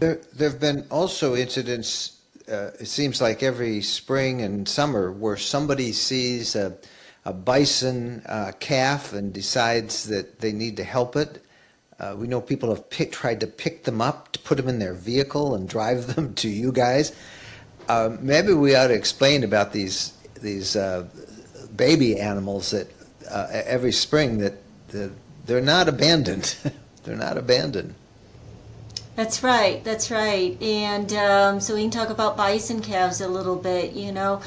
there, 0.00 0.20
have 0.38 0.60
been 0.60 0.86
also 0.90 1.36
incidents, 1.36 2.20
uh, 2.48 2.70
it 2.80 2.86
seems 2.86 3.20
like 3.20 3.42
every 3.42 3.82
spring 3.82 4.42
and 4.42 4.68
summer, 4.68 5.12
where 5.12 5.36
somebody 5.36 5.92
sees 5.92 6.56
a, 6.56 6.76
a 7.24 7.32
bison 7.32 8.22
uh, 8.26 8.52
calf 8.58 9.12
and 9.12 9.32
decides 9.32 10.04
that 10.08 10.40
they 10.40 10.52
need 10.52 10.76
to 10.78 10.84
help 10.84 11.16
it 11.16 11.42
uh, 12.02 12.16
we 12.18 12.26
know 12.26 12.40
people 12.40 12.70
have 12.70 12.90
pick, 12.90 13.12
tried 13.12 13.38
to 13.40 13.46
pick 13.46 13.84
them 13.84 14.00
up, 14.00 14.32
to 14.32 14.38
put 14.40 14.56
them 14.56 14.68
in 14.68 14.80
their 14.80 14.92
vehicle 14.94 15.54
and 15.54 15.68
drive 15.68 16.06
them 16.14 16.34
to 16.34 16.48
you 16.48 16.72
guys. 16.72 17.14
Uh, 17.88 18.16
maybe 18.20 18.52
we 18.52 18.74
ought 18.74 18.88
to 18.88 18.94
explain 18.94 19.44
about 19.44 19.72
these 19.72 20.12
these 20.40 20.74
uh, 20.74 21.06
baby 21.82 22.16
animals 22.16 22.70
that 22.70 22.86
uh, 23.28 23.48
every 23.50 23.90
spring 23.90 24.38
that, 24.38 24.54
that 24.88 25.10
they're 25.46 25.60
not 25.60 25.88
abandoned. 25.88 26.54
they're 27.02 27.16
not 27.16 27.36
abandoned. 27.36 27.92
That's 29.16 29.42
right. 29.42 29.82
That's 29.82 30.08
right. 30.08 30.62
And 30.62 31.12
um, 31.14 31.60
so 31.60 31.74
we 31.74 31.82
can 31.82 31.90
talk 31.90 32.10
about 32.10 32.36
bison 32.36 32.80
calves 32.80 33.20
a 33.20 33.26
little 33.26 33.56
bit. 33.56 33.94
You 33.94 34.12
know, 34.12 34.40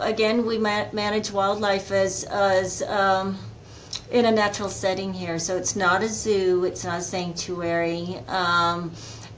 again, 0.00 0.44
we 0.44 0.58
ma- 0.58 0.88
manage 0.92 1.30
wildlife 1.30 1.92
as 1.92 2.24
as 2.24 2.82
um, 2.82 3.38
in 4.10 4.24
a 4.24 4.32
natural 4.32 4.68
setting 4.68 5.14
here. 5.14 5.38
So 5.38 5.56
it's 5.56 5.76
not 5.76 6.02
a 6.02 6.08
zoo, 6.08 6.64
it's 6.64 6.84
not 6.84 6.98
a 6.98 7.02
sanctuary. 7.02 8.16
Um, 8.26 8.90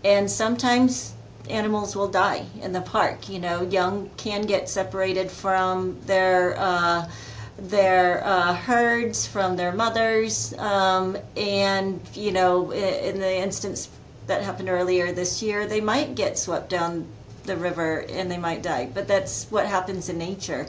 and 0.05 0.31
sometimes 0.31 1.13
animals 1.51 1.97
will 1.97 2.09
die 2.09 2.45
in 2.63 2.73
the 2.73 2.81
park. 2.81 3.29
You 3.29 3.39
know, 3.39 3.63
young 3.63 4.11
can 4.17 4.43
get 4.43 4.69
separated 4.69 5.31
from 5.31 6.01
their 6.03 6.59
uh, 6.59 7.09
their 7.59 8.25
uh, 8.25 8.55
herds, 8.55 9.27
from 9.27 9.57
their 9.57 9.73
mothers, 9.73 10.55
um, 10.59 11.17
and 11.37 12.01
you 12.15 12.33
know, 12.33 12.71
in 12.73 13.19
the 13.19 13.37
instance 13.37 13.89
that 14.27 14.43
happened 14.43 14.69
earlier 14.69 15.13
this 15.13 15.43
year, 15.43 15.67
they 15.67 15.81
might 15.81 16.15
get 16.15 16.39
swept 16.39 16.71
down 16.71 17.07
the 17.45 17.57
river 17.57 18.05
and 18.11 18.31
they 18.31 18.39
might 18.39 18.63
die. 18.63 18.89
But 18.93 19.09
that's 19.09 19.51
what 19.51 19.67
happens 19.67 20.09
in 20.09 20.19
nature. 20.19 20.69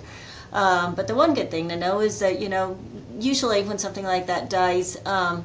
Um, 0.51 0.95
but 0.95 1.07
the 1.07 1.13
one 1.13 1.35
good 1.35 1.51
thing 1.51 1.69
to 1.69 1.75
know 1.75 1.99
is 1.99 2.19
that 2.19 2.39
you 2.39 2.49
know 2.49 2.79
usually 3.19 3.61
when 3.63 3.77
something 3.77 4.05
like 4.05 4.27
that 4.27 4.49
dies, 4.49 4.97
um, 5.05 5.43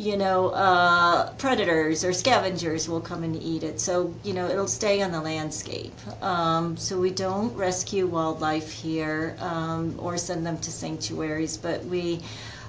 you 0.00 0.16
know, 0.16 0.48
uh, 0.48 1.30
predators 1.34 2.04
or 2.04 2.12
scavengers 2.14 2.88
will 2.88 3.02
come 3.02 3.22
and 3.22 3.40
eat 3.42 3.62
it. 3.62 3.78
So, 3.78 4.14
you 4.24 4.32
know, 4.32 4.48
it'll 4.48 4.66
stay 4.66 5.02
on 5.02 5.12
the 5.12 5.20
landscape. 5.20 5.92
Um, 6.22 6.76
so 6.78 6.98
we 6.98 7.10
don't 7.10 7.54
rescue 7.54 8.06
wildlife 8.06 8.72
here 8.72 9.36
um, 9.40 9.94
or 9.98 10.16
send 10.16 10.46
them 10.46 10.56
to 10.58 10.70
sanctuaries, 10.72 11.58
but 11.58 11.84
we 11.84 12.20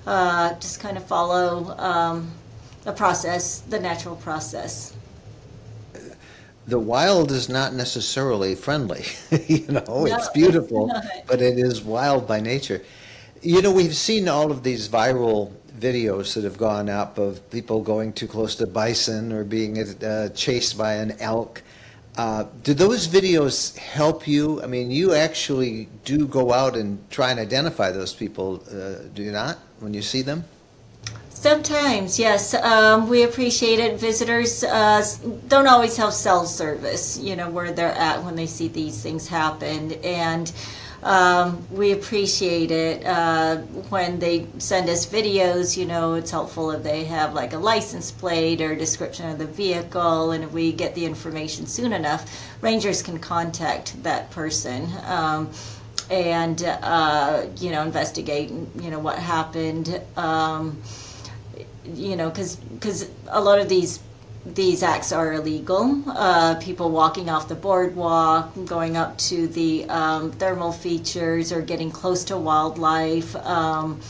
uh, 0.06 0.56
just 0.56 0.82
kind 0.82 0.98
of 0.98 1.06
follow 1.06 1.74
um, 1.78 2.30
the 2.84 2.92
process, 2.92 3.62
the 3.62 3.80
natural 3.80 4.18
process. 4.18 4.94
The 6.68 6.80
wild 6.80 7.32
is 7.32 7.48
not 7.48 7.74
necessarily 7.74 8.56
friendly. 8.56 9.06
you 9.48 9.68
know, 9.68 9.84
no, 9.88 10.06
it's 10.06 10.30
beautiful, 10.30 10.92
but 11.28 11.42
it 11.42 11.58
is 11.58 11.82
wild 11.82 12.28
by 12.28 12.42
nature. 12.42 12.84
You 13.42 13.62
know, 13.62 13.72
we've 13.72 13.96
seen 13.96 14.28
all 14.28 14.52
of 14.52 14.64
these 14.64 14.88
viral 14.90 15.52
videos 15.82 16.36
that 16.36 16.44
have 16.44 16.58
gone 16.58 16.90
up 16.90 17.18
of 17.18 17.50
people 17.50 17.82
going 17.82 18.14
too 18.14 18.28
close 18.28 18.56
to 18.56 18.68
bison 18.68 19.34
or 19.34 19.44
being 19.44 19.78
uh, 19.80 20.30
chased 20.30 20.78
by 20.78 20.94
an 20.94 21.12
elk. 21.20 21.64
Uh, 22.18 22.46
do 22.64 22.74
those 22.74 23.08
videos 23.08 23.76
help 23.78 24.28
you? 24.28 24.62
I 24.62 24.68
mean, 24.68 24.92
you 24.92 25.16
actually 25.16 25.88
do 26.06 26.28
go 26.28 26.54
out 26.54 26.76
and 26.76 27.00
try 27.10 27.32
and 27.32 27.40
identify 27.40 27.90
those 27.92 28.14
people, 28.14 28.62
uh, 28.70 29.08
do 29.16 29.24
you 29.24 29.32
not, 29.32 29.58
when 29.80 29.94
you 29.94 30.02
see 30.02 30.22
them? 30.22 30.44
Sometimes, 31.30 32.20
yes. 32.20 32.54
Um, 32.54 33.10
we 33.10 33.24
appreciate 33.24 33.80
it. 33.80 34.00
Visitors 34.00 34.64
uh, 34.64 35.04
don't 35.48 35.68
always 35.68 35.98
have 35.98 36.14
cell 36.14 36.46
service, 36.46 37.18
you 37.18 37.36
know, 37.36 37.50
where 37.50 37.72
they're 37.72 37.94
at 37.94 38.24
when 38.24 38.36
they 38.36 38.46
see 38.46 38.68
these 38.68 39.02
things 39.02 39.28
happen. 39.28 39.94
And 40.04 40.54
um, 41.04 41.66
we 41.72 41.94
appreciate 41.94 42.72
it 42.72 43.06
uh, 43.06 43.58
when 43.90 44.20
they 44.20 44.48
send 44.60 44.90
us 44.90 45.06
videos. 45.06 45.76
You 45.76 45.86
know, 45.86 46.14
it's 46.14 46.32
helpful 46.32 46.72
if 46.72 46.84
they 46.84 47.06
have 47.06 47.34
like 47.34 47.54
a 47.54 47.58
license 47.58 48.12
plate 48.12 48.62
or 48.62 48.76
description 48.76 49.30
of 49.30 49.40
the 49.40 49.48
vehicle, 49.48 50.32
and 50.32 50.44
if 50.44 50.52
we 50.52 50.72
get 50.72 50.94
the 50.94 51.06
information 51.06 51.66
soon 51.66 51.94
enough, 51.94 52.30
rangers 52.62 53.02
can 53.02 53.20
contact 53.20 54.02
that 54.04 54.30
person. 54.32 54.88
Um, 55.06 55.50
and 56.10 56.62
uh, 56.64 57.46
you 57.58 57.72
know, 57.72 57.84
investigate. 57.84 58.50
You 58.50 58.92
know 58.92 59.00
what 59.00 59.18
happened. 59.18 60.02
Um, 60.18 60.82
you 61.86 62.16
know, 62.16 62.30
because 62.30 62.58
because 62.58 63.10
a 63.30 63.42
lot 63.42 63.60
of 63.60 63.70
these 63.70 64.00
these 64.46 64.82
acts 64.82 65.12
are 65.12 65.34
illegal. 65.34 66.04
Uh, 66.08 66.56
people 66.56 66.90
walking 66.90 67.30
off 67.30 67.48
the 67.48 67.56
boardwalk, 67.56 68.52
going 68.66 68.98
up 68.98 69.18
to 69.20 69.48
the 69.48 69.86
um, 69.90 70.32
thermal 70.32 70.72
features, 70.72 71.52
or 71.52 71.62
getting 71.62 71.92
close 71.92 72.24
to 72.26 72.38
wildlife. 72.38 73.36
Um, 73.36 74.02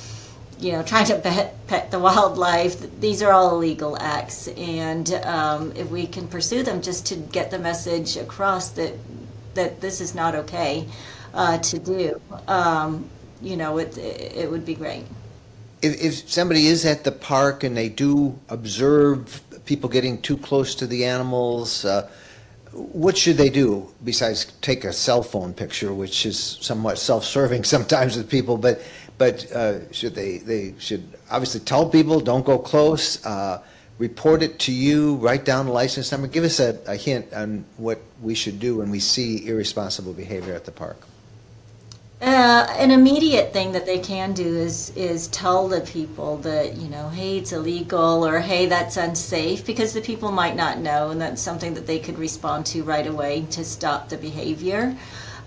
you 0.58 0.72
know, 0.72 0.84
trying 0.84 1.06
to 1.08 1.17
pet, 1.17 1.56
pet 1.67 1.91
the 1.91 2.00
wildlife. 2.08 3.00
These 3.02 3.22
are 3.22 3.34
all 3.34 3.56
illegal 3.56 3.98
acts, 4.00 4.48
and 4.50 5.12
um, 5.26 5.74
if 5.76 5.89
we 5.89 6.08
can 6.08 6.28
pursue 6.28 6.63
them 6.63 6.82
just 6.82 7.06
to 7.08 7.15
get 7.15 7.52
the 7.52 7.60
message 7.60 8.15
across 8.15 8.70
that 8.72 8.94
that 9.54 9.82
this 9.82 10.00
is 10.00 10.15
not 10.15 10.34
okay 10.34 10.88
uh, 11.34 11.58
to 11.58 11.78
do, 11.78 12.22
um, 12.48 13.10
you 13.41 13.58
know, 13.58 13.80
it 13.80 13.98
it 13.98 14.50
would 14.50 14.65
be 14.65 14.76
great. 14.76 15.04
If, 15.82 16.02
if 16.02 16.30
somebody 16.30 16.67
is 16.67 16.86
at 16.86 17.04
the 17.04 17.12
park 17.12 17.63
and 17.63 17.76
they 17.76 17.89
do 17.89 18.39
observe 18.48 19.41
people 19.71 19.89
getting 19.89 20.21
too 20.21 20.36
close 20.36 20.75
to 20.75 20.86
the 20.86 21.05
animals? 21.05 21.86
Uh, 21.86 22.10
what 22.73 23.15
should 23.15 23.38
they 23.38 23.49
do 23.49 23.88
besides 24.03 24.51
take 24.60 24.84
a 24.84 24.91
cell 24.91 25.23
phone 25.23 25.53
picture, 25.53 25.93
which 25.93 26.25
is 26.25 26.57
somewhat 26.60 26.97
self-serving 26.97 27.63
sometimes 27.75 28.17
with 28.17 28.29
people? 28.29 28.57
But 28.57 28.81
but 29.17 29.49
uh, 29.53 29.89
should 29.93 30.13
they 30.13 30.39
they 30.39 30.75
should 30.77 31.03
obviously 31.29 31.62
tell 31.62 31.88
people 31.89 32.19
don't 32.19 32.45
go 32.45 32.60
close, 32.60 33.25
uh, 33.25 33.63
report 33.97 34.43
it 34.43 34.60
to 34.60 34.73
you, 34.73 35.15
write 35.15 35.45
down 35.45 35.67
the 35.67 35.71
license 35.71 36.12
number. 36.12 36.27
Give 36.27 36.43
us 36.43 36.60
a, 36.60 36.77
a 36.86 36.97
hint 36.97 37.31
on 37.31 37.63
what 37.77 37.99
we 38.21 38.36
should 38.36 38.60
do 38.60 38.71
when 38.79 38.89
we 38.91 38.99
see 38.99 39.47
irresponsible 39.47 40.12
behavior 40.12 40.53
at 40.53 40.65
the 40.65 40.73
park. 40.73 40.97
Uh, 42.21 42.67
an 42.77 42.91
immediate 42.91 43.51
thing 43.51 43.71
that 43.71 43.88
they 43.88 43.97
can 43.97 44.31
do 44.31 44.45
is 44.45 44.91
is 44.95 45.27
tell 45.29 45.67
the 45.67 45.81
people 45.81 46.38
that 46.38 46.77
you 46.77 46.88
know 46.88 47.10
hey 47.10 47.39
it's 47.39 47.51
illegal 47.51 48.23
or 48.23 48.39
hey 48.39 48.67
that's 48.67 48.95
unsafe 48.95 49.65
because 49.65 49.93
the 49.93 50.01
people 50.01 50.31
might 50.31 50.55
not 50.55 50.77
know 50.77 51.10
and 51.10 51.19
that's 51.19 51.41
something 51.41 51.73
that 51.73 51.88
they 51.88 51.97
could 51.97 52.19
respond 52.19 52.63
to 52.63 52.84
right 52.84 53.07
away 53.07 53.41
to 53.49 53.65
stop 53.65 54.07
the 54.10 54.17
behavior. 54.17 54.95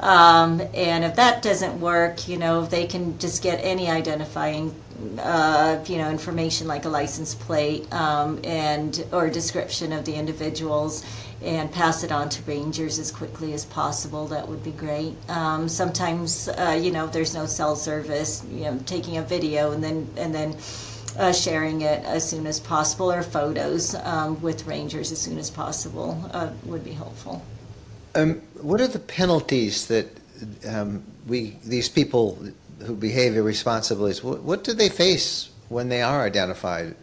Um, 0.00 0.60
and 0.74 1.04
if 1.04 1.14
that 1.14 1.42
doesn't 1.42 1.80
work 1.80 2.26
you 2.26 2.38
know 2.38 2.64
if 2.64 2.70
they 2.70 2.87
can 2.88 3.20
just 3.20 3.40
get 3.40 3.60
any 3.62 3.88
identifying 3.88 4.74
uh, 5.18 5.83
you 5.87 5.98
know, 5.98 6.11
information 6.11 6.66
like 6.66 6.85
a 6.85 6.88
license 6.88 7.35
plate 7.35 7.92
um, 7.92 8.40
and 8.44 9.04
or 9.12 9.28
description 9.28 9.92
of 9.92 10.04
the 10.04 10.14
individuals, 10.14 11.04
and 11.42 11.70
pass 11.72 12.04
it 12.04 12.12
on 12.12 12.28
to 12.28 12.42
rangers 12.42 12.98
as 12.98 13.11
quickly 13.11 13.52
as 13.52 13.64
possible. 13.64 14.26
That 14.26 14.48
would 14.48 14.62
be 14.62 14.72
great. 14.72 15.14
Um, 15.28 15.68
sometimes, 15.68 16.48
uh, 16.48 16.78
you 16.80 16.90
know, 16.90 17.07
if 17.07 17.12
there's 17.12 17.35
no 17.35 17.46
cell 17.46 17.76
service, 17.76 18.44
you 18.50 18.64
know, 18.64 18.78
taking 18.87 19.16
a 19.18 19.22
video 19.22 19.72
and 19.72 19.83
then 19.83 20.09
and 20.16 20.35
then. 20.35 20.57
Uh, 21.16 21.33
sharing 21.33 21.83
it 21.83 22.04
as 22.04 22.28
soon 22.28 22.44
as 22.44 22.59
possible 22.59 23.12
or 23.12 23.22
photos 23.22 23.94
um, 23.94 24.42
with 24.42 24.66
rangers 24.66 25.12
as 25.12 25.20
soon 25.20 25.38
as 25.38 25.48
possible 25.48 26.20
uh, 26.33 26.50
would 26.64 26.83
be 26.83 26.90
helpful. 26.90 27.40
Um, 28.16 28.42
what 28.61 28.80
are 28.80 28.88
the 28.88 28.98
penalties 28.98 29.87
that 29.87 30.09
um, 30.68 31.04
we 31.28 31.57
these 31.64 31.88
people 31.88 32.38
who 32.82 32.94
behave 32.94 33.37
irresponsibly, 33.37 34.14
what, 34.14 34.42
what 34.42 34.64
do 34.64 34.72
they 34.72 34.88
face 34.88 35.50
when 35.68 35.88
they 35.88 36.02
are 36.02 36.22
identified? 36.22 36.94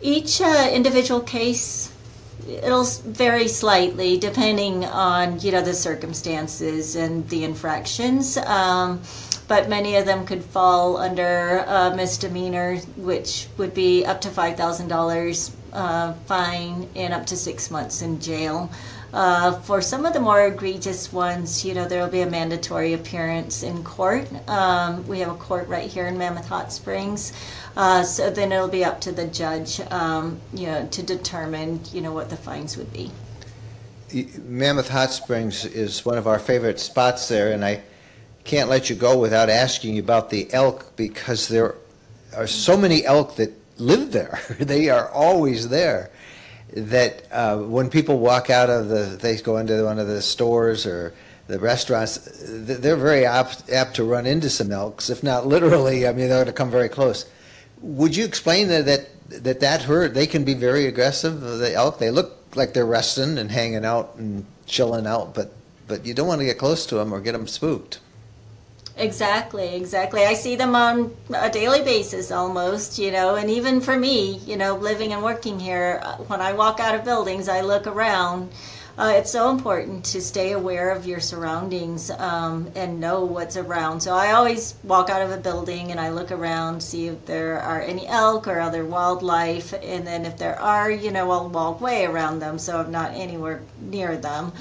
Each 0.00 0.40
uh, 0.40 0.70
individual 0.72 1.20
case 1.20 1.90
it'll 2.48 2.84
vary 2.84 3.48
slightly 3.48 4.18
depending 4.18 4.84
on 4.84 5.40
you 5.40 5.52
know 5.52 5.62
the 5.62 5.72
circumstances 5.72 6.96
and 6.96 7.28
the 7.28 7.44
infractions 7.44 8.36
um, 8.38 9.00
but 9.46 9.68
many 9.68 9.96
of 9.96 10.06
them 10.06 10.26
could 10.26 10.42
fall 10.42 10.96
under 10.96 11.58
a 11.66 11.94
misdemeanor 11.96 12.76
which 12.96 13.48
would 13.56 13.74
be 13.74 14.04
up 14.04 14.20
to 14.20 14.28
$5000 14.28 15.54
uh, 15.72 16.12
fine 16.26 16.88
and 16.96 17.12
up 17.14 17.26
to 17.26 17.36
six 17.36 17.70
months 17.70 18.02
in 18.02 18.20
jail 18.20 18.70
uh, 19.14 19.52
for 19.60 19.80
some 19.80 20.04
of 20.04 20.12
the 20.12 20.18
more 20.18 20.44
egregious 20.44 21.12
ones, 21.12 21.64
you 21.64 21.72
know, 21.72 21.86
there 21.86 22.02
will 22.02 22.10
be 22.10 22.22
a 22.22 22.30
mandatory 22.30 22.94
appearance 22.94 23.62
in 23.62 23.84
court. 23.84 24.28
Um, 24.48 25.06
we 25.06 25.20
have 25.20 25.30
a 25.30 25.36
court 25.36 25.68
right 25.68 25.88
here 25.88 26.08
in 26.08 26.18
Mammoth 26.18 26.48
Hot 26.48 26.72
Springs. 26.72 27.32
Uh, 27.76 28.02
so 28.02 28.28
then 28.28 28.50
it'll 28.50 28.66
be 28.66 28.84
up 28.84 29.00
to 29.02 29.12
the 29.12 29.28
judge, 29.28 29.80
um, 29.92 30.40
you 30.52 30.66
know, 30.66 30.88
to 30.88 31.02
determine, 31.04 31.80
you 31.92 32.00
know, 32.00 32.12
what 32.12 32.28
the 32.28 32.36
fines 32.36 32.76
would 32.76 32.92
be. 32.92 33.12
Mammoth 34.44 34.88
Hot 34.88 35.12
Springs 35.12 35.64
is 35.64 36.04
one 36.04 36.18
of 36.18 36.26
our 36.26 36.40
favorite 36.40 36.80
spots 36.80 37.28
there, 37.28 37.52
and 37.52 37.64
I 37.64 37.82
can't 38.42 38.68
let 38.68 38.90
you 38.90 38.96
go 38.96 39.16
without 39.16 39.48
asking 39.48 39.94
you 39.94 40.02
about 40.02 40.30
the 40.30 40.52
elk 40.52 40.96
because 40.96 41.46
there 41.46 41.76
are 42.36 42.48
so 42.48 42.76
many 42.76 43.04
elk 43.04 43.36
that 43.36 43.52
live 43.78 44.10
there. 44.10 44.40
they 44.58 44.88
are 44.88 45.08
always 45.10 45.68
there 45.68 46.10
that 46.72 47.24
uh, 47.30 47.58
when 47.58 47.90
people 47.90 48.18
walk 48.18 48.50
out 48.50 48.70
of 48.70 48.88
the, 48.88 49.18
they 49.20 49.36
go 49.36 49.58
into 49.58 49.84
one 49.84 49.98
of 49.98 50.06
the 50.06 50.22
stores 50.22 50.86
or 50.86 51.12
the 51.46 51.58
restaurants, 51.58 52.18
they're 52.42 52.96
very 52.96 53.26
apt, 53.26 53.70
apt 53.70 53.96
to 53.96 54.04
run 54.04 54.26
into 54.26 54.48
some 54.48 54.72
elks, 54.72 55.10
if 55.10 55.22
not 55.22 55.46
literally. 55.46 56.06
I 56.06 56.12
mean, 56.12 56.28
they're 56.28 56.38
going 56.38 56.46
to 56.46 56.52
come 56.52 56.70
very 56.70 56.88
close. 56.88 57.26
Would 57.80 58.16
you 58.16 58.24
explain 58.24 58.68
that 58.68 58.86
that 58.86 59.08
that, 59.28 59.60
that 59.60 59.82
herd 59.82 60.14
they 60.14 60.26
can 60.26 60.44
be 60.44 60.54
very 60.54 60.86
aggressive? 60.86 61.40
The 61.40 61.74
elk 61.74 61.98
they 61.98 62.10
look 62.10 62.56
like 62.56 62.72
they're 62.72 62.86
resting 62.86 63.36
and 63.36 63.50
hanging 63.50 63.84
out 63.84 64.14
and 64.16 64.46
chilling 64.66 65.06
out, 65.06 65.34
but 65.34 65.52
but 65.86 66.06
you 66.06 66.14
don't 66.14 66.26
want 66.26 66.40
to 66.40 66.46
get 66.46 66.56
close 66.56 66.86
to 66.86 66.94
them 66.94 67.12
or 67.12 67.20
get 67.20 67.32
them 67.32 67.46
spooked. 67.46 68.00
Exactly, 68.96 69.74
exactly. 69.74 70.24
I 70.24 70.34
see 70.34 70.54
them 70.54 70.76
on 70.76 71.16
a 71.34 71.50
daily 71.50 71.82
basis 71.82 72.30
almost, 72.30 72.96
you 72.98 73.10
know, 73.10 73.34
and 73.34 73.50
even 73.50 73.80
for 73.80 73.96
me, 73.98 74.36
you 74.46 74.56
know, 74.56 74.76
living 74.76 75.12
and 75.12 75.22
working 75.22 75.58
here, 75.58 76.00
uh, 76.04 76.16
when 76.28 76.40
I 76.40 76.52
walk 76.52 76.78
out 76.78 76.94
of 76.94 77.04
buildings, 77.04 77.48
I 77.48 77.60
look 77.60 77.88
around. 77.88 78.52
Uh, 78.96 79.12
it's 79.16 79.32
so 79.32 79.50
important 79.50 80.04
to 80.04 80.20
stay 80.20 80.52
aware 80.52 80.90
of 80.90 81.04
your 81.06 81.18
surroundings 81.18 82.10
um, 82.12 82.70
and 82.76 83.00
know 83.00 83.24
what's 83.24 83.56
around. 83.56 84.00
So 84.00 84.14
I 84.14 84.30
always 84.32 84.76
walk 84.84 85.10
out 85.10 85.22
of 85.22 85.32
a 85.32 85.38
building 85.38 85.90
and 85.90 85.98
I 85.98 86.10
look 86.10 86.30
around, 86.30 86.80
see 86.80 87.08
if 87.08 87.26
there 87.26 87.60
are 87.60 87.80
any 87.80 88.06
elk 88.06 88.46
or 88.46 88.60
other 88.60 88.84
wildlife, 88.84 89.74
and 89.82 90.06
then 90.06 90.24
if 90.24 90.38
there 90.38 90.60
are, 90.60 90.88
you 90.88 91.10
know, 91.10 91.32
I'll 91.32 91.48
walk 91.48 91.80
way 91.80 92.04
around 92.04 92.38
them 92.38 92.60
so 92.60 92.78
I'm 92.78 92.92
not 92.92 93.10
anywhere 93.14 93.60
near 93.80 94.16
them. 94.16 94.52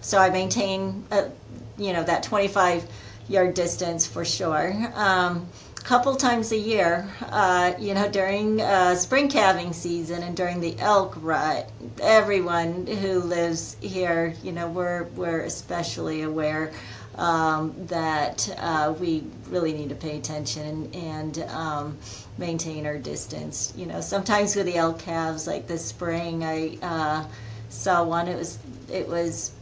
So 0.00 0.18
I 0.18 0.30
maintain, 0.30 1.04
a, 1.10 1.14
uh, 1.26 1.30
you 1.76 1.92
know, 1.92 2.04
that 2.04 2.22
25 2.22 2.86
yard 3.30 3.54
distance 3.54 4.06
for 4.06 4.24
sure. 4.24 4.74
Um, 4.94 5.48
couple 5.82 6.14
times 6.14 6.52
a 6.52 6.58
year, 6.58 7.08
uh, 7.30 7.72
you 7.78 7.94
know, 7.94 8.08
during 8.08 8.60
uh, 8.60 8.94
spring 8.94 9.28
calving 9.28 9.72
season 9.72 10.22
and 10.22 10.36
during 10.36 10.60
the 10.60 10.78
elk 10.78 11.14
rut, 11.20 11.70
everyone 12.02 12.86
who 12.86 13.20
lives 13.20 13.76
here, 13.80 14.34
you 14.42 14.52
know, 14.52 14.68
we're 14.68 15.04
we're 15.16 15.40
especially 15.40 16.22
aware 16.22 16.70
um, 17.16 17.74
that 17.86 18.54
uh, 18.58 18.94
we 19.00 19.24
really 19.48 19.72
need 19.72 19.88
to 19.88 19.94
pay 19.94 20.16
attention 20.18 20.90
and, 20.92 20.94
and 20.94 21.38
um, 21.50 21.98
maintain 22.38 22.86
our 22.86 22.98
distance. 22.98 23.72
You 23.76 23.86
know, 23.86 24.00
sometimes 24.00 24.54
with 24.56 24.66
the 24.66 24.76
elk 24.76 24.98
calves, 24.98 25.46
like 25.46 25.66
this 25.66 25.84
spring, 25.84 26.44
I 26.44 26.78
uh, 26.82 27.24
saw 27.68 28.04
one. 28.04 28.28
It 28.28 28.36
was 28.36 28.58
it 28.92 29.08
was 29.08 29.52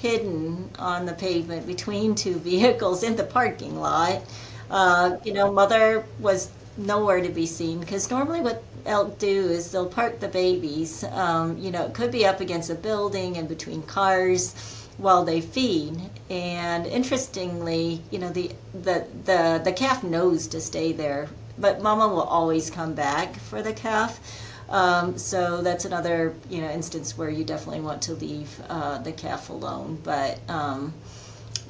hidden 0.00 0.70
on 0.78 1.06
the 1.06 1.12
pavement 1.14 1.66
between 1.66 2.14
two 2.14 2.34
vehicles 2.50 3.02
in 3.02 3.16
the 3.16 3.24
parking 3.24 3.78
lot. 3.80 4.22
Uh, 4.70 5.16
you 5.24 5.32
know, 5.32 5.52
mother 5.52 6.04
was 6.18 6.50
nowhere 6.76 7.20
to 7.22 7.28
be 7.28 7.46
seen 7.46 7.80
because 7.80 8.10
normally 8.10 8.40
what 8.40 8.62
elk 8.84 9.18
do 9.18 9.48
is 9.48 9.70
they'll 9.70 9.86
park 9.86 10.20
the 10.20 10.28
babies. 10.28 11.04
Um, 11.04 11.56
you 11.58 11.70
know, 11.70 11.84
it 11.86 11.94
could 11.94 12.10
be 12.10 12.26
up 12.26 12.40
against 12.40 12.70
a 12.70 12.74
building 12.74 13.36
and 13.36 13.48
between 13.48 13.82
cars 13.82 14.54
while 14.98 15.24
they 15.24 15.40
feed. 15.40 15.98
And 16.30 16.86
interestingly, 16.86 18.02
you 18.10 18.18
know, 18.18 18.30
the 18.30 18.50
the 18.74 19.06
the, 19.24 19.60
the 19.64 19.72
calf 19.72 20.02
knows 20.02 20.46
to 20.48 20.60
stay 20.60 20.92
there, 20.92 21.28
but 21.58 21.82
mama 21.82 22.08
will 22.08 22.22
always 22.22 22.70
come 22.70 22.94
back 22.94 23.36
for 23.36 23.62
the 23.62 23.72
calf. 23.72 24.20
Um, 24.68 25.16
so 25.16 25.62
that's 25.62 25.84
another 25.84 26.34
you 26.50 26.60
know 26.60 26.70
instance 26.70 27.16
where 27.16 27.30
you 27.30 27.44
definitely 27.44 27.80
want 27.80 28.02
to 28.02 28.14
leave 28.14 28.60
uh, 28.68 28.98
the 28.98 29.12
calf 29.12 29.50
alone. 29.50 29.98
But 30.02 30.40
um, 30.48 30.92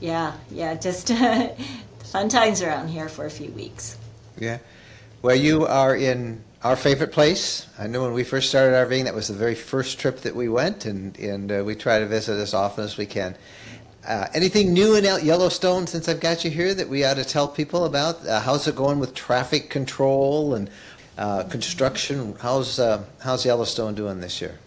yeah, 0.01 0.35
yeah, 0.51 0.75
just 0.75 1.09
fun 2.05 2.29
times 2.29 2.63
around 2.63 2.89
here 2.89 3.09
for 3.09 3.27
a 3.27 3.31
few 3.31 3.51
weeks. 3.51 3.99
Yeah. 4.39 4.59
Well, 5.23 5.37
you 5.37 5.67
are 5.67 5.97
in 5.97 6.43
our 6.63 6.77
favorite 6.77 7.13
place. 7.13 7.67
I 7.79 7.87
know 7.87 8.03
when 8.03 8.13
we 8.13 8.25
first 8.25 8.49
started 8.49 8.75
RVing, 8.75 9.05
that 9.05 9.15
was 9.15 9.29
the 9.29 9.35
very 9.35 9.55
first 9.55 9.99
trip 9.99 10.21
that 10.21 10.35
we 10.35 10.49
went, 10.49 10.87
and 10.87 11.19
and 11.19 11.53
uh, 11.53 11.63
we 11.65 11.75
try 11.75 11.99
to 11.99 12.07
visit 12.07 12.39
as 12.39 12.55
often 12.55 12.85
as 12.85 12.97
we 12.97 13.07
can. 13.07 13.37
Uh, 14.07 14.29
anything 14.35 14.73
new 14.73 14.95
in 14.95 15.03
Yellowstone 15.05 15.85
since 15.89 16.09
I've 16.09 16.21
got 16.21 16.45
you 16.45 16.51
here 16.51 16.73
that 16.75 16.89
we 16.89 17.05
ought 17.05 17.15
to 17.15 17.25
tell 17.25 17.49
people 17.49 17.85
about? 17.85 18.25
Uh, 18.25 18.41
how's 18.41 18.69
it 18.69 18.77
going 18.77 19.01
with 19.01 19.15
traffic 19.15 19.69
control 19.69 20.55
and 20.55 20.71
uh, 21.19 21.45
construction. 21.45 22.37
How's 22.41 22.79
uh, 22.79 23.05
how's 23.21 23.45
Yellowstone 23.45 23.95
doing 23.95 24.21
this 24.21 24.41
year? 24.41 24.59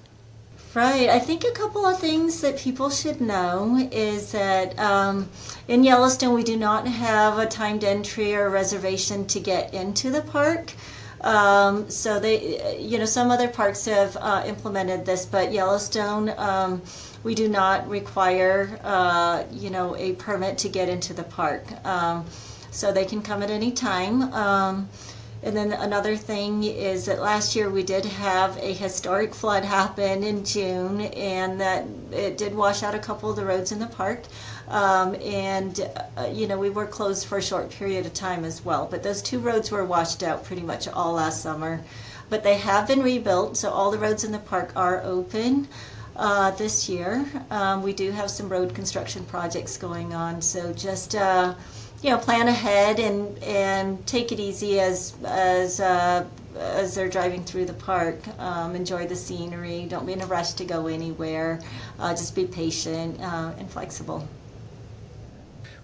Right. 0.76 1.10
I 1.10 1.18
think 1.18 1.44
a 1.44 1.52
couple 1.52 1.86
of 1.86 2.00
things 2.00 2.42
that 2.42 2.58
people 2.58 2.92
should 2.92 3.22
know 3.22 3.90
is 3.92 4.32
that 4.34 4.78
um, 4.78 5.28
in 5.68 5.84
Yellowstone 5.84 6.36
we 6.36 6.44
do 6.44 6.58
not 6.58 6.88
have 6.88 7.40
a 7.40 7.48
timed 7.48 7.84
entry 7.84 8.36
or 8.36 8.52
reservation 8.52 9.26
to 9.28 9.40
get 9.40 9.74
into 9.74 10.12
the 10.12 10.22
park. 10.22 10.72
Um, 11.22 11.90
so 11.90 12.20
they, 12.20 12.78
you 12.80 13.00
know, 13.00 13.06
some 13.06 13.32
other 13.32 13.48
parks 13.48 13.86
have 13.86 14.16
uh, 14.18 14.44
implemented 14.46 15.06
this, 15.06 15.26
but 15.26 15.52
Yellowstone, 15.52 16.34
um, 16.38 16.82
we 17.24 17.36
do 17.36 17.50
not 17.50 17.90
require, 17.90 18.80
uh, 18.84 19.44
you 19.52 19.70
know, 19.72 19.96
a 19.98 20.14
permit 20.14 20.58
to 20.60 20.70
get 20.70 20.88
into 20.88 21.14
the 21.14 21.24
park. 21.24 21.66
Um, 21.86 22.26
so 22.72 22.94
they 22.94 23.06
can 23.06 23.22
come 23.22 23.42
at 23.42 23.50
any 23.50 23.72
time. 23.72 24.32
And 25.42 25.56
then 25.56 25.72
another 25.72 26.18
thing 26.18 26.66
is 26.66 27.06
that 27.06 27.22
last 27.22 27.56
year 27.56 27.70
we 27.70 27.82
did 27.82 28.04
have 28.04 28.58
a 28.58 28.74
historic 28.74 29.34
flood 29.34 29.64
happen 29.64 30.22
in 30.22 30.44
June, 30.44 31.02
and 31.02 31.62
that 31.62 31.86
it 32.12 32.38
did 32.38 32.54
wash 32.54 32.84
out 32.84 32.94
a 32.94 33.00
couple 33.00 33.30
of 33.30 33.38
the 33.38 33.46
roads 33.46 33.72
in 33.72 33.80
the 33.80 33.88
park. 33.88 34.24
Um, 34.68 35.16
and 35.16 35.90
uh, 36.18 36.26
you 36.32 36.46
know 36.46 36.58
we 36.60 36.70
were 36.70 36.86
closed 36.86 37.26
for 37.26 37.38
a 37.38 37.42
short 37.42 37.70
period 37.70 38.06
of 38.06 38.14
time 38.14 38.44
as 38.44 38.66
well. 38.66 38.86
But 38.92 39.02
those 39.02 39.22
two 39.22 39.40
roads 39.40 39.72
were 39.72 39.86
washed 39.86 40.24
out 40.24 40.44
pretty 40.44 40.62
much 40.62 40.90
all 40.90 41.14
last 41.14 41.42
summer. 41.42 41.82
But 42.30 42.44
they 42.44 42.58
have 42.58 42.88
been 42.88 43.02
rebuilt, 43.02 43.56
so 43.56 43.72
all 43.72 43.92
the 43.92 43.98
roads 43.98 44.24
in 44.26 44.34
the 44.34 44.40
park 44.40 44.74
are 44.76 45.02
open. 45.04 45.68
Uh, 46.16 46.52
this 46.52 46.90
year, 46.90 47.26
um, 47.50 47.82
we 47.82 47.94
do 47.94 48.12
have 48.12 48.30
some 48.30 48.50
road 48.50 48.76
construction 48.76 49.24
projects 49.24 49.78
going 49.78 50.14
on, 50.14 50.42
so 50.42 50.74
just 50.74 51.16
uh, 51.16 51.54
you 52.02 52.10
know, 52.10 52.18
plan 52.18 52.48
ahead 52.48 53.00
and 53.00 53.38
and 53.44 54.06
take 54.08 54.32
it 54.32 54.40
easy 54.40 54.80
as 54.80 55.16
as 55.26 55.80
uh, 55.80 56.26
as 56.58 56.96
they're 56.96 57.10
driving 57.10 57.44
through 57.44 57.66
the 57.66 57.74
park. 57.74 58.20
Um, 58.40 58.76
enjoy 58.76 59.08
the 59.08 59.16
scenery. 59.16 59.86
Don't 59.86 60.06
be 60.06 60.14
in 60.14 60.22
a 60.22 60.26
rush 60.26 60.54
to 60.54 60.66
go 60.66 60.88
anywhere. 60.88 61.60
Uh, 62.00 62.12
just 62.12 62.36
be 62.36 62.46
patient 62.46 63.20
uh, 63.22 63.52
and 63.58 63.70
flexible. 63.70 64.28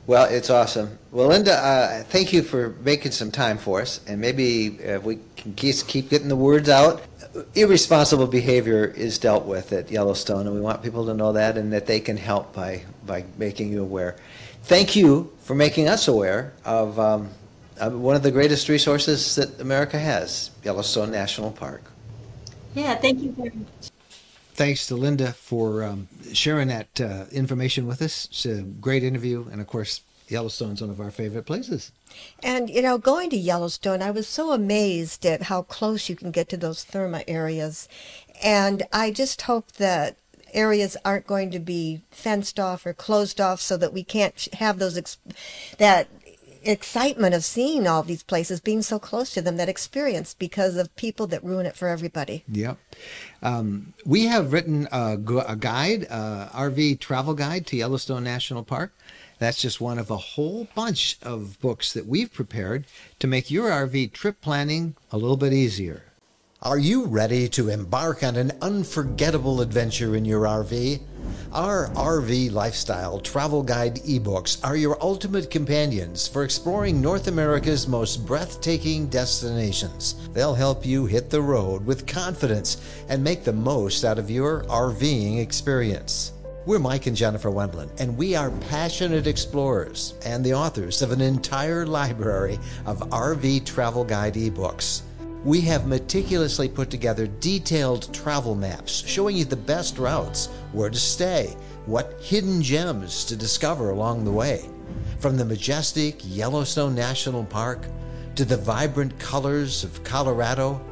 Well, 0.07 0.25
it's 0.25 0.51
awesome. 0.51 0.99
Well, 1.11 1.29
Linda, 1.29 1.53
uh, 1.53 2.03
thank 2.03 2.31
you 2.31 2.43
for 2.43 2.75
making 2.81 3.11
some 3.11 3.31
time 3.31 3.57
for 3.57 3.81
us, 3.81 4.01
and 4.05 4.21
maybe 4.21 4.67
if 4.67 5.03
we 5.03 5.17
can 5.35 5.55
just 5.55 5.87
keep 5.87 6.09
getting 6.09 6.27
the 6.27 6.35
words 6.35 6.69
out. 6.69 7.01
Irresponsible 7.55 8.27
behavior 8.27 8.85
is 8.85 9.17
dealt 9.17 9.45
with 9.45 9.73
at 9.73 9.91
Yellowstone, 9.91 10.45
and 10.45 10.55
we 10.55 10.61
want 10.61 10.83
people 10.83 11.07
to 11.07 11.13
know 11.13 11.33
that, 11.33 11.57
and 11.57 11.73
that 11.73 11.87
they 11.87 11.99
can 11.99 12.15
help 12.15 12.53
by 12.53 12.83
by 13.05 13.25
making 13.37 13.73
you 13.73 13.81
aware 13.81 14.15
thank 14.65 14.95
you 14.95 15.31
for 15.41 15.55
making 15.55 15.87
us 15.87 16.07
aware 16.07 16.53
of 16.65 16.99
um, 16.99 17.29
uh, 17.79 17.89
one 17.91 18.15
of 18.15 18.23
the 18.23 18.31
greatest 18.31 18.67
resources 18.67 19.35
that 19.35 19.59
America 19.61 19.99
has, 19.99 20.51
Yellowstone 20.63 21.11
National 21.11 21.51
Park. 21.51 21.83
Yeah, 22.73 22.95
thank 22.95 23.21
you 23.21 23.31
very 23.31 23.51
much. 23.51 23.91
Thanks 24.53 24.87
to 24.87 24.95
Linda 24.95 25.33
for 25.33 25.83
um, 25.83 26.07
sharing 26.33 26.69
that 26.69 26.99
uh, 26.99 27.25
information 27.31 27.87
with 27.87 28.01
us. 28.01 28.25
It's 28.25 28.45
a 28.45 28.61
great 28.61 29.03
interview, 29.03 29.47
and 29.51 29.61
of 29.61 29.67
course, 29.67 30.01
Yellowstone's 30.27 30.81
one 30.81 30.89
of 30.89 30.99
our 30.99 31.11
favorite 31.11 31.45
places. 31.45 31.91
And 32.41 32.69
you 32.69 32.81
know, 32.81 32.97
going 32.97 33.29
to 33.29 33.37
Yellowstone, 33.37 34.01
I 34.01 34.11
was 34.11 34.27
so 34.27 34.51
amazed 34.51 35.25
at 35.25 35.43
how 35.43 35.61
close 35.61 36.09
you 36.09 36.15
can 36.15 36.31
get 36.31 36.49
to 36.49 36.57
those 36.57 36.83
therma 36.83 37.23
areas. 37.27 37.87
And 38.43 38.83
I 38.91 39.11
just 39.11 39.43
hope 39.43 39.73
that 39.73 40.17
areas 40.55 40.97
aren't 41.05 41.27
going 41.27 41.51
to 41.51 41.59
be 41.59 42.01
fenced 42.09 42.59
off 42.59 42.85
or 42.85 42.93
closed 42.93 43.39
off 43.39 43.61
so 43.61 43.77
that 43.77 43.93
we 43.93 44.03
can't 44.03 44.47
have 44.53 44.79
those 44.79 44.97
ex- 44.97 45.17
that 45.77 46.07
excitement 46.63 47.35
of 47.35 47.43
seeing 47.43 47.87
all 47.87 48.01
these 48.01 48.23
places 48.23 48.59
being 48.59 48.81
so 48.81 48.97
close 48.97 49.31
to 49.33 49.41
them 49.41 49.57
that 49.57 49.69
experience 49.69 50.33
because 50.33 50.77
of 50.77 50.95
people 50.95 51.27
that 51.27 51.43
ruin 51.43 51.65
it 51.65 51.75
for 51.75 51.87
everybody 51.87 52.43
Yep. 52.47 52.77
Um, 53.43 53.93
we 54.05 54.25
have 54.25 54.51
written 54.53 54.87
a, 54.91 55.13
a 55.47 55.55
guide, 55.55 56.07
uh, 56.09 56.49
RV 56.49 56.99
travel 56.99 57.33
guide 57.33 57.67
to 57.67 57.77
Yellowstone 57.77 58.23
National 58.23 58.63
Park. 58.63 58.93
That's 59.37 59.61
just 59.61 59.81
one 59.81 59.99
of 59.99 60.09
a 60.09 60.17
whole 60.17 60.67
bunch 60.73 61.17
of 61.21 61.59
books 61.59 61.93
that 61.93 62.07
we've 62.07 62.33
prepared 62.33 62.85
to 63.19 63.27
make 63.27 63.51
your 63.51 63.69
RV 63.69 64.13
trip 64.13 64.41
planning 64.41 64.95
a 65.11 65.17
little 65.17 65.37
bit 65.37 65.53
easier. 65.53 66.03
Are 66.61 66.77
you 66.77 67.05
ready 67.05 67.49
to 67.49 67.67
embark 67.69 68.23
on 68.23 68.37
an 68.37 68.53
unforgettable 68.61 69.59
adventure 69.59 70.15
in 70.15 70.23
your 70.23 70.43
RV? 70.43 71.01
Our 71.51 71.89
RV 71.89 72.53
Lifestyle 72.53 73.19
Travel 73.19 73.61
Guide 73.61 73.97
ebooks 73.97 74.65
are 74.65 74.77
your 74.77 74.97
ultimate 75.01 75.51
companions 75.51 76.29
for 76.29 76.45
exploring 76.45 77.01
North 77.01 77.27
America's 77.27 77.89
most 77.89 78.25
breathtaking 78.25 79.07
destinations. 79.07 80.29
They'll 80.29 80.55
help 80.55 80.85
you 80.85 81.05
hit 81.05 81.29
the 81.29 81.41
road 81.41 81.85
with 81.85 82.07
confidence 82.07 82.77
and 83.09 83.21
make 83.21 83.43
the 83.43 83.53
most 83.53 84.05
out 84.05 84.17
of 84.17 84.31
your 84.31 84.63
RVing 84.63 85.41
experience. 85.41 86.31
We're 86.65 86.79
Mike 86.79 87.05
and 87.05 87.17
Jennifer 87.17 87.51
Wendland, 87.51 87.91
and 87.99 88.17
we 88.17 88.33
are 88.33 88.49
passionate 88.69 89.27
explorers 89.27 90.15
and 90.25 90.43
the 90.43 90.53
authors 90.53 91.01
of 91.01 91.11
an 91.11 91.21
entire 91.21 91.85
library 91.85 92.59
of 92.85 92.99
RV 93.09 93.65
travel 93.65 94.05
guide 94.05 94.35
ebooks. 94.35 95.01
We 95.45 95.61
have 95.61 95.85
meticulously 95.85 96.67
put 96.67 96.89
together 96.89 97.27
detailed 97.27 98.11
travel 98.11 98.55
maps 98.55 99.03
showing 99.05 99.37
you 99.37 99.45
the 99.45 99.55
best 99.55 99.99
routes, 99.99 100.47
where 100.71 100.89
to 100.89 100.97
stay, 100.97 101.55
what 101.85 102.19
hidden 102.19 102.63
gems 102.63 103.23
to 103.25 103.35
discover 103.35 103.91
along 103.91 104.25
the 104.25 104.31
way. 104.31 104.67
From 105.19 105.37
the 105.37 105.45
majestic 105.45 106.19
Yellowstone 106.23 106.95
National 106.95 107.43
Park 107.43 107.85
to 108.33 108.43
the 108.43 108.57
vibrant 108.57 109.19
colors 109.19 109.83
of 109.83 110.03
Colorado, 110.03 110.83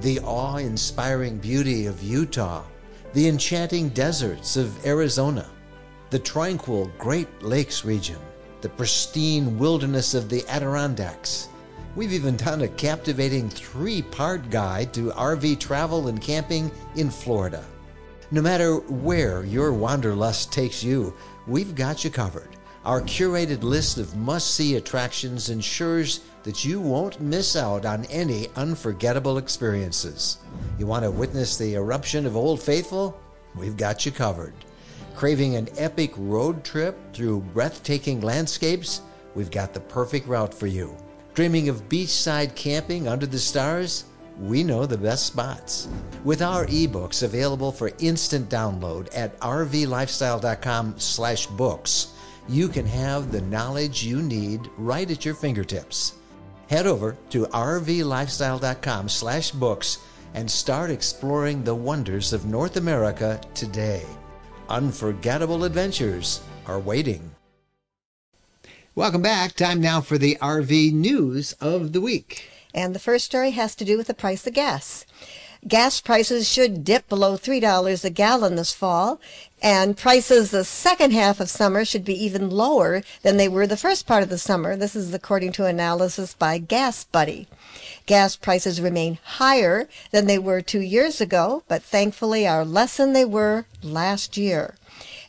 the 0.00 0.20
awe 0.20 0.58
inspiring 0.58 1.38
beauty 1.38 1.86
of 1.86 2.00
Utah, 2.00 2.62
the 3.14 3.26
enchanting 3.26 3.88
deserts 3.88 4.56
of 4.56 4.86
Arizona, 4.86 5.50
the 6.10 6.20
tranquil 6.20 6.88
Great 6.98 7.42
Lakes 7.42 7.84
region, 7.84 8.20
the 8.60 8.68
pristine 8.68 9.58
wilderness 9.58 10.14
of 10.14 10.28
the 10.28 10.46
Adirondacks. 10.46 11.48
We've 11.96 12.12
even 12.12 12.36
done 12.36 12.62
a 12.62 12.68
captivating 12.68 13.50
three 13.50 14.02
part 14.02 14.50
guide 14.50 14.92
to 14.94 15.10
RV 15.10 15.58
travel 15.58 16.08
and 16.08 16.20
camping 16.20 16.70
in 16.96 17.10
Florida. 17.10 17.64
No 18.30 18.42
matter 18.42 18.76
where 18.76 19.44
your 19.44 19.72
wanderlust 19.72 20.52
takes 20.52 20.84
you, 20.84 21.14
we've 21.46 21.74
got 21.74 22.04
you 22.04 22.10
covered. 22.10 22.50
Our 22.84 23.00
curated 23.02 23.62
list 23.62 23.98
of 23.98 24.16
must 24.16 24.54
see 24.54 24.76
attractions 24.76 25.50
ensures 25.50 26.20
that 26.42 26.64
you 26.64 26.80
won't 26.80 27.20
miss 27.20 27.56
out 27.56 27.84
on 27.84 28.04
any 28.06 28.48
unforgettable 28.54 29.38
experiences. 29.38 30.38
You 30.78 30.86
want 30.86 31.04
to 31.04 31.10
witness 31.10 31.56
the 31.56 31.74
eruption 31.74 32.26
of 32.26 32.36
Old 32.36 32.62
Faithful? 32.62 33.18
We've 33.54 33.76
got 33.76 34.06
you 34.06 34.12
covered. 34.12 34.54
Craving 35.16 35.56
an 35.56 35.68
epic 35.76 36.12
road 36.16 36.62
trip 36.64 36.96
through 37.12 37.40
breathtaking 37.40 38.20
landscapes? 38.20 39.00
We've 39.34 39.50
got 39.50 39.74
the 39.74 39.80
perfect 39.80 40.28
route 40.28 40.54
for 40.54 40.66
you. 40.66 40.96
Dreaming 41.38 41.68
of 41.68 41.86
beachside 41.88 42.56
camping 42.56 43.06
under 43.06 43.24
the 43.24 43.38
stars? 43.38 44.02
We 44.40 44.64
know 44.64 44.86
the 44.86 44.98
best 44.98 45.26
spots. 45.26 45.86
With 46.24 46.42
our 46.42 46.66
ebooks 46.66 47.22
available 47.22 47.70
for 47.70 47.92
instant 48.00 48.48
download 48.48 49.06
at 49.14 49.38
rvlifestyle.com/books, 49.38 52.06
you 52.48 52.66
can 52.66 52.86
have 52.86 53.30
the 53.30 53.42
knowledge 53.42 54.02
you 54.02 54.20
need 54.20 54.68
right 54.76 55.08
at 55.08 55.24
your 55.24 55.36
fingertips. 55.36 56.14
Head 56.66 56.88
over 56.88 57.16
to 57.30 57.46
rvlifestyle.com/books 57.46 59.98
and 60.34 60.50
start 60.50 60.90
exploring 60.90 61.62
the 61.62 61.76
wonders 61.76 62.32
of 62.32 62.46
North 62.46 62.76
America 62.76 63.40
today. 63.54 64.04
Unforgettable 64.68 65.62
adventures 65.62 66.40
are 66.66 66.80
waiting. 66.80 67.30
Welcome 68.98 69.22
back. 69.22 69.52
Time 69.52 69.80
now 69.80 70.00
for 70.00 70.18
the 70.18 70.36
RV 70.42 70.92
news 70.92 71.52
of 71.60 71.92
the 71.92 72.00
week. 72.00 72.50
And 72.74 72.92
the 72.92 72.98
first 72.98 73.26
story 73.26 73.52
has 73.52 73.76
to 73.76 73.84
do 73.84 73.96
with 73.96 74.08
the 74.08 74.12
price 74.12 74.44
of 74.44 74.54
gas. 74.54 75.06
Gas 75.68 76.00
prices 76.00 76.48
should 76.48 76.82
dip 76.82 77.08
below 77.08 77.36
$3 77.36 78.04
a 78.04 78.10
gallon 78.10 78.56
this 78.56 78.74
fall, 78.74 79.20
and 79.62 79.96
prices 79.96 80.50
the 80.50 80.64
second 80.64 81.12
half 81.12 81.38
of 81.38 81.48
summer 81.48 81.84
should 81.84 82.04
be 82.04 82.24
even 82.24 82.50
lower 82.50 83.04
than 83.22 83.36
they 83.36 83.46
were 83.46 83.68
the 83.68 83.76
first 83.76 84.04
part 84.04 84.24
of 84.24 84.30
the 84.30 84.36
summer. 84.36 84.74
This 84.74 84.96
is 84.96 85.14
according 85.14 85.52
to 85.52 85.66
analysis 85.66 86.34
by 86.34 86.58
GasBuddy. 86.58 87.46
Gas 88.06 88.34
prices 88.34 88.80
remain 88.80 89.20
higher 89.22 89.88
than 90.10 90.26
they 90.26 90.40
were 90.40 90.60
two 90.60 90.80
years 90.80 91.20
ago, 91.20 91.62
but 91.68 91.84
thankfully 91.84 92.48
are 92.48 92.64
less 92.64 92.96
than 92.96 93.12
they 93.12 93.24
were 93.24 93.64
last 93.80 94.36
year. 94.36 94.74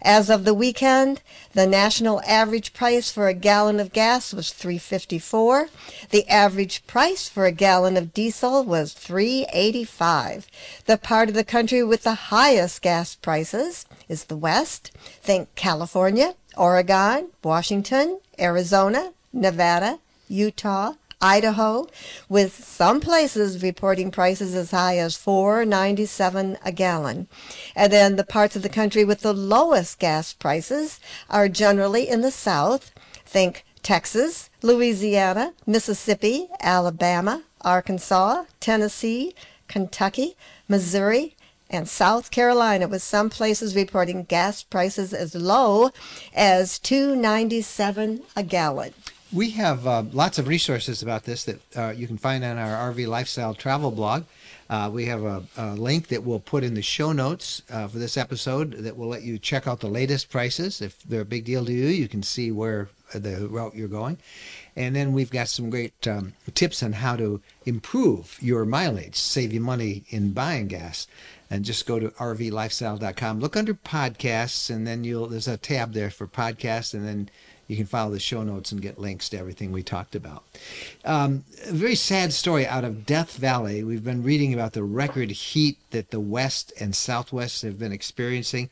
As 0.01 0.29
of 0.29 0.45
the 0.45 0.53
weekend, 0.53 1.21
the 1.53 1.67
national 1.67 2.21
average 2.25 2.73
price 2.73 3.11
for 3.11 3.27
a 3.27 3.33
gallon 3.33 3.79
of 3.79 3.91
gas 3.91 4.33
was 4.33 4.47
3.54. 4.47 5.69
The 6.11 6.27
average 6.29 6.87
price 6.87 7.27
for 7.27 7.45
a 7.45 7.51
gallon 7.51 7.97
of 7.97 8.13
diesel 8.13 8.63
was 8.63 8.93
3.85. 8.93 10.45
The 10.85 10.97
part 10.97 11.27
of 11.27 11.35
the 11.35 11.43
country 11.43 11.83
with 11.83 12.03
the 12.03 12.13
highest 12.13 12.81
gas 12.81 13.15
prices 13.15 13.85
is 14.07 14.25
the 14.25 14.37
West. 14.37 14.91
Think 15.21 15.53
California, 15.55 16.35
Oregon, 16.55 17.27
Washington, 17.43 18.19
Arizona, 18.39 19.11
Nevada, 19.33 19.99
Utah, 20.29 20.93
Idaho, 21.21 21.87
with 22.29 22.63
some 22.63 23.01
places 23.01 23.61
reporting 23.61 24.09
prices 24.09 24.55
as 24.55 24.71
high 24.71 24.97
as 24.97 25.17
4.97 25.17 26.57
a 26.63 26.71
gallon. 26.71 27.27
And 27.75 27.91
then 27.91 28.15
the 28.15 28.23
parts 28.23 28.55
of 28.55 28.61
the 28.61 28.69
country 28.69 29.03
with 29.03 29.21
the 29.21 29.33
lowest 29.33 29.99
gas 29.99 30.33
prices 30.33 30.99
are 31.29 31.49
generally 31.49 32.07
in 32.07 32.21
the 32.21 32.31
south. 32.31 32.91
Think 33.25 33.65
Texas, 33.83 34.49
Louisiana, 34.61 35.53
Mississippi, 35.65 36.47
Alabama, 36.61 37.43
Arkansas, 37.61 38.45
Tennessee, 38.59 39.35
Kentucky, 39.67 40.37
Missouri, 40.67 41.35
and 41.69 41.87
South 41.87 42.31
Carolina, 42.31 42.87
with 42.87 43.03
some 43.03 43.29
places 43.29 43.75
reporting 43.75 44.23
gas 44.23 44.63
prices 44.63 45.13
as 45.13 45.35
low 45.35 45.91
as 46.33 46.79
2.97 46.79 48.21
a 48.35 48.43
gallon. 48.43 48.93
We 49.31 49.51
have 49.51 49.85
uh, 49.85 50.03
lots 50.11 50.39
of 50.39 50.47
resources 50.47 51.03
about 51.03 51.23
this 51.23 51.43
that 51.43 51.77
uh, 51.77 51.93
you 51.95 52.07
can 52.07 52.17
find 52.17 52.43
on 52.43 52.57
our 52.57 52.91
RV 52.91 53.07
Lifestyle 53.07 53.53
Travel 53.53 53.91
blog. 53.91 54.23
Uh, 54.71 54.89
we 54.91 55.05
have 55.05 55.23
a, 55.23 55.43
a, 55.55 55.75
link 55.75 56.07
that 56.07 56.23
we'll 56.23 56.39
put 56.39 56.63
in 56.63 56.73
the 56.73 56.81
show 56.81 57.11
notes 57.11 57.61
uh, 57.69 57.87
for 57.87 57.99
this 57.99 58.17
episode 58.17 58.73
that 58.73 58.97
will 58.97 59.07
let 59.07 59.21
you 59.21 59.37
check 59.37 59.67
out 59.67 59.81
the 59.81 59.87
latest 59.87 60.31
prices. 60.31 60.81
If 60.81 61.03
they're 61.03 61.21
a 61.21 61.25
big 61.25 61.45
deal 61.45 61.63
to 61.63 61.71
you, 61.71 61.87
you 61.87 62.07
can 62.07 62.23
see 62.23 62.51
where 62.51 62.89
the 63.13 63.47
route 63.47 63.75
you're 63.75 63.87
going. 63.87 64.17
And 64.75 64.95
then 64.95 65.13
we've 65.13 65.31
got 65.31 65.47
some 65.47 65.69
great 65.69 66.07
um, 66.07 66.33
tips 66.55 66.81
on 66.81 66.93
how 66.93 67.15
to 67.15 67.41
improve 67.65 68.37
your 68.41 68.65
mileage, 68.65 69.15
save 69.15 69.53
you 69.53 69.61
money 69.61 70.05
in 70.09 70.31
buying 70.31 70.67
gas. 70.67 71.07
And 71.51 71.65
just 71.65 71.87
go 71.87 71.99
to 71.99 72.09
rvlifestyle.com, 72.09 73.39
look 73.39 73.57
under 73.57 73.73
podcasts, 73.73 74.69
and 74.69 74.85
then 74.85 75.03
you'll 75.03 75.27
there's 75.27 75.47
a 75.47 75.57
tab 75.57 75.93
there 75.93 76.11
for 76.11 76.27
podcasts, 76.27 76.93
and 76.93 77.07
then 77.07 77.29
you 77.69 77.77
can 77.77 77.85
follow 77.85 78.11
the 78.11 78.19
show 78.19 78.41
notes 78.41 78.71
and 78.71 78.81
get 78.81 78.99
links 78.99 79.29
to 79.29 79.37
everything 79.37 79.71
we 79.71 79.83
talked 79.83 80.15
about. 80.15 80.43
Um, 81.05 81.45
a 81.67 81.71
very 81.71 81.93
sad 81.93 82.33
story 82.33 82.65
out 82.65 82.83
of 82.83 83.05
Death 83.05 83.37
Valley. 83.37 83.83
We've 83.83 84.03
been 84.03 84.23
reading 84.23 84.55
about 84.55 84.73
the 84.73 84.83
record 84.83 85.29
heat 85.29 85.77
that 85.91 86.09
the 86.09 86.19
West 86.19 86.73
and 86.79 86.95
Southwest 86.95 87.61
have 87.61 87.77
been 87.77 87.91
experiencing. 87.91 88.71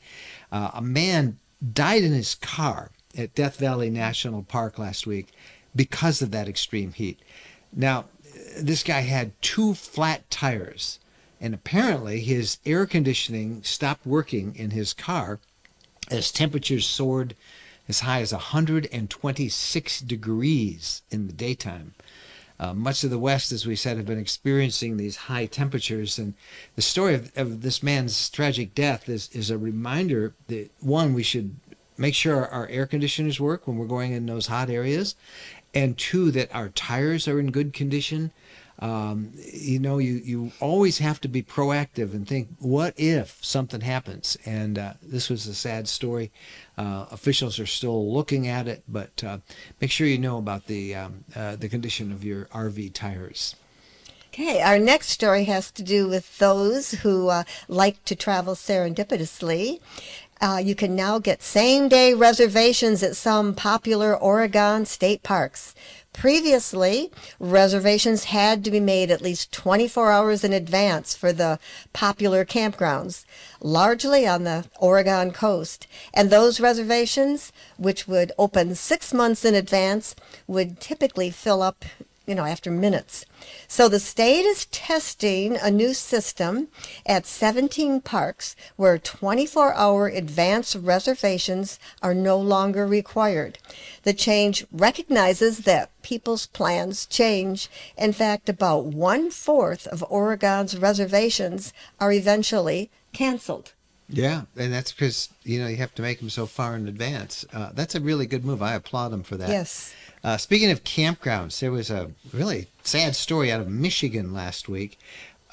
Uh, 0.52 0.72
a 0.74 0.82
man 0.82 1.38
died 1.74 2.04
in 2.04 2.12
his 2.12 2.34
car 2.34 2.89
at 3.16 3.36
Death 3.36 3.58
Valley 3.58 3.91
National 3.91 4.41
Park 4.41 4.80
last 4.80 5.06
week 5.06 5.28
because 5.76 6.24
of 6.24 6.32
that 6.32 6.48
extreme 6.48 6.91
heat. 6.91 7.20
Now, 7.72 8.06
this 8.58 8.82
guy 8.82 9.02
had 9.02 9.39
two 9.43 9.76
flat 9.76 10.28
tires, 10.32 10.98
and 11.39 11.54
apparently 11.54 12.22
his 12.22 12.58
air 12.66 12.88
conditioning 12.88 13.62
stopped 13.62 14.08
working 14.08 14.56
in 14.56 14.72
his 14.72 14.91
car 14.91 15.39
as 16.10 16.32
temperatures 16.32 16.88
soared 16.88 17.36
as 17.88 18.02
high 18.02 18.22
as 18.22 18.34
126 18.34 20.02
degrees 20.02 21.02
in 21.10 21.28
the 21.28 21.34
daytime. 21.34 21.94
uh, 22.60 22.74
much 22.74 23.04
of 23.04 23.10
the 23.10 23.20
West, 23.20 23.52
as 23.52 23.68
we 23.68 23.76
said, 23.76 23.98
have 23.98 24.06
been 24.06 24.18
experiencing 24.20 24.98
these 24.98 25.16
high 25.16 25.46
temperatures. 25.46 26.18
And 26.18 26.34
the 26.76 26.82
story 26.82 27.14
of, 27.14 27.32
of 27.38 27.62
this 27.62 27.84
man's 27.84 28.30
tragic 28.30 28.74
death 28.74 29.08
is, 29.08 29.30
is 29.32 29.50
a 29.52 29.58
reminder 29.58 30.34
that, 30.48 30.72
one, 30.80 31.14
we 31.14 31.24
should 31.24 31.56
make 31.98 32.16
sure 32.16 32.48
our 32.48 32.68
air 32.68 32.86
conditioners 32.86 33.40
work 33.40 33.68
when 33.68 33.78
we're 33.78 33.86
going 33.86 34.12
in 34.12 34.26
those 34.26 34.48
hot 34.48 34.70
areas, 34.70 35.16
and 35.74 35.98
two, 35.98 36.32
that 36.32 36.54
our 36.54 36.70
tires 36.70 37.28
are 37.28 37.40
in 37.40 37.52
good 37.52 37.74
condition. 37.74 38.32
Um, 38.80 39.32
you 39.36 39.80
know, 39.80 39.98
you, 39.98 40.22
you 40.24 40.52
always 40.60 41.00
have 41.00 41.20
to 41.22 41.28
be 41.28 41.42
proactive 41.42 42.14
and 42.14 42.28
think, 42.28 42.50
what 42.60 42.94
if 42.98 43.44
something 43.44 43.82
happens? 43.82 44.38
And 44.46 44.78
uh, 44.78 44.94
this 45.02 45.30
was 45.30 45.48
a 45.48 45.56
sad 45.56 45.88
story. 45.88 46.32
Uh, 46.78 47.06
officials 47.12 47.60
are 47.60 47.66
still 47.66 48.14
looking 48.14 48.48
at 48.48 48.68
it, 48.68 48.84
but 48.88 49.24
uh, 49.24 49.40
make 49.82 49.90
sure 49.90 50.06
you 50.06 50.20
know 50.20 50.38
about 50.38 50.68
the 50.68 50.94
um, 50.94 51.26
uh, 51.36 51.56
the 51.56 51.70
condition 51.70 52.12
of 52.12 52.24
your 52.24 52.46
RV 52.46 52.94
tires. 52.94 53.56
Okay, 54.28 54.62
our 54.62 54.78
next 54.78 55.08
story 55.10 55.46
has 55.46 55.72
to 55.72 55.82
do 55.82 56.08
with 56.08 56.38
those 56.38 56.92
who 56.92 57.30
uh, 57.30 57.44
like 57.68 58.04
to 58.06 58.16
travel 58.16 58.54
serendipitously. 58.54 59.80
Uh, 60.40 60.62
you 60.64 60.76
can 60.76 60.96
now 60.96 61.18
get 61.18 61.42
same 61.42 61.90
day 61.90 62.14
reservations 62.14 63.02
at 63.02 63.16
some 63.16 63.56
popular 63.56 64.16
Oregon 64.16 64.86
state 64.86 65.24
parks. 65.24 65.74
Previously, 66.18 67.11
reservations 67.39 68.24
had 68.24 68.63
to 68.63 68.72
be 68.72 68.80
made 68.80 69.11
at 69.11 69.22
least 69.22 69.51
24 69.51 70.11
hours 70.11 70.43
in 70.43 70.51
advance 70.51 71.15
for 71.15 71.32
the 71.32 71.59
popular 71.93 72.43
campgrounds, 72.43 73.24
largely 73.61 74.26
on 74.26 74.43
the 74.43 74.65
Oregon 74.80 75.30
coast. 75.30 75.86
And 76.15 76.32
those 76.32 76.59
reservations, 76.59 77.51
which 77.78 78.07
would 78.07 78.32
open 78.39 78.74
six 78.74 79.13
months 79.13 79.45
in 79.45 79.53
advance, 79.53 80.15
would 80.47 80.80
typically 80.80 81.30
fill 81.30 81.61
up 81.61 81.86
you 82.28 82.36
know, 82.36 82.44
after 82.44 82.70
minutes. 82.70 83.26
So 83.68 83.88
the 83.88 84.02
state 84.02 84.44
is 84.44 84.66
testing 84.66 85.56
a 85.56 85.72
new 85.72 85.94
system 85.94 86.68
at 87.06 87.26
17 87.26 88.02
parks 88.02 88.56
where 88.76 89.00
24 89.00 89.74
hour 89.74 90.08
advance 90.08 90.76
reservations 90.76 91.80
are 92.04 92.14
no 92.14 92.38
longer 92.38 92.86
required. 92.86 93.58
The 94.04 94.14
change 94.14 94.66
recognizes 94.72 95.60
that 95.60 95.90
people's 96.02 96.48
plans 96.48 97.06
change. 97.06 97.70
In 97.98 98.12
fact, 98.12 98.50
about 98.50 98.86
one 98.86 99.32
fourth 99.32 99.88
of 99.88 100.04
Oregon's 100.10 100.78
reservations 100.78 101.74
are 102.00 102.12
eventually 102.12 102.92
canceled. 103.14 103.74
Yeah, 104.10 104.44
and 104.56 104.72
that's 104.72 104.94
because 104.94 105.30
you 105.44 105.60
know 105.60 105.68
you 105.68 105.78
have 105.78 105.94
to 105.96 106.02
make 106.02 106.20
them 106.20 106.30
so 106.30 106.46
far 106.46 106.76
in 106.76 106.88
advance. 106.88 107.46
Uh, 107.52 107.72
that's 107.74 107.94
a 107.94 108.00
really 108.00 108.26
good 108.26 108.46
move. 108.46 108.62
I 108.62 108.74
applaud 108.74 109.10
them 109.10 109.24
for 109.24 109.36
that. 109.36 109.50
Yes. 109.50 109.94
Uh, 110.24 110.38
speaking 110.38 110.72
of 110.72 110.84
campgrounds, 110.84 111.59
there 111.59 111.72
was 111.72 111.89
a 111.89 112.11
really 112.34 112.68
sad 112.84 113.15
story 113.15 113.51
out 113.51 113.61
of 113.61 113.70
Michigan 113.70 114.34
last 114.34 114.68
week. 114.68 114.97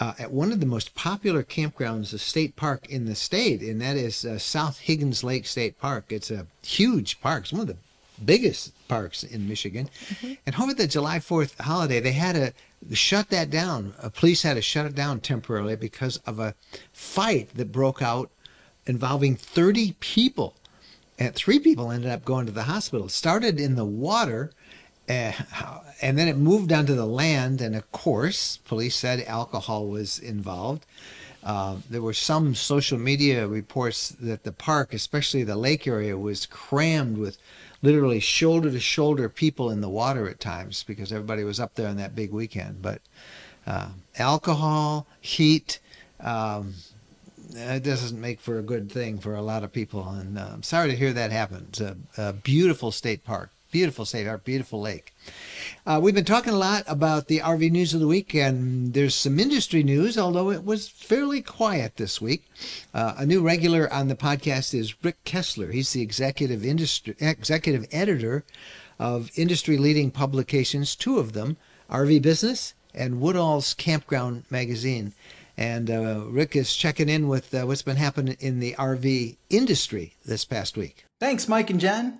Uh, 0.01 0.13
at 0.19 0.33
one 0.33 0.51
of 0.51 0.59
the 0.59 0.67
most 0.67 0.95
popular 0.97 1.45
campgrounds, 1.45 2.13
a 2.13 2.19
state 2.19 2.57
park 2.57 2.89
in 2.89 3.05
the 3.05 3.15
state, 3.15 3.61
and 3.63 3.81
that 3.81 3.97
is 3.97 4.25
uh, 4.25 4.39
South 4.39 4.81
Higgins 4.81 5.23
Lake 5.23 5.47
State 5.47 5.79
Park. 5.79 6.07
It's 6.09 6.33
a 6.33 6.47
huge 6.63 7.21
park. 7.21 7.45
It's 7.45 7.53
one 7.53 7.61
of 7.61 7.69
the 7.69 7.77
biggest 8.25 8.73
parks 8.89 9.23
in 9.23 9.49
Michigan. 9.49 9.89
Mm-hmm. 10.09 10.33
And 10.47 10.57
over 10.57 10.75
the 10.75 10.89
July 10.89 11.19
4th 11.19 11.61
holiday, 11.61 12.01
they 12.01 12.13
had 12.13 12.35
to 12.35 12.95
shut 12.95 13.31
that 13.31 13.51
down. 13.51 13.95
Uh, 14.03 14.09
police 14.09 14.43
had 14.43 14.55
to 14.55 14.63
shut 14.63 14.87
it 14.87 14.95
down 14.95 15.21
temporarily 15.21 15.77
because 15.77 16.17
of 16.27 16.39
a 16.39 16.55
fight 16.93 17.51
that 17.55 17.73
broke 17.73 18.03
out 18.03 18.31
involving 18.87 19.37
30 19.37 19.97
people 20.01 20.57
and 21.19 21.35
three 21.35 21.59
people 21.59 21.91
ended 21.91 22.11
up 22.11 22.25
going 22.25 22.47
to 22.47 22.53
the 22.53 22.65
hospital. 22.65 23.07
It 23.07 23.11
started 23.11 23.61
in 23.61 23.77
the 23.77 23.85
water, 23.85 24.53
uh, 25.09 25.33
and 26.03 26.19
then 26.19 26.29
it 26.29 26.37
moved 26.37 26.73
onto 26.73 26.95
the 26.95 27.07
land. 27.07 27.61
And 27.61 27.77
of 27.77 27.91
course, 27.93 28.59
police 28.65 28.97
said 28.97 29.25
alcohol 29.27 29.87
was 29.87 30.19
involved. 30.19 30.87
Uh, 31.45 31.77
there 31.91 32.01
were 32.01 32.15
some 32.15 32.55
social 32.55 32.99
media 32.99 33.47
reports 33.47 34.09
that 34.21 34.45
the 34.45 34.53
park, 34.53 34.95
especially 34.95 35.45
the 35.45 35.57
lake 35.57 35.87
area, 35.87 36.17
was 36.17 36.47
crammed 36.47 37.19
with 37.19 37.37
literally 37.83 38.19
shoulder 38.19 38.71
to 38.71 38.81
shoulder 38.81 39.29
people 39.29 39.71
in 39.71 39.83
the 39.83 39.89
water 39.91 40.27
at 40.27 40.41
times 40.41 40.83
because 40.85 41.13
everybody 41.13 41.45
was 41.45 41.61
up 41.61 41.75
there 41.75 41.87
on 41.87 41.99
that 41.99 42.15
big 42.15 42.33
weekend. 42.33 42.81
But 42.81 43.03
uh, 43.67 43.89
alcohol, 44.19 45.07
heat, 45.21 45.81
um, 46.19 46.75
it 47.55 47.83
doesn't 47.83 48.21
make 48.21 48.41
for 48.41 48.59
a 48.59 48.63
good 48.63 48.91
thing 48.91 49.19
for 49.19 49.35
a 49.35 49.43
lot 49.43 49.65
of 49.65 49.73
people. 49.73 50.09
And 50.09 50.39
uh, 50.39 50.51
I'm 50.53 50.63
sorry 50.63 50.91
to 50.91 50.97
hear 50.97 51.13
that 51.13 51.31
happen. 51.31 51.67
It's 51.69 51.81
a, 51.81 51.97
a 52.17 52.33
beautiful 52.33 52.91
state 52.93 53.25
park, 53.25 53.51
beautiful 53.71 54.05
state 54.05 54.27
park, 54.27 54.45
beautiful 54.45 54.81
lake. 54.81 55.15
Uh, 55.87 56.01
we've 56.03 56.15
been 56.15 56.25
talking 56.25 56.53
a 56.53 56.59
lot 56.59 56.85
about 56.87 57.29
the 57.29 57.41
RV 57.41 57.71
news 57.71 57.95
of 57.95 58.01
the 58.01 58.07
week, 58.07 58.35
and 58.35 58.95
there's 58.95 59.15
some 59.15 59.39
industry 59.39 59.83
news, 59.83 60.19
although 60.19 60.51
it 60.51 60.65
was 60.65 60.89
fairly 60.89 61.43
quiet 61.43 61.97
this 61.97 62.21
week. 62.21 62.45
Uh, 62.93 63.15
a 63.19 63.27
new 63.27 63.41
regular 63.41 63.93
on 63.93 64.09
the 64.09 64.17
podcast 64.17 64.75
is 64.75 65.03
Rick 65.05 65.25
Kessler. 65.25 65.71
He's 65.73 65.93
the 65.93 66.03
executive 66.03 66.65
industry 66.65 67.15
executive 67.21 67.87
editor 67.91 68.45
of 68.99 69.31
industry 69.37 69.77
leading 69.77 70.11
publications, 70.11 70.95
two 70.95 71.19
of 71.19 71.33
them, 71.33 71.57
RV 71.91 72.23
Business 72.23 72.75
and 72.95 73.21
Woodall's 73.21 73.75
Campground 73.75 74.45
Magazine. 74.51 75.13
And 75.57 75.91
uh, 75.91 76.25
Rick 76.27 76.57
is 76.57 76.75
checking 76.75 77.09
in 77.09 77.29
with 77.29 77.55
uh, 77.55 77.63
what's 77.63 77.83
been 77.83 77.97
happening 77.97 78.37
in 78.41 78.61
the 78.61 78.75
RV 78.75 79.37
industry 79.51 80.15
this 80.25 80.45
past 80.45 80.77
week. 80.77 81.05
Thanks, 81.21 81.47
Mike 81.47 81.71
and 81.71 81.81
Jen. 81.81 82.19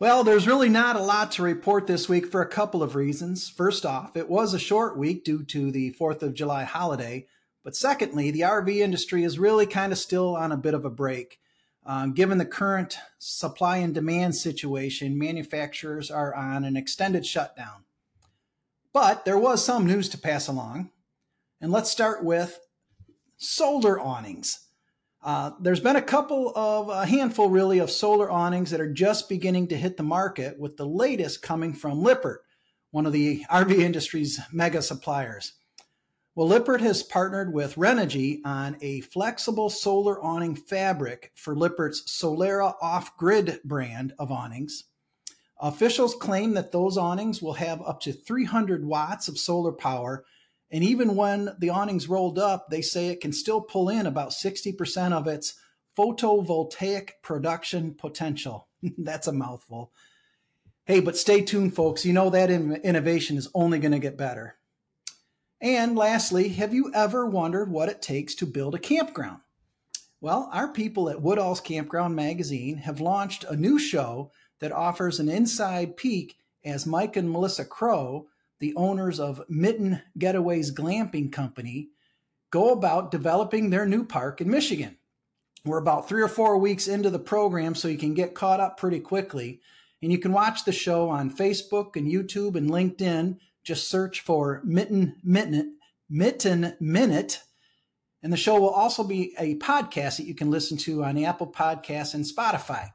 Well, 0.00 0.22
there's 0.22 0.46
really 0.46 0.68
not 0.68 0.94
a 0.94 1.02
lot 1.02 1.32
to 1.32 1.42
report 1.42 1.86
this 1.86 2.08
week 2.08 2.26
for 2.26 2.40
a 2.40 2.48
couple 2.48 2.82
of 2.82 2.94
reasons. 2.94 3.48
First 3.48 3.84
off, 3.84 4.16
it 4.16 4.28
was 4.28 4.54
a 4.54 4.58
short 4.58 4.96
week 4.96 5.24
due 5.24 5.42
to 5.44 5.72
the 5.72 5.92
4th 5.98 6.22
of 6.22 6.34
July 6.34 6.64
holiday. 6.64 7.26
But 7.64 7.74
secondly, 7.74 8.30
the 8.30 8.42
RV 8.42 8.76
industry 8.76 9.24
is 9.24 9.38
really 9.38 9.66
kind 9.66 9.90
of 9.90 9.98
still 9.98 10.36
on 10.36 10.52
a 10.52 10.56
bit 10.56 10.74
of 10.74 10.84
a 10.84 10.90
break. 10.90 11.40
Um, 11.84 12.12
given 12.12 12.38
the 12.38 12.44
current 12.44 12.98
supply 13.18 13.78
and 13.78 13.94
demand 13.94 14.36
situation, 14.36 15.18
manufacturers 15.18 16.10
are 16.10 16.34
on 16.34 16.64
an 16.64 16.76
extended 16.76 17.26
shutdown. 17.26 17.84
But 18.92 19.24
there 19.24 19.38
was 19.38 19.64
some 19.64 19.86
news 19.86 20.08
to 20.10 20.18
pass 20.18 20.48
along. 20.48 20.90
And 21.60 21.72
let's 21.72 21.90
start 21.90 22.24
with 22.24 22.60
solar 23.36 24.00
awnings. 24.00 24.60
Uh, 25.22 25.50
there's 25.60 25.80
been 25.80 25.96
a 25.96 26.02
couple 26.02 26.52
of, 26.54 26.88
a 26.88 27.04
handful 27.04 27.50
really, 27.50 27.80
of 27.80 27.90
solar 27.90 28.30
awnings 28.30 28.70
that 28.70 28.80
are 28.80 28.92
just 28.92 29.28
beginning 29.28 29.66
to 29.68 29.76
hit 29.76 29.96
the 29.96 30.02
market, 30.04 30.58
with 30.58 30.76
the 30.76 30.86
latest 30.86 31.42
coming 31.42 31.74
from 31.74 32.00
Lippert, 32.00 32.44
one 32.92 33.06
of 33.06 33.12
the 33.12 33.44
RV 33.50 33.76
industry's 33.78 34.40
mega 34.52 34.80
suppliers. 34.80 35.54
Well, 36.36 36.46
Lippert 36.46 36.80
has 36.80 37.02
partnered 37.02 37.52
with 37.52 37.74
Renogy 37.74 38.40
on 38.44 38.76
a 38.80 39.00
flexible 39.00 39.70
solar 39.70 40.22
awning 40.22 40.54
fabric 40.54 41.32
for 41.34 41.56
Lippert's 41.56 42.04
Solera 42.06 42.74
off 42.80 43.16
grid 43.16 43.58
brand 43.64 44.12
of 44.20 44.30
awnings. 44.30 44.84
Officials 45.60 46.14
claim 46.14 46.54
that 46.54 46.70
those 46.70 46.96
awnings 46.96 47.42
will 47.42 47.54
have 47.54 47.82
up 47.82 48.00
to 48.02 48.12
300 48.12 48.84
watts 48.84 49.26
of 49.26 49.36
solar 49.36 49.72
power 49.72 50.24
and 50.70 50.84
even 50.84 51.16
when 51.16 51.54
the 51.58 51.70
awning's 51.70 52.08
rolled 52.08 52.38
up, 52.38 52.68
they 52.68 52.82
say 52.82 53.08
it 53.08 53.20
can 53.20 53.32
still 53.32 53.60
pull 53.60 53.88
in 53.88 54.06
about 54.06 54.30
60% 54.30 55.12
of 55.12 55.26
its 55.26 55.54
photovoltaic 55.96 57.10
production 57.22 57.94
potential. 57.94 58.68
That's 58.98 59.26
a 59.26 59.32
mouthful. 59.32 59.92
Hey, 60.84 61.00
but 61.00 61.16
stay 61.16 61.42
tuned, 61.42 61.74
folks. 61.74 62.04
You 62.04 62.12
know 62.12 62.30
that 62.30 62.50
innovation 62.50 63.36
is 63.36 63.48
only 63.54 63.78
going 63.78 63.92
to 63.92 63.98
get 63.98 64.16
better. 64.16 64.56
And 65.60 65.96
lastly, 65.96 66.50
have 66.50 66.72
you 66.72 66.92
ever 66.94 67.26
wondered 67.26 67.70
what 67.70 67.88
it 67.88 68.00
takes 68.00 68.34
to 68.36 68.46
build 68.46 68.74
a 68.74 68.78
campground? 68.78 69.40
Well, 70.20 70.48
our 70.52 70.68
people 70.68 71.10
at 71.10 71.22
Woodall's 71.22 71.60
Campground 71.60 72.14
Magazine 72.14 72.78
have 72.78 73.00
launched 73.00 73.44
a 73.44 73.56
new 73.56 73.78
show 73.78 74.32
that 74.60 74.72
offers 74.72 75.20
an 75.20 75.28
inside 75.28 75.96
peek 75.96 76.36
as 76.64 76.86
Mike 76.86 77.16
and 77.16 77.30
Melissa 77.30 77.64
Crow 77.64 78.26
the 78.60 78.74
owners 78.74 79.20
of 79.20 79.42
Mitten 79.48 80.02
Getaways 80.18 80.72
Glamping 80.72 81.32
Company, 81.32 81.90
go 82.50 82.72
about 82.72 83.10
developing 83.10 83.70
their 83.70 83.86
new 83.86 84.04
park 84.04 84.40
in 84.40 84.50
Michigan. 84.50 84.96
We're 85.64 85.78
about 85.78 86.08
three 86.08 86.22
or 86.22 86.28
four 86.28 86.58
weeks 86.58 86.88
into 86.88 87.10
the 87.10 87.18
program, 87.18 87.74
so 87.74 87.88
you 87.88 87.98
can 87.98 88.14
get 88.14 88.34
caught 88.34 88.60
up 88.60 88.78
pretty 88.78 89.00
quickly. 89.00 89.60
And 90.00 90.12
you 90.12 90.18
can 90.18 90.32
watch 90.32 90.64
the 90.64 90.72
show 90.72 91.08
on 91.08 91.34
Facebook 91.34 91.96
and 91.96 92.10
YouTube 92.10 92.54
and 92.54 92.70
LinkedIn. 92.70 93.38
Just 93.64 93.90
search 93.90 94.20
for 94.20 94.62
Mitten 94.64 95.16
Mitten, 95.22 95.76
Mitten 96.08 96.74
Minute. 96.80 97.42
And 98.22 98.32
the 98.32 98.36
show 98.36 98.58
will 98.58 98.70
also 98.70 99.04
be 99.04 99.34
a 99.38 99.56
podcast 99.56 100.16
that 100.16 100.26
you 100.26 100.34
can 100.34 100.50
listen 100.50 100.76
to 100.78 101.04
on 101.04 101.22
Apple 101.22 101.52
Podcasts 101.52 102.14
and 102.14 102.24
Spotify. 102.24 102.90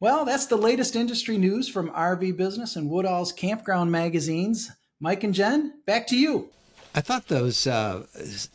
Well, 0.00 0.24
that's 0.24 0.46
the 0.46 0.56
latest 0.56 0.96
industry 0.96 1.38
news 1.38 1.68
from 1.68 1.90
RV 1.90 2.36
Business 2.36 2.76
and 2.76 2.90
Woodall's 2.90 3.32
Campground 3.32 3.92
magazines. 3.92 4.72
Mike 5.00 5.24
and 5.24 5.32
Jen, 5.32 5.74
back 5.86 6.06
to 6.08 6.16
you. 6.16 6.50
I 6.94 7.00
thought 7.00 7.28
those 7.28 7.66
uh, 7.66 8.04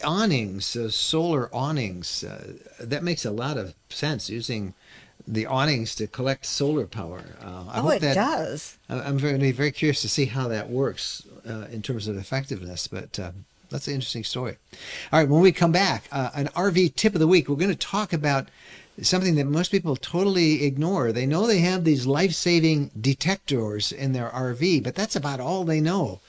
awnings, 0.03 0.73
those 0.73 0.95
solar 0.95 1.53
awnings, 1.53 2.23
uh, 2.23 2.53
that 2.79 3.03
makes 3.03 3.25
a 3.25 3.31
lot 3.31 3.57
of 3.57 3.73
sense 3.89 4.29
using 4.29 4.73
the 5.27 5.45
awnings 5.45 5.95
to 5.95 6.07
collect 6.07 6.45
solar 6.45 6.87
power. 6.87 7.23
Uh, 7.41 7.65
I 7.69 7.79
oh, 7.79 7.81
hope 7.83 7.93
it 7.93 8.01
that, 8.01 8.15
does. 8.15 8.77
I'm 8.89 9.17
very, 9.17 9.51
very 9.51 9.71
curious 9.71 10.01
to 10.01 10.09
see 10.09 10.25
how 10.25 10.47
that 10.47 10.69
works 10.69 11.25
uh, 11.47 11.67
in 11.71 11.81
terms 11.81 12.07
of 12.07 12.17
effectiveness, 12.17 12.87
but 12.87 13.19
uh, 13.19 13.31
that's 13.69 13.87
an 13.87 13.95
interesting 13.95 14.23
story. 14.23 14.57
All 15.11 15.19
right, 15.19 15.29
when 15.29 15.41
we 15.41 15.51
come 15.51 15.71
back, 15.71 16.05
uh, 16.11 16.31
an 16.33 16.47
RV 16.47 16.95
tip 16.95 17.13
of 17.13 17.19
the 17.19 17.27
week, 17.27 17.49
we're 17.49 17.55
going 17.55 17.69
to 17.69 17.75
talk 17.75 18.13
about 18.13 18.47
something 19.01 19.35
that 19.35 19.45
most 19.45 19.71
people 19.71 19.95
totally 19.95 20.63
ignore. 20.63 21.11
They 21.11 21.25
know 21.25 21.45
they 21.47 21.59
have 21.59 21.83
these 21.83 22.05
life 22.05 22.33
saving 22.33 22.91
detectors 22.99 23.91
in 23.91 24.13
their 24.13 24.29
RV, 24.29 24.83
but 24.83 24.95
that's 24.95 25.15
about 25.15 25.39
all 25.39 25.63
they 25.63 25.81
know. 25.81 26.19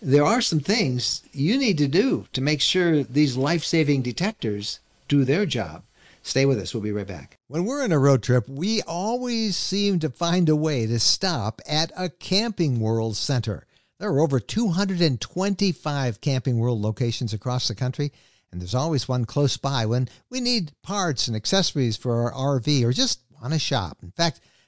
There 0.00 0.24
are 0.24 0.40
some 0.40 0.60
things 0.60 1.22
you 1.32 1.56
need 1.56 1.78
to 1.78 1.88
do 1.88 2.26
to 2.32 2.40
make 2.40 2.60
sure 2.60 3.02
these 3.02 3.36
life 3.36 3.64
saving 3.64 4.02
detectors 4.02 4.80
do 5.08 5.24
their 5.24 5.46
job. 5.46 5.82
Stay 6.22 6.46
with 6.46 6.58
us. 6.58 6.72
We'll 6.72 6.82
be 6.82 6.92
right 6.92 7.06
back. 7.06 7.36
When 7.48 7.64
we're 7.64 7.84
on 7.84 7.92
a 7.92 7.98
road 7.98 8.22
trip, 8.22 8.48
we 8.48 8.80
always 8.82 9.56
seem 9.56 9.98
to 10.00 10.08
find 10.08 10.48
a 10.48 10.56
way 10.56 10.86
to 10.86 10.98
stop 10.98 11.60
at 11.68 11.92
a 11.96 12.08
Camping 12.08 12.80
World 12.80 13.16
center. 13.16 13.66
There 14.00 14.08
are 14.08 14.20
over 14.20 14.40
225 14.40 16.20
Camping 16.20 16.58
World 16.58 16.80
locations 16.80 17.32
across 17.32 17.68
the 17.68 17.74
country, 17.74 18.10
and 18.54 18.62
there's 18.62 18.74
always 18.74 19.08
one 19.08 19.24
close 19.24 19.56
by 19.56 19.84
when 19.84 20.08
we 20.30 20.40
need 20.40 20.70
parts 20.84 21.26
and 21.26 21.36
accessories 21.36 21.96
for 21.96 22.30
our 22.30 22.60
RV 22.60 22.84
or 22.84 22.92
just 22.92 23.20
want 23.42 23.52
to 23.52 23.58
shop. 23.58 23.98
In 24.00 24.12
fact, 24.12 24.40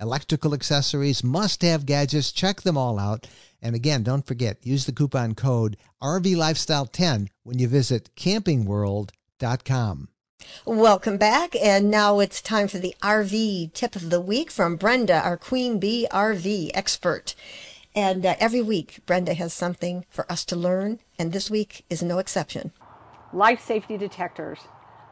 electrical 0.00 0.54
accessories, 0.54 1.24
must 1.24 1.62
have 1.62 1.86
gadgets. 1.86 2.32
Check 2.32 2.62
them 2.62 2.76
all 2.76 2.98
out. 2.98 3.26
And 3.62 3.74
again, 3.74 4.02
don't 4.02 4.26
forget, 4.26 4.58
use 4.64 4.86
the 4.86 4.92
coupon 4.92 5.34
code 5.34 5.76
RVLifestyle10 6.02 7.28
when 7.42 7.58
you 7.58 7.68
visit 7.68 8.10
campingworld.com. 8.16 10.08
Welcome 10.64 11.16
back. 11.16 11.56
And 11.56 11.90
now 11.90 12.20
it's 12.20 12.42
time 12.42 12.68
for 12.68 12.78
the 12.78 12.94
RV 13.02 13.72
tip 13.72 13.96
of 13.96 14.10
the 14.10 14.20
week 14.20 14.50
from 14.50 14.76
Brenda, 14.76 15.20
our 15.20 15.36
Queen 15.36 15.78
Bee 15.78 16.06
RV 16.10 16.70
expert. 16.74 17.34
And 17.94 18.26
uh, 18.26 18.34
every 18.38 18.60
week, 18.60 19.00
Brenda 19.06 19.32
has 19.34 19.54
something 19.54 20.04
for 20.10 20.30
us 20.30 20.44
to 20.46 20.56
learn, 20.56 21.00
and 21.18 21.32
this 21.32 21.50
week 21.50 21.86
is 21.88 22.02
no 22.02 22.18
exception. 22.18 22.72
Life 23.32 23.64
safety 23.64 23.96
detectors. 23.96 24.58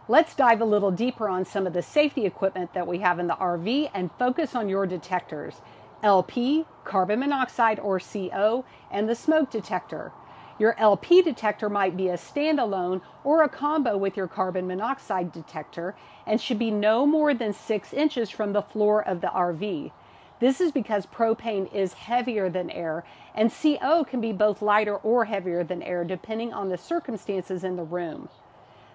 Let's 0.07 0.35
dive 0.35 0.61
a 0.61 0.67
little 0.67 0.91
deeper 0.91 1.31
on 1.31 1.47
some 1.47 1.67
of 1.67 1.73
the 1.73 1.81
safety 1.81 2.27
equipment 2.27 2.75
that 2.75 2.87
we 2.87 2.99
have 2.99 3.19
in 3.19 3.27
the 3.27 3.37
RV 3.37 3.91
and 3.95 4.11
focus 4.19 4.55
on 4.55 4.69
your 4.69 4.87
detectors 4.87 5.63
LP, 6.03 6.67
carbon 6.85 7.21
monoxide 7.21 7.81
or 7.81 7.99
CO, 7.99 8.67
and 8.91 9.09
the 9.09 9.15
smoke 9.15 9.51
detector. 9.51 10.13
Your 10.59 10.79
LP 10.79 11.23
detector 11.23 11.71
might 11.71 11.97
be 11.97 12.09
a 12.09 12.19
standalone 12.19 13.01
or 13.25 13.43
a 13.43 13.49
combo 13.49 13.97
with 13.97 14.15
your 14.15 14.29
carbon 14.29 14.67
monoxide 14.67 15.33
detector 15.33 15.97
and 16.27 16.39
should 16.39 16.59
be 16.59 16.71
no 16.71 17.07
more 17.07 17.33
than 17.33 17.55
six 17.55 17.95
inches 17.95 18.29
from 18.29 18.53
the 18.53 18.61
floor 18.61 19.03
of 19.03 19.23
the 19.23 19.29
RV. 19.29 19.91
This 20.39 20.61
is 20.61 20.71
because 20.71 21.07
propane 21.07 21.73
is 21.73 21.95
heavier 21.95 22.51
than 22.51 22.69
air, 22.69 23.05
and 23.35 23.51
CO 23.51 24.05
can 24.05 24.21
be 24.21 24.33
both 24.33 24.61
lighter 24.61 24.97
or 24.97 25.25
heavier 25.25 25.65
than 25.65 25.83
air 25.83 26.05
depending 26.05 26.53
on 26.53 26.69
the 26.69 26.77
circumstances 26.77 27.65
in 27.65 27.77
the 27.77 27.85
room. 27.85 28.29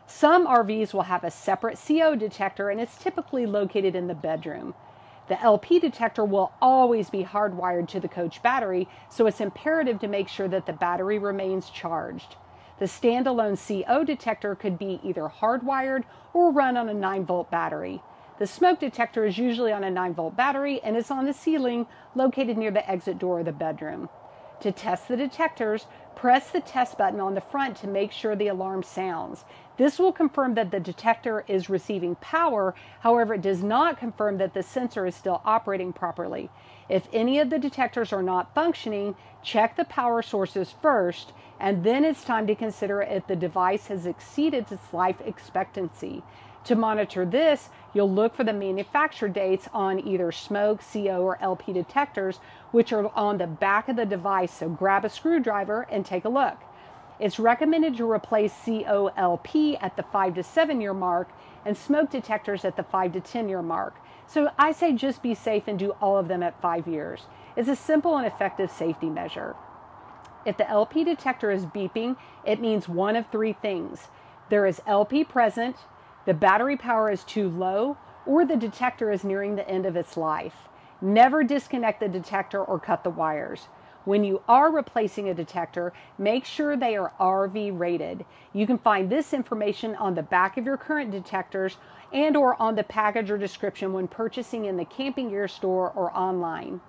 Some 0.10 0.48
RVs 0.48 0.92
will 0.92 1.04
have 1.04 1.24
a 1.24 1.30
separate 1.30 1.78
CO 1.78 2.16
detector, 2.16 2.72
and 2.72 2.82
it's 2.82 2.98
typically 2.98 3.46
located 3.46 3.96
in 3.96 4.08
the 4.08 4.16
bedroom. 4.16 4.74
The 5.28 5.40
LP 5.40 5.80
detector 5.80 6.26
will 6.26 6.52
always 6.60 7.12
be 7.12 7.24
hardwired 7.24 7.88
to 7.90 8.00
the 8.00 8.08
coach 8.08 8.42
battery, 8.42 8.90
so 9.08 9.28
it's 9.28 9.40
imperative 9.40 10.00
to 10.00 10.08
make 10.08 10.28
sure 10.28 10.48
that 10.48 10.66
the 10.66 10.74
battery 10.74 11.20
remains 11.20 11.70
charged. 11.70 12.38
The 12.80 12.86
standalone 12.86 13.56
CO 13.56 14.04
detector 14.04 14.56
could 14.56 14.80
be 14.80 15.00
either 15.04 15.30
hardwired 15.30 16.06
or 16.34 16.52
run 16.52 16.76
on 16.76 16.90
a 16.90 16.94
9 16.94 17.26
volt 17.26 17.52
battery. 17.52 18.02
The 18.40 18.48
smoke 18.48 18.80
detector 18.80 19.26
is 19.26 19.38
usually 19.38 19.72
on 19.72 19.84
a 19.84 19.92
9 19.92 20.16
volt 20.16 20.36
battery 20.36 20.82
and 20.82 20.98
is 20.98 21.12
on 21.12 21.26
the 21.26 21.34
ceiling 21.34 21.86
located 22.16 22.58
near 22.58 22.72
the 22.72 22.90
exit 22.90 23.20
door 23.20 23.40
of 23.40 23.46
the 23.46 23.52
bedroom. 23.52 24.10
To 24.62 24.72
test 24.72 25.08
the 25.08 25.16
detectors, 25.16 25.86
press 26.20 26.52
the 26.52 26.60
test 26.60 26.98
button 26.98 27.22
on 27.22 27.34
the 27.34 27.40
front 27.40 27.78
to 27.78 27.88
make 27.88 28.12
sure 28.12 28.36
the 28.36 28.50
alarm 28.50 28.84
sounds. 28.84 29.46
This 29.78 29.98
will 29.98 30.12
confirm 30.12 30.54
that 30.56 30.70
the 30.70 30.80
detector 30.82 31.46
is 31.48 31.70
receiving 31.70 32.16
power, 32.16 32.76
however, 33.00 33.36
it 33.36 33.42
does 33.42 33.64
not 33.64 33.98
confirm 33.98 34.38
that 34.40 34.54
the 34.54 34.62
sensor 34.62 35.06
is 35.06 35.16
still 35.16 35.42
operating 35.46 35.94
properly. 35.94 36.50
If 36.90 37.08
any 37.14 37.40
of 37.40 37.50
the 37.50 37.58
detectors 37.58 38.12
are 38.12 38.22
not 38.22 38.54
functioning, 38.54 39.16
check 39.44 39.78
the 39.78 39.86
power 39.86 40.22
sources 40.22 40.76
first, 40.82 41.32
and 41.60 41.84
then 41.84 42.06
it's 42.06 42.24
time 42.24 42.48
to 42.48 42.56
consider 42.56 43.02
if 43.02 43.28
the 43.28 43.36
device 43.36 43.88
has 43.88 44.06
exceeded 44.06 44.72
its 44.72 44.94
life 44.94 45.22
expectancy. 45.26 46.24
To 46.66 46.76
monitor 46.76 47.26
this, 47.26 47.70
you'll 47.94 48.12
look 48.12 48.36
for 48.36 48.44
the 48.44 48.54
manufacture 48.54 49.28
dates 49.28 49.68
on 49.74 50.00
either 50.00 50.32
smoke, 50.32 50.82
CO, 50.94 51.22
or 51.22 51.42
LP 51.42 51.74
detectors, 51.74 52.40
which 52.72 52.94
are 52.94 53.08
on 53.16 53.38
the 53.38 53.48
back 53.48 53.90
of 53.90 53.96
the 53.96 54.06
device. 54.06 54.54
So 54.54 54.70
grab 54.70 55.04
a 55.04 55.10
screwdriver 55.10 55.88
and 55.90 56.06
take 56.06 56.26
a 56.26 56.30
look. 56.30 56.58
It's 57.20 57.40
recommended 57.40 57.98
to 57.98 58.10
replace 58.10 58.54
COLP 58.54 59.78
at 59.82 59.98
the 59.98 60.04
5 60.04 60.36
to 60.36 60.44
7 60.44 60.80
year 60.80 60.94
mark 60.94 61.30
and 61.66 61.76
smoke 61.76 62.10
detectors 62.10 62.64
at 62.64 62.78
the 62.78 62.84
5 62.84 63.14
to 63.14 63.20
10 63.20 63.50
year 63.50 63.62
mark. 63.62 63.96
So 64.28 64.52
I 64.58 64.72
say 64.72 64.94
just 64.94 65.22
be 65.22 65.36
safe 65.36 65.64
and 65.68 65.78
do 65.78 65.92
all 66.02 66.18
of 66.18 66.28
them 66.28 66.44
at 66.44 66.62
5 66.62 66.88
years. 66.88 67.24
It's 67.58 67.68
a 67.68 67.76
simple 67.76 68.16
and 68.16 68.26
effective 68.26 68.72
safety 68.72 69.10
measure. 69.10 69.56
If 70.46 70.58
the 70.58 70.70
LP 70.70 71.04
detector 71.04 71.52
is 71.52 71.66
beeping, 71.66 72.16
it 72.46 72.62
means 72.62 72.88
one 72.88 73.16
of 73.16 73.28
three 73.28 73.54
things. 73.54 74.08
There 74.50 74.66
is 74.66 74.82
LP 74.88 75.24
present, 75.24 75.76
the 76.26 76.34
battery 76.34 76.78
power 76.78 77.12
is 77.12 77.24
too 77.24 77.50
low, 77.50 77.98
or 78.26 78.46
the 78.46 78.56
detector 78.56 79.12
is 79.12 79.24
nearing 79.24 79.56
the 79.56 79.68
end 79.68 79.86
of 79.86 79.96
its 79.96 80.16
life. 80.16 80.70
Never 81.02 81.44
disconnect 81.44 82.00
the 82.00 82.08
detector 82.08 82.64
or 82.64 82.80
cut 82.80 83.04
the 83.04 83.10
wires. 83.10 83.68
When 84.06 84.24
you 84.24 84.42
are 84.48 84.72
replacing 84.72 85.30
a 85.30 85.34
detector, 85.34 85.94
make 86.18 86.46
sure 86.46 86.76
they 86.76 86.96
are 86.96 87.12
RV 87.20 87.78
rated. 87.78 88.26
You 88.54 88.66
can 88.66 88.78
find 88.78 89.10
this 89.10 89.34
information 89.34 89.96
on 89.96 90.16
the 90.16 90.24
back 90.24 90.58
of 90.58 90.66
your 90.66 90.78
current 90.78 91.12
detectors 91.12 91.78
and 92.12 92.36
or 92.36 92.60
on 92.62 92.76
the 92.76 92.84
package 92.84 93.30
or 93.30 93.38
description 93.38 93.94
when 93.94 94.08
purchasing 94.08 94.66
in 94.66 94.78
the 94.78 94.86
camping 94.86 95.30
gear 95.30 95.48
store 95.48 95.92
or 95.96 96.16
online. 96.18 96.82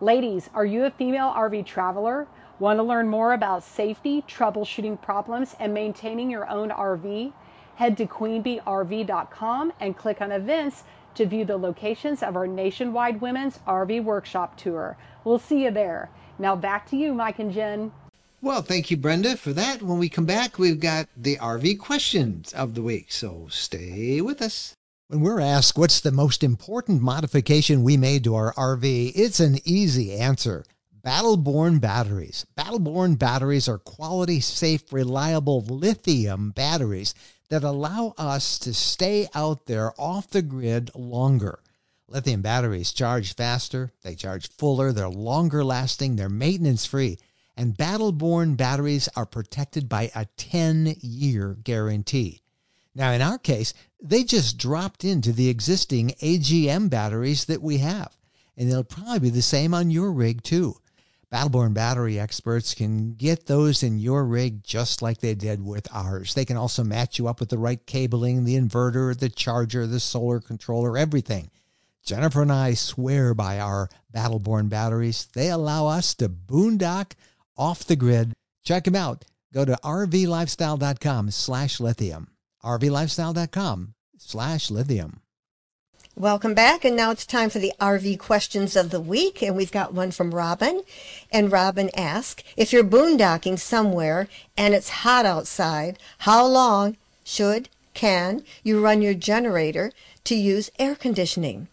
Ladies, 0.00 0.48
are 0.54 0.64
you 0.64 0.84
a 0.84 0.90
female 0.90 1.32
RV 1.32 1.66
traveler? 1.66 2.26
Want 2.60 2.78
to 2.78 2.84
learn 2.84 3.08
more 3.08 3.32
about 3.32 3.64
safety, 3.64 4.22
troubleshooting 4.22 5.02
problems, 5.02 5.56
and 5.58 5.74
maintaining 5.74 6.30
your 6.30 6.48
own 6.48 6.70
RV? 6.70 7.32
Head 7.74 7.96
to 7.96 8.06
queenbeerv.com 8.06 9.72
and 9.80 9.96
click 9.96 10.20
on 10.20 10.30
events 10.30 10.84
to 11.16 11.26
view 11.26 11.44
the 11.44 11.56
locations 11.56 12.22
of 12.22 12.36
our 12.36 12.46
nationwide 12.46 13.20
women's 13.20 13.58
RV 13.66 14.04
workshop 14.04 14.56
tour. 14.56 14.96
We'll 15.24 15.40
see 15.40 15.64
you 15.64 15.72
there. 15.72 16.10
Now 16.38 16.54
back 16.54 16.88
to 16.90 16.96
you, 16.96 17.12
Mike 17.12 17.40
and 17.40 17.52
Jen. 17.52 17.92
Well, 18.40 18.62
thank 18.62 18.90
you, 18.90 18.96
Brenda, 18.96 19.36
for 19.36 19.52
that. 19.52 19.82
When 19.82 19.98
we 19.98 20.08
come 20.08 20.26
back, 20.26 20.58
we've 20.58 20.78
got 20.78 21.08
the 21.16 21.36
RV 21.38 21.78
questions 21.80 22.52
of 22.52 22.74
the 22.74 22.82
week. 22.82 23.10
So 23.10 23.48
stay 23.50 24.20
with 24.20 24.40
us. 24.40 24.74
When 25.08 25.20
we're 25.20 25.40
asked 25.40 25.76
what's 25.76 26.00
the 26.00 26.12
most 26.12 26.44
important 26.44 27.02
modification 27.02 27.82
we 27.82 27.96
made 27.96 28.22
to 28.24 28.34
our 28.36 28.52
RV, 28.54 29.12
it's 29.14 29.40
an 29.40 29.58
easy 29.64 30.12
answer. 30.12 30.64
Battleborn 31.04 31.82
batteries. 31.82 32.46
Battleborn 32.56 33.18
batteries 33.18 33.68
are 33.68 33.76
quality, 33.76 34.40
safe, 34.40 34.90
reliable 34.90 35.60
lithium 35.60 36.50
batteries 36.50 37.14
that 37.50 37.62
allow 37.62 38.14
us 38.16 38.58
to 38.60 38.72
stay 38.72 39.28
out 39.34 39.66
there 39.66 39.92
off 40.00 40.30
the 40.30 40.40
grid 40.40 40.90
longer. 40.94 41.60
Lithium 42.08 42.40
batteries 42.40 42.90
charge 42.90 43.34
faster, 43.34 43.92
they 44.02 44.14
charge 44.14 44.48
fuller, 44.48 44.92
they're 44.92 45.10
longer 45.10 45.62
lasting, 45.62 46.16
they're 46.16 46.30
maintenance 46.30 46.86
free, 46.86 47.18
and 47.54 47.76
Battleborn 47.76 48.56
batteries 48.56 49.06
are 49.14 49.26
protected 49.26 49.90
by 49.90 50.10
a 50.14 50.24
10 50.38 50.96
year 51.02 51.58
guarantee. 51.62 52.40
Now, 52.94 53.12
in 53.12 53.20
our 53.20 53.38
case, 53.38 53.74
they 54.00 54.24
just 54.24 54.56
dropped 54.56 55.04
into 55.04 55.32
the 55.34 55.50
existing 55.50 56.14
AGM 56.22 56.88
batteries 56.88 57.44
that 57.44 57.60
we 57.60 57.78
have, 57.78 58.16
and 58.56 58.70
they'll 58.70 58.84
probably 58.84 59.18
be 59.18 59.30
the 59.30 59.42
same 59.42 59.74
on 59.74 59.90
your 59.90 60.10
rig 60.10 60.42
too. 60.42 60.78
Battleborn 61.34 61.74
battery 61.74 62.20
experts 62.20 62.74
can 62.74 63.14
get 63.14 63.46
those 63.46 63.82
in 63.82 63.98
your 63.98 64.24
rig 64.24 64.62
just 64.62 65.02
like 65.02 65.18
they 65.18 65.34
did 65.34 65.64
with 65.64 65.88
ours. 65.92 66.34
They 66.34 66.44
can 66.44 66.56
also 66.56 66.84
match 66.84 67.18
you 67.18 67.26
up 67.26 67.40
with 67.40 67.48
the 67.48 67.58
right 67.58 67.84
cabling, 67.86 68.44
the 68.44 68.54
inverter, 68.54 69.18
the 69.18 69.28
charger, 69.28 69.86
the 69.86 69.98
solar 69.98 70.38
controller, 70.38 70.96
everything 70.96 71.50
Jennifer 72.04 72.42
and 72.42 72.52
I 72.52 72.74
swear 72.74 73.34
by 73.34 73.58
our 73.58 73.88
Battleborn 74.14 74.68
batteries. 74.68 75.26
They 75.32 75.50
allow 75.50 75.86
us 75.86 76.14
to 76.16 76.28
boondock 76.28 77.12
off 77.56 77.84
the 77.84 77.96
grid. 77.96 78.34
Check 78.62 78.84
them 78.84 78.94
out. 78.94 79.24
Go 79.52 79.64
to 79.64 79.78
rvlifestyle.com 79.82 81.30
slash 81.30 81.80
lithium. 81.80 82.28
rvlifestyle.com 82.62 83.94
slash 84.18 84.70
lithium. 84.70 85.20
Welcome 86.16 86.54
back, 86.54 86.84
and 86.84 86.94
now 86.94 87.10
it's 87.10 87.26
time 87.26 87.50
for 87.50 87.58
the 87.58 87.72
RV 87.80 88.20
questions 88.20 88.76
of 88.76 88.90
the 88.90 89.00
week, 89.00 89.42
and 89.42 89.56
we've 89.56 89.72
got 89.72 89.92
one 89.92 90.12
from 90.12 90.32
Robin. 90.32 90.84
And 91.32 91.50
Robin 91.50 91.90
asks, 91.92 92.44
if 92.56 92.72
you're 92.72 92.84
boondocking 92.84 93.58
somewhere 93.58 94.28
and 94.56 94.74
it's 94.74 94.90
hot 94.90 95.26
outside, 95.26 95.98
how 96.18 96.46
long 96.46 96.96
should, 97.24 97.68
can 97.94 98.44
you 98.62 98.80
run 98.80 99.02
your 99.02 99.14
generator 99.14 99.90
to 100.22 100.36
use 100.36 100.70
air 100.78 100.94
conditioning? 100.94 101.66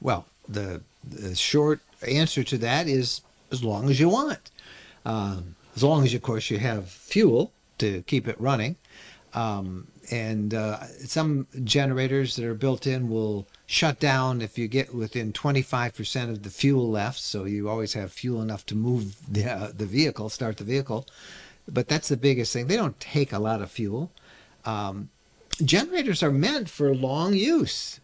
Well, 0.00 0.26
the, 0.48 0.82
the 1.08 1.36
short 1.36 1.78
answer 2.04 2.42
to 2.42 2.58
that 2.58 2.88
is 2.88 3.20
as 3.52 3.62
long 3.62 3.88
as 3.88 4.00
you 4.00 4.08
want. 4.08 4.50
Um, 5.06 5.54
as 5.76 5.84
long 5.84 6.04
as, 6.04 6.12
of 6.14 6.22
course, 6.22 6.50
you 6.50 6.58
have 6.58 6.88
fuel 6.88 7.52
to 7.78 8.02
keep 8.08 8.26
it 8.26 8.40
running. 8.40 8.74
Um, 9.34 9.86
and 10.10 10.52
uh, 10.52 10.84
some 11.06 11.46
generators 11.62 12.34
that 12.34 12.44
are 12.44 12.54
built 12.54 12.88
in 12.88 13.08
will 13.08 13.46
shut 13.66 13.98
down 13.98 14.42
if 14.42 14.58
you 14.58 14.68
get 14.68 14.94
within 14.94 15.32
25% 15.32 16.30
of 16.30 16.42
the 16.42 16.50
fuel 16.50 16.90
left. 16.90 17.18
So 17.18 17.44
you 17.44 17.68
always 17.68 17.94
have 17.94 18.12
fuel 18.12 18.42
enough 18.42 18.66
to 18.66 18.74
move 18.74 19.16
the, 19.32 19.50
uh, 19.50 19.72
the 19.76 19.86
vehicle, 19.86 20.28
start 20.28 20.58
the 20.58 20.64
vehicle. 20.64 21.06
But 21.66 21.88
that's 21.88 22.08
the 22.08 22.16
biggest 22.16 22.52
thing. 22.52 22.66
They 22.66 22.76
don't 22.76 23.00
take 23.00 23.32
a 23.32 23.38
lot 23.38 23.62
of 23.62 23.70
fuel. 23.70 24.10
Um, 24.64 25.08
generators 25.64 26.22
are 26.22 26.30
meant 26.30 26.68
for 26.68 26.94
long 26.94 27.34
use. 27.34 28.00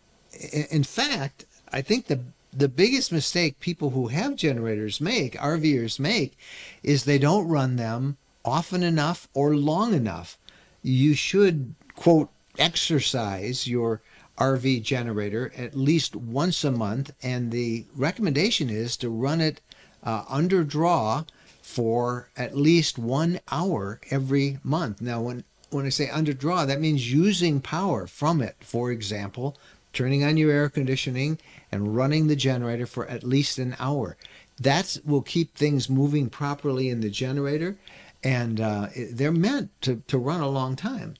In 0.70 0.84
fact, 0.84 1.44
I 1.72 1.82
think 1.82 2.06
the 2.06 2.20
the 2.52 2.68
biggest 2.68 3.12
mistake 3.12 3.60
people 3.60 3.90
who 3.90 4.08
have 4.08 4.34
generators 4.34 5.00
make, 5.00 5.34
RVers 5.34 6.00
make, 6.00 6.36
is 6.82 7.04
they 7.04 7.18
don't 7.18 7.46
run 7.46 7.76
them 7.76 8.16
often 8.44 8.82
enough 8.82 9.28
or 9.34 9.54
long 9.54 9.94
enough. 9.94 10.36
You 10.82 11.14
should 11.14 11.74
quote 11.94 12.28
exercise 12.58 13.68
your 13.68 14.00
RV 14.40 14.82
generator 14.82 15.52
at 15.56 15.76
least 15.76 16.16
once 16.16 16.64
a 16.64 16.70
month, 16.70 17.12
and 17.22 17.50
the 17.50 17.84
recommendation 17.94 18.70
is 18.70 18.96
to 18.96 19.10
run 19.10 19.40
it 19.40 19.60
uh, 20.02 20.24
under 20.28 20.64
draw 20.64 21.24
for 21.62 22.30
at 22.36 22.56
least 22.56 22.98
one 22.98 23.38
hour 23.52 24.00
every 24.10 24.58
month. 24.64 25.00
Now, 25.00 25.20
when 25.20 25.44
when 25.68 25.86
I 25.86 25.90
say 25.90 26.10
under 26.10 26.32
draw, 26.32 26.64
that 26.64 26.80
means 26.80 27.12
using 27.12 27.60
power 27.60 28.08
from 28.08 28.42
it. 28.42 28.56
For 28.60 28.90
example, 28.90 29.56
turning 29.92 30.24
on 30.24 30.36
your 30.36 30.50
air 30.50 30.68
conditioning 30.68 31.38
and 31.70 31.94
running 31.94 32.26
the 32.26 32.34
generator 32.34 32.86
for 32.86 33.06
at 33.06 33.22
least 33.22 33.58
an 33.58 33.76
hour. 33.78 34.16
That 34.58 34.98
will 35.04 35.22
keep 35.22 35.54
things 35.54 35.88
moving 35.88 36.28
properly 36.28 36.88
in 36.88 37.02
the 37.02 37.10
generator, 37.10 37.76
and 38.24 38.60
uh, 38.60 38.88
they're 39.12 39.30
meant 39.30 39.70
to, 39.82 40.02
to 40.08 40.18
run 40.18 40.40
a 40.40 40.48
long 40.48 40.74
time. 40.76 41.14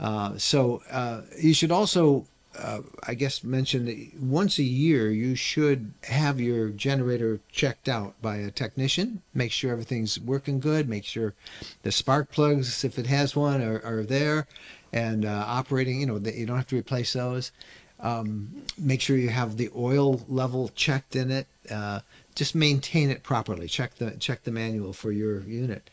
Uh, 0.00 0.36
so 0.36 0.82
uh, 0.90 1.22
you 1.40 1.54
should 1.54 1.70
also 1.70 2.26
uh, 2.58 2.80
I 3.06 3.14
guess 3.14 3.42
mention 3.42 3.86
that 3.86 4.20
once 4.20 4.58
a 4.58 4.62
year 4.62 5.10
you 5.10 5.34
should 5.34 5.92
have 6.04 6.40
your 6.40 6.68
generator 6.68 7.40
checked 7.50 7.88
out 7.88 8.20
by 8.20 8.36
a 8.36 8.50
technician. 8.50 9.22
Make 9.34 9.52
sure 9.52 9.72
everything's 9.72 10.20
working 10.20 10.60
good. 10.60 10.88
Make 10.88 11.04
sure 11.04 11.34
the 11.82 11.92
spark 11.92 12.30
plugs, 12.30 12.84
if 12.84 12.98
it 12.98 13.06
has 13.06 13.34
one, 13.34 13.62
are, 13.62 13.80
are 13.84 14.02
there 14.02 14.46
and 14.92 15.24
uh, 15.24 15.44
operating. 15.46 16.00
You 16.00 16.06
know 16.06 16.18
that 16.18 16.34
you 16.34 16.46
don't 16.46 16.56
have 16.56 16.68
to 16.68 16.76
replace 16.76 17.12
those. 17.14 17.52
Um, 18.00 18.62
make 18.76 19.00
sure 19.00 19.16
you 19.16 19.30
have 19.30 19.56
the 19.56 19.70
oil 19.76 20.20
level 20.28 20.70
checked 20.74 21.16
in 21.16 21.30
it. 21.30 21.46
Uh, 21.70 22.00
just 22.34 22.54
maintain 22.54 23.10
it 23.10 23.22
properly. 23.22 23.68
Check 23.68 23.94
the 23.96 24.12
check 24.12 24.44
the 24.44 24.50
manual 24.50 24.92
for 24.92 25.12
your 25.12 25.40
unit. 25.40 25.88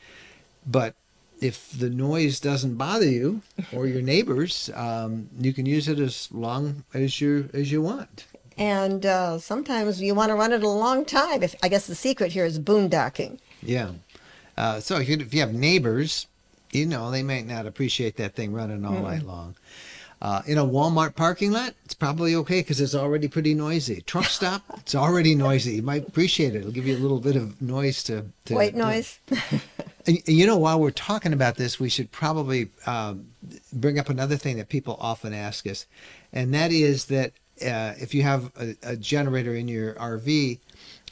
But 0.65 0.95
if 1.41 1.77
the 1.77 1.89
noise 1.89 2.39
doesn't 2.39 2.75
bother 2.75 3.09
you 3.09 3.41
or 3.73 3.87
your 3.87 4.01
neighbors, 4.01 4.69
um, 4.75 5.29
you 5.39 5.53
can 5.53 5.65
use 5.65 5.87
it 5.87 5.99
as 5.99 6.29
long 6.31 6.83
as 6.93 7.21
you 7.21 7.49
as 7.53 7.71
you 7.71 7.81
want. 7.81 8.25
And 8.57 9.05
uh, 9.05 9.39
sometimes 9.39 10.01
you 10.01 10.13
want 10.13 10.29
to 10.29 10.35
run 10.35 10.51
it 10.51 10.63
a 10.63 10.69
long 10.69 11.05
time. 11.05 11.43
If 11.43 11.55
I 11.63 11.69
guess 11.69 11.87
the 11.87 11.95
secret 11.95 12.33
here 12.33 12.45
is 12.45 12.59
boondocking. 12.59 13.39
Yeah. 13.63 13.91
Uh, 14.57 14.81
so 14.81 14.97
if 14.97 15.07
you, 15.07 15.17
if 15.17 15.33
you 15.33 15.39
have 15.39 15.53
neighbors, 15.53 16.27
you 16.71 16.85
know 16.85 17.09
they 17.09 17.23
might 17.23 17.47
not 17.47 17.65
appreciate 17.65 18.17
that 18.17 18.35
thing 18.35 18.53
running 18.53 18.85
all 18.85 18.95
mm 18.95 19.03
night 19.03 19.23
long. 19.23 19.55
Uh, 20.21 20.41
in 20.45 20.57
a 20.57 20.65
Walmart 20.65 21.15
parking 21.15 21.51
lot, 21.51 21.73
it's 21.85 21.93
probably 21.93 22.35
okay 22.35 22.59
because 22.59 22.81
it's 22.81 22.93
already 22.93 23.29
pretty 23.29 23.53
noisy. 23.53 24.01
Truck 24.01 24.25
stop, 24.39 24.61
it's 24.75 24.93
already 24.93 25.33
noisy. 25.33 25.75
You 25.75 25.81
might 25.81 26.05
appreciate 26.07 26.55
it. 26.55 26.59
It'll 26.59 26.71
give 26.71 26.85
you 26.85 26.97
a 26.97 26.99
little 26.99 27.21
bit 27.21 27.37
of 27.37 27.61
noise 27.61 28.03
to, 28.03 28.25
to 28.45 28.55
white 28.55 28.75
noise. 28.75 29.19
And, 30.07 30.21
you 30.27 30.45
know, 30.45 30.57
while 30.57 30.79
we're 30.79 30.91
talking 30.91 31.33
about 31.33 31.55
this, 31.55 31.79
we 31.79 31.89
should 31.89 32.11
probably 32.11 32.69
um, 32.85 33.27
bring 33.73 33.99
up 33.99 34.09
another 34.09 34.37
thing 34.37 34.57
that 34.57 34.69
people 34.69 34.97
often 34.99 35.33
ask 35.33 35.67
us, 35.67 35.85
and 36.31 36.53
that 36.53 36.71
is 36.71 37.05
that 37.05 37.33
uh, 37.61 37.93
if 37.99 38.13
you 38.13 38.23
have 38.23 38.51
a, 38.57 38.75
a, 38.83 38.95
generator 38.95 39.53
in 39.53 39.67
your 39.67 39.93
RV, 39.95 40.59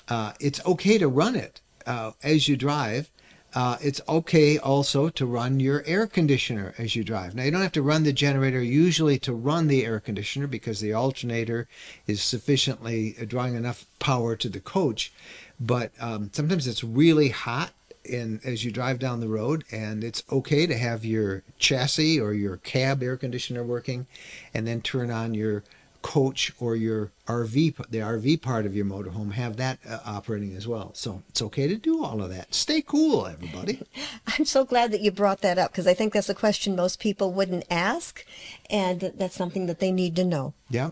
uh, 0.08 0.34
it's 0.40 0.66
okay 0.66 0.98
to 0.98 1.08
run 1.08 1.36
it 1.36 1.60
uh, 1.86 2.12
as 2.24 2.48
you 2.48 2.56
drive. 2.56 3.12
Uh, 3.54 3.78
it's 3.82 4.02
okay 4.08 4.58
also 4.58 5.10
to 5.10 5.26
run 5.26 5.60
your 5.60 5.84
air 5.86 6.06
conditioner 6.06 6.74
as 6.78 6.96
you 6.96 7.04
drive. 7.04 7.34
Now, 7.34 7.44
you 7.44 7.52
don't 7.52 7.62
have 7.62 7.72
to 7.74 7.82
run 7.82 8.04
the 8.04 8.14
generator 8.14 8.62
usually 8.62 9.18
to 9.20 9.34
run 9.34 9.68
the 9.68 9.86
air 9.86 10.00
conditioner 10.00 10.48
because 10.48 10.80
the 10.80 10.94
alternator 10.94 11.68
is 12.06 12.22
sufficiently 12.22 13.16
uh, 13.20 13.26
drawing 13.26 13.56
enough 13.56 13.86
power 14.00 14.36
to 14.36 14.50
the 14.50 14.60
coach. 14.60 15.12
But 15.60 15.92
um, 16.00 16.30
sometimes 16.34 16.68
it's 16.68 16.84
really 16.84 17.30
hot 17.30 17.72
in 18.08 18.40
as 18.44 18.64
you 18.64 18.72
drive 18.72 19.00
down 19.00 19.20
the 19.20 19.28
road 19.28 19.64
and 19.72 20.04
it's 20.04 20.24
okay 20.32 20.66
to 20.66 20.78
have 20.78 21.06
your 21.06 21.44
chassis 21.60 22.20
or 22.20 22.34
your 22.34 22.58
cab 22.58 23.04
air 23.04 23.18
conditioner 23.18 23.64
working 23.64 24.08
and 24.54 24.68
then 24.68 24.82
turn 24.82 25.12
on 25.12 25.34
your 25.34 25.64
coach 26.02 26.54
or 26.60 26.76
your 26.76 27.12
RV 27.26 27.76
the 27.90 27.98
RV 27.98 28.42
part 28.42 28.66
of 28.66 28.76
your 28.76 28.86
motorhome 28.86 29.34
have 29.34 29.58
that 29.58 29.80
uh, 29.88 30.00
operating 30.06 30.56
as 30.56 30.68
well. 30.68 30.92
So 30.94 31.22
it's 31.30 31.42
okay 31.42 31.68
to 31.68 31.76
do 31.76 32.04
all 32.04 32.22
of 32.22 32.30
that. 32.30 32.54
Stay 32.54 32.82
cool 32.82 33.28
everybody. 33.28 33.82
I'm 34.28 34.46
so 34.46 34.64
glad 34.64 34.92
that 34.92 35.02
you 35.02 35.12
brought 35.12 35.42
that 35.42 35.58
up 35.58 35.72
because 35.72 35.88
I 35.88 35.94
think 35.94 36.14
that's 36.14 36.30
a 36.30 36.36
question 36.36 36.76
most 36.76 37.00
people 37.00 37.34
wouldn't 37.34 37.66
ask 37.70 38.26
and 38.70 39.12
that's 39.18 39.36
something 39.36 39.66
that 39.66 39.80
they 39.80 39.92
need 39.92 40.16
to 40.16 40.24
know. 40.24 40.54
Yeah. 40.70 40.92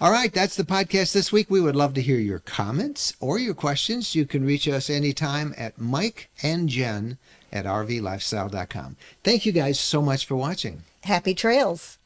All 0.00 0.10
right, 0.10 0.32
that's 0.32 0.56
the 0.56 0.64
podcast 0.64 1.12
this 1.12 1.32
week. 1.32 1.50
We 1.50 1.60
would 1.60 1.76
love 1.76 1.94
to 1.94 2.02
hear 2.02 2.18
your 2.18 2.40
comments 2.40 3.14
or 3.20 3.38
your 3.38 3.54
questions. 3.54 4.14
You 4.14 4.26
can 4.26 4.44
reach 4.44 4.68
us 4.68 4.88
anytime 4.88 5.54
at 5.56 5.78
Mike 5.78 6.30
and 6.42 6.68
Jen 6.68 7.18
at 7.52 7.64
rvlifestyle.com. 7.64 8.96
Thank 9.22 9.46
you 9.46 9.52
guys 9.52 9.78
so 9.78 10.02
much 10.02 10.26
for 10.26 10.36
watching. 10.36 10.82
Happy 11.02 11.34
trails. 11.34 11.98